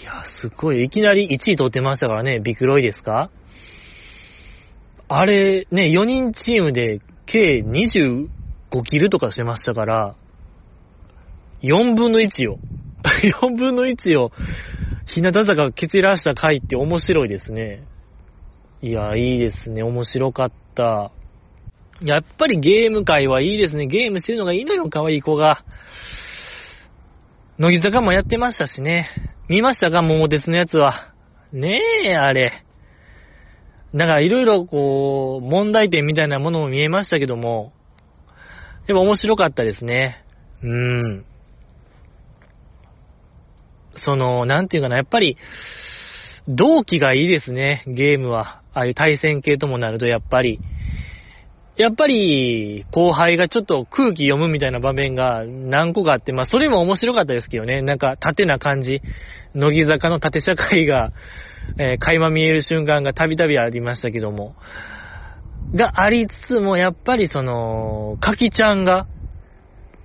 [0.00, 0.84] いや、すごい。
[0.84, 2.40] いきなり1位取ってましたからね。
[2.40, 3.30] ビクロイですか？
[5.12, 8.28] あれ、ね、4人チームで計25
[8.84, 10.14] キルとかしてましたから、
[11.62, 12.60] 4分の1よ。
[13.42, 14.30] 4分の1を、
[15.06, 17.82] 日向坂蹴散らした回って面白いですね。
[18.82, 19.82] いや、いいですね。
[19.82, 21.10] 面白かった。
[22.04, 23.88] やっぱりゲーム界はいいですね。
[23.88, 25.64] ゲームしてるのがいいのよ、可愛い子が。
[27.58, 29.10] 乃木坂もやってましたしね。
[29.48, 30.02] 見ましたか？
[30.02, 31.12] 桃鉄のやつは。
[31.52, 32.62] ねえ、あれ。
[33.94, 37.72] だからいろいろこう、問題点みたいなものも見えましたけども、
[38.86, 40.24] でも面白かったですね。
[40.62, 41.24] うん。
[44.04, 45.36] その、なんていうかな、やっぱり、
[46.48, 48.60] 同期がいいですね、ゲームは。
[48.72, 50.60] ああいう対戦系ともなると、やっぱり。
[51.76, 57.82] やっぱり、後輩がちょっと空気読むみたいな場面が何個かあって、まあそれも面白かったですけどね。
[57.82, 59.00] なんか縦な感じ。
[59.54, 61.12] 乃木坂の縦社会が、
[61.78, 64.54] えー、垣間見える瞬間がたびたびありましたけども。
[65.74, 69.06] がありつつも、やっぱりその、かきちゃんが、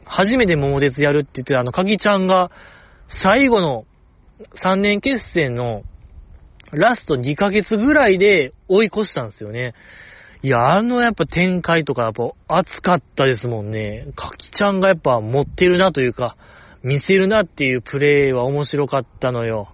[0.05, 2.51] 初めて桃鉄やるって言って、あの、かきちゃんが、
[3.23, 3.85] 最後の
[4.63, 5.83] 3年決戦の
[6.71, 9.73] ラスト2ヶ月ぐらいで追い越したんですよね。
[10.43, 14.07] いや、あのやっぱ展開とかやっぱ熱かったですもんね。
[14.15, 16.35] かきちゃんがやっぱ持ってるなというか、
[16.83, 19.69] 見せるなっていうプレイは面白かったのよ。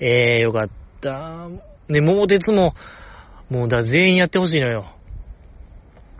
[0.00, 0.68] えー、よかっ
[1.00, 1.48] た。
[1.88, 2.74] ね、桃鉄も、
[3.50, 4.86] もうだ、全員やってほしいのよ。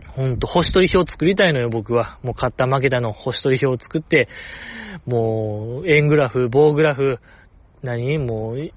[0.07, 2.17] ほんと、星取り表作りたいのよ、僕は。
[2.23, 4.27] もう勝った負けたの星取り表を作って、
[5.05, 7.19] もう、円グラフ、棒グラフ、
[7.83, 8.71] 何もう、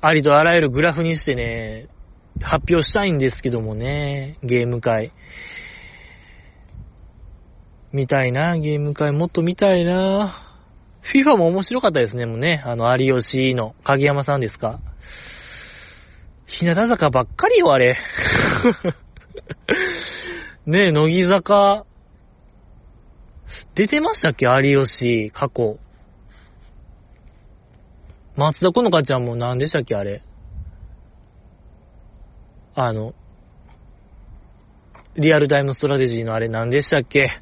[0.00, 1.88] ありとあらゆるグラフにしてね、
[2.40, 5.12] 発表したいんですけどもね、ゲーム会。
[7.92, 10.44] 見たいな、ゲーム会もっと見たいな。
[11.14, 12.62] FIFA も面白かったですね、もうね。
[12.66, 14.80] あの、有吉の影山さんですか。
[16.46, 17.96] 日向坂ばっかりよ、あれ。
[20.66, 21.84] ねえ、乃木坂、
[23.74, 25.78] 出てましたっけ有吉、過去。
[28.36, 30.22] 松田好花ちゃんも何でしたっけあれ。
[32.74, 33.14] あの、
[35.16, 37.38] リアルタイムストラテジーのあれ何でしたっけ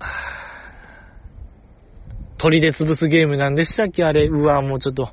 [2.38, 4.26] 鳥で潰すゲームなんでしたっけあれ。
[4.26, 5.10] うわ、もうちょっと。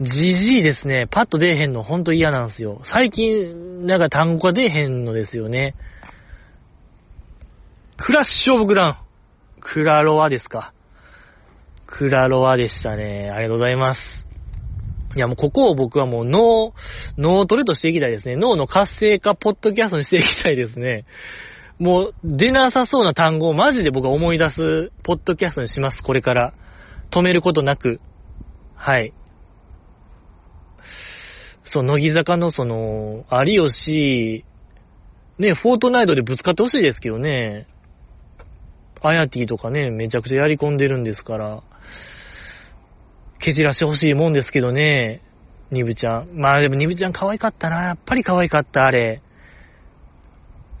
[0.00, 1.08] じじいですね。
[1.10, 2.80] パッと出えへんのほんと嫌なんですよ。
[2.84, 5.74] 最近、なんか単語が出えへんのですよね。
[7.96, 8.98] クラッシュオブグラン。
[9.60, 10.72] クラロワですか。
[11.86, 13.30] クラロワでしたね。
[13.30, 14.00] ありがとうございます。
[15.16, 16.74] いや、もうここを僕はもう脳、
[17.16, 18.36] 脳トレとしていきたいですね。
[18.36, 21.06] 脳の活性化ポッドキャストにしていきたいですね。
[21.78, 26.02] もう出なさそうな単語をマジで僕は思い出すポッドキャストにします。
[26.02, 26.54] これから。
[27.10, 28.00] 止めることなく。
[28.74, 29.14] はい。
[31.72, 34.44] そう、乃木坂のその、有吉、
[35.38, 37.66] ね、フォートナイトでぶつかってほしいですけどね。
[39.00, 41.62] アヤティとかね、めちゃくちゃやり込んでるんですから、
[43.40, 45.22] 蹴散らしてほしいもんですけどね、
[45.70, 46.30] ニブちゃん。
[46.34, 47.84] まあでもニブちゃん可愛かったな。
[47.84, 49.22] やっぱり可愛かった、あれ。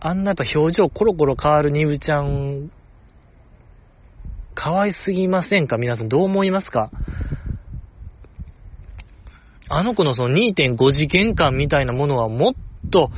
[0.00, 2.70] あんなやっぱ表情コロコロ変わるニブちゃん、
[4.54, 5.76] 可愛すぎませんか？
[5.76, 6.90] 皆さんどう思いますか？
[9.68, 12.54] あの子のその2.5次元感みたいなものはもっ
[12.90, 13.10] と、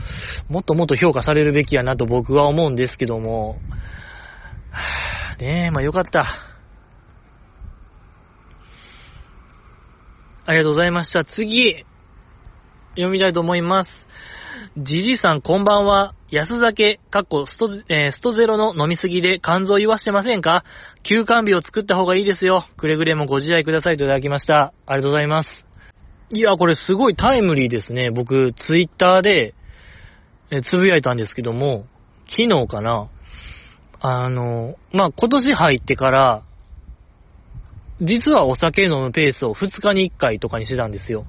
[0.49, 3.59] もっともっと評価されるべきやなと僕は思うんですけども、
[4.71, 6.47] はぁ、ねえ、まあよかった。
[10.47, 11.25] ありがとうございました。
[11.25, 11.85] 次、
[12.95, 13.91] 読みたいと思います。
[14.77, 16.15] じじさん、こんばんは。
[16.31, 20.65] 安酒、かっこスト、えー、ストゼロの飲みすぎで肝臓言わしてませんか？
[21.03, 22.67] 休館日を作った方がいいですよ。
[22.77, 24.73] くれぐれもご自愛くださいといただきました。
[24.87, 25.70] ありがとうございます。
[26.33, 28.11] いや、これすごいタイムリーですね。
[28.11, 29.55] 僕、ツイッターで、
[30.51, 31.87] えつぶやいたんですけども、
[32.29, 33.09] 昨日かな。
[34.01, 36.43] あの、まあ、今年入ってから、
[38.01, 41.25] 実はお酒飲むペースを2日に1回とかにしてたんですよ。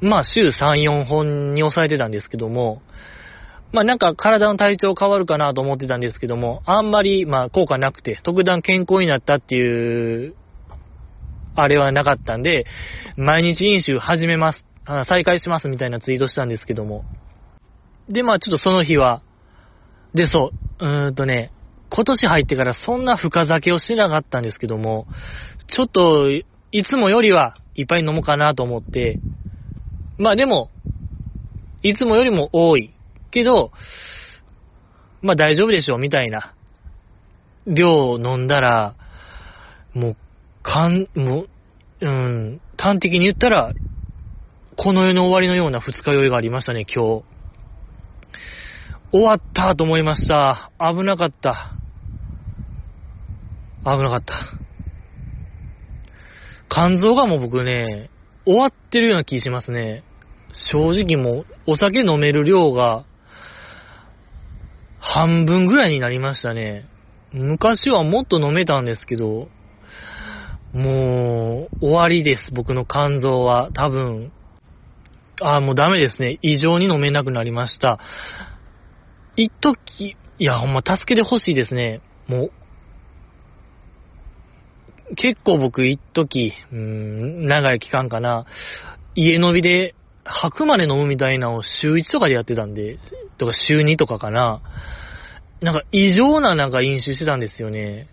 [0.00, 2.82] まあ、週3、4本に抑えてたんですけども、
[3.72, 10.34] まあなんか体の体調変わるかなと思ってたんですけども、あんまりま効果なくて、特段健康になったっていう、
[11.56, 12.66] あれはなかったんで、
[13.16, 14.64] 毎日飲酒始めます、
[15.08, 17.04] 再開しますみたいなツイートしたんですけども。
[18.08, 19.22] で、まあちょっとその日は、
[20.14, 21.50] で、そう、うーんとね、
[21.90, 25.06] 今年入ってからそんな深酒をしてなかったんですけども、
[25.68, 26.44] ちょっと、い
[26.84, 29.20] つもよりはいっぱい飲もうかなと思って、
[30.18, 30.70] まあでも、
[31.82, 32.92] いつもよりも多い
[33.30, 33.72] けど、
[35.22, 36.54] まあ大丈夫でしょうみたいな
[37.66, 38.94] 量を飲んだら、
[39.94, 40.16] もう、
[40.66, 41.48] かん、もう、
[42.00, 43.72] うん、端的に言ったら、
[44.76, 47.24] この世の終わりのような二日酔いがありましたね、今日。
[49.12, 50.72] 終わったと思いました。
[50.80, 51.76] 危なかった。
[53.84, 54.34] 危なかった。
[56.68, 58.10] 肝臓がもう僕ね、
[58.44, 60.02] 終わってるような気しますね。
[60.72, 63.04] 正直もう、お酒飲める量が、
[64.98, 66.88] 半分ぐらいになりましたね。
[67.32, 69.48] 昔はもっと飲めたんですけど、
[70.76, 73.70] もう、終わりです、僕の肝臓は。
[73.72, 74.30] 多分、
[75.40, 76.38] ああ、もうダメですね。
[76.42, 77.98] 異常に飲めなくなりました。
[79.36, 82.02] 一時、いや、ほんま助けてほしいですね。
[82.28, 82.50] も
[85.10, 88.44] う、結構僕一時、うん、長い期間かな、
[89.14, 89.94] 家飲みで
[90.24, 92.98] 吐くまで飲むみたいなのを週1とかでやってたんで、
[93.38, 94.60] とか週2とかかな。
[95.62, 98.08] なんか異常ななんか飲酒してたんですよね。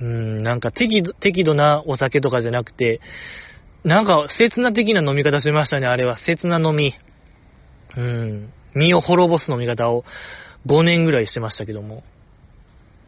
[0.00, 3.00] うん、なんか適度適度なお酒とかじゃなくて、
[3.84, 6.18] なんか刹那的な飲み方しましたね、あれは。
[6.18, 6.94] 刹那飲み。
[7.96, 8.52] うん。
[8.74, 10.04] 身を滅ぼす飲み方を
[10.66, 12.02] 5年ぐらいしてましたけども。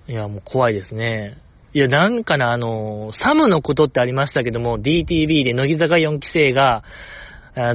[0.09, 1.39] いや、もう怖いですね。
[1.73, 6.83] いや、なんかな、あの、サムのことってありましたけども、DTV で乃木坂4期生が、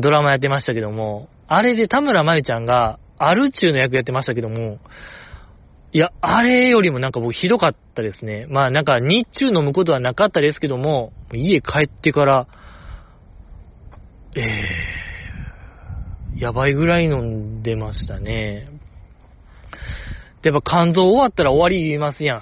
[0.01, 4.79] ドラマやってましたけども、あれで田村真由ちゃんが、アルチューの役やってましたけども、
[5.95, 8.47] いや、あれよりもなんか僕ひどかったですね。
[8.49, 12.47] まあなんか日中飲むことはなかったですけども、家帰ってから、
[14.35, 18.67] えー、やばいぐらい飲んでましたね。
[20.41, 22.41] で、やっぱ肝臓終わったら終わり言いますやん。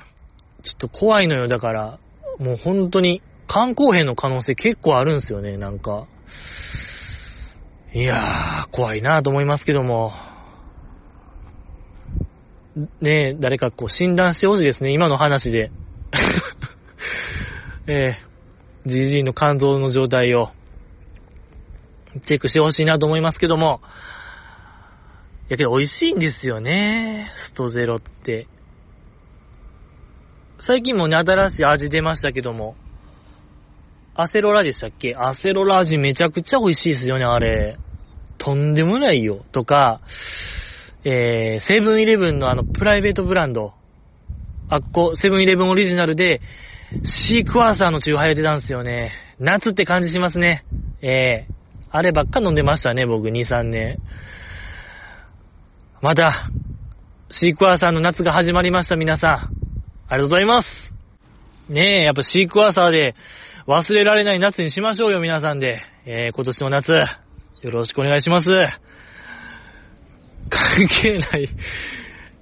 [0.63, 1.99] ちょっと怖いのよ、だから。
[2.39, 6.07] もう本当に、肝硬変の可能性結構あるんですよね、なんか。
[7.93, 10.32] いやー、怖いなと思いますけども。
[12.75, 15.71] ねえ、誰かこう診断してほしいですね、今の話で。
[17.85, 20.49] えー、GG の肝臓の状態を
[22.25, 23.81] チェックしてほしいなと思いますけども。
[25.49, 28.47] いやけど美味しいんですよね、ストゼロって。
[30.59, 32.75] 最近もね、新しい味出ましたけども。
[34.15, 35.15] アセロラでしたっけ？
[35.15, 37.77] アセロラ味めちゃくちゃ美味しいですよね、あれ。
[38.37, 39.43] とんでもないよ。
[39.51, 40.01] とか、
[41.05, 43.73] えー、セブンイレブンのあの、プライベートブランド。
[44.69, 46.41] あっこ、セブンイレブンオリジナルで、
[47.03, 49.11] シークワーサーのチューハイやってたんですよね。
[49.39, 50.63] 夏って感じしますね。
[51.01, 51.53] えー、
[51.91, 53.97] あればっか飲んでましたね、僕、2、3年。
[56.01, 56.49] また、
[57.31, 59.31] シークワーサーの夏が始まりました、皆さん。
[59.31, 60.93] ありがとうございます。
[61.69, 63.15] ねえ、やっぱシークワーサーで
[63.67, 65.81] 忘れられない夏にしましょうよ、皆さんで。
[66.05, 68.49] えー、今年の夏、よろしくお願いします。
[70.49, 71.49] 関係ない。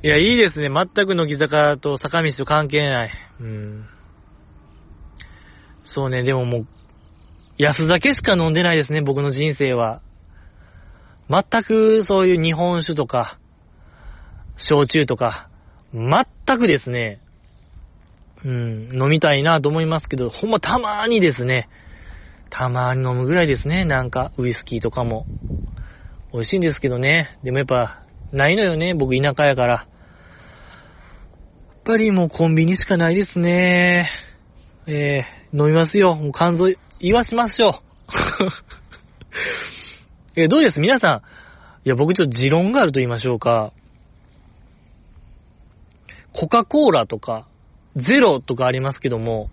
[0.03, 0.69] いや、いいですね。
[0.69, 3.11] 全く乃木坂と坂道と関係ない。
[3.39, 3.85] うん。
[5.83, 6.67] そうね、でももう、
[7.57, 10.01] 安酒しか飲んでないですね、僕の人生は。
[11.29, 13.39] 全くそういう日本酒とか、
[14.57, 15.49] 焼酎とか、
[15.93, 17.21] 全くですね、
[18.43, 21.69] うん、飲みたいなと思いますけど、ほんまたまーにですね、
[22.49, 25.27] たまーに飲むぐらいですね、なんか、ウイスキーとかも。
[26.33, 27.37] 美味しいんですけどね。
[27.43, 29.73] でもやっぱ、ないのよね、僕田舎やから。
[29.73, 29.87] や
[31.79, 34.09] っぱりもうコンビニしかないですね。
[34.87, 36.15] えー、飲みますよ。
[36.15, 36.67] もう肝臓
[36.99, 37.73] 言わしましょう。
[40.39, 40.79] えー、どうです？
[40.79, 41.21] 皆さん。
[41.83, 43.73] いや、僕ちょっと持論があると言いましょうか。
[46.33, 47.47] コカ・コーラとか、
[47.95, 49.49] ゼロとかありますけども、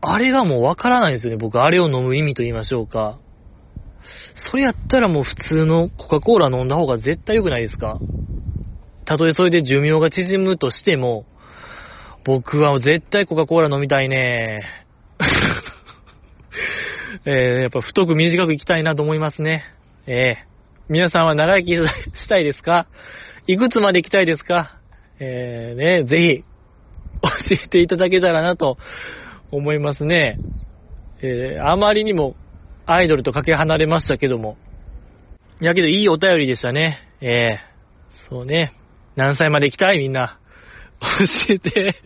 [0.00, 1.36] あれがもうわからないんですよね。
[1.36, 3.18] 僕、あれを飲む意味と言いましょうか。
[4.50, 7.98] それやったらもう普通のコカ・コーラ飲んだ方が絶対良くないですか？
[9.04, 11.24] たとえそれで寿命が縮むとしても、
[12.24, 14.60] 僕は絶対コカ・コーラ飲みたいね。
[17.24, 19.64] えー、やっぱ太く短く行きたいなと思いますね。
[20.06, 22.86] えー、皆さんは長生きしたいですか？
[23.46, 24.76] いくつまで行きたいですか？
[25.20, 26.44] えー、ね、ぜひ、
[27.22, 28.76] 教えていただけたらなと
[29.50, 30.38] 思いますね。
[31.22, 32.36] えー、あまりにも
[32.90, 34.56] アイドルとかけ離れましたけども。
[35.60, 37.00] いやけどいいお便りでしたね。
[37.20, 38.72] えー、そうね。
[39.14, 39.98] 何歳まで行きたい？
[39.98, 40.38] みんな。
[41.00, 41.96] 教えて。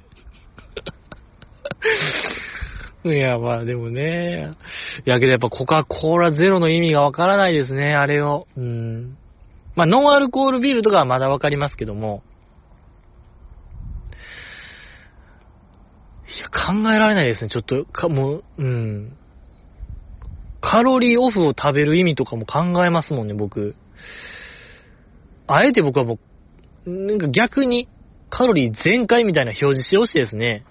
[3.04, 4.54] いや、まあでもね。
[5.06, 8.48] いやけどやっぱコカ・コーラゼロの意味がわからないですね、あれを。
[8.56, 9.16] うん。
[9.76, 12.24] まあノンアルコールビールとかはまだわかりますけども。
[16.26, 17.50] いや、考えられないですね。
[17.50, 19.16] ちょっと、か、もう、うん。
[20.62, 23.74] カロリーオフを食べる意味とかも考えますもんね、僕。
[25.48, 26.18] あえて僕はも
[26.86, 27.88] う、なんか逆に
[28.30, 30.64] カロリー全開みたいな表示してほしいですね。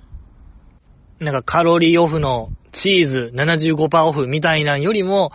[1.19, 5.31] なんかカロリーオフのチーズ75%オフみたいなんよりも、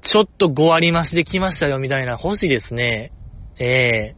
[0.00, 3.12] ちょっと5割増しで来ましたよみたいな欲しいですね。
[3.58, 4.16] ええ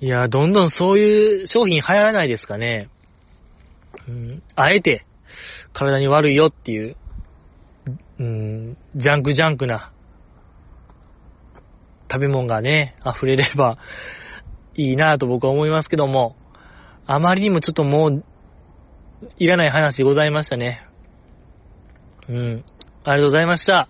[0.00, 2.90] ー、 いや、どんどんそういう商品流行らないですかね。
[4.06, 5.06] うん、あえて、
[5.72, 6.96] 体に悪いよっていう、
[8.18, 9.92] うん、ジャンクジャンクな
[12.10, 13.78] 食べ物がね、溢れれば
[14.74, 16.36] いいなと僕は思いますけども、
[17.06, 18.24] あまりにもちょっともう、
[19.38, 20.86] いらない話でございましたね。
[22.28, 22.64] うん。
[23.04, 23.88] ありがとうございました。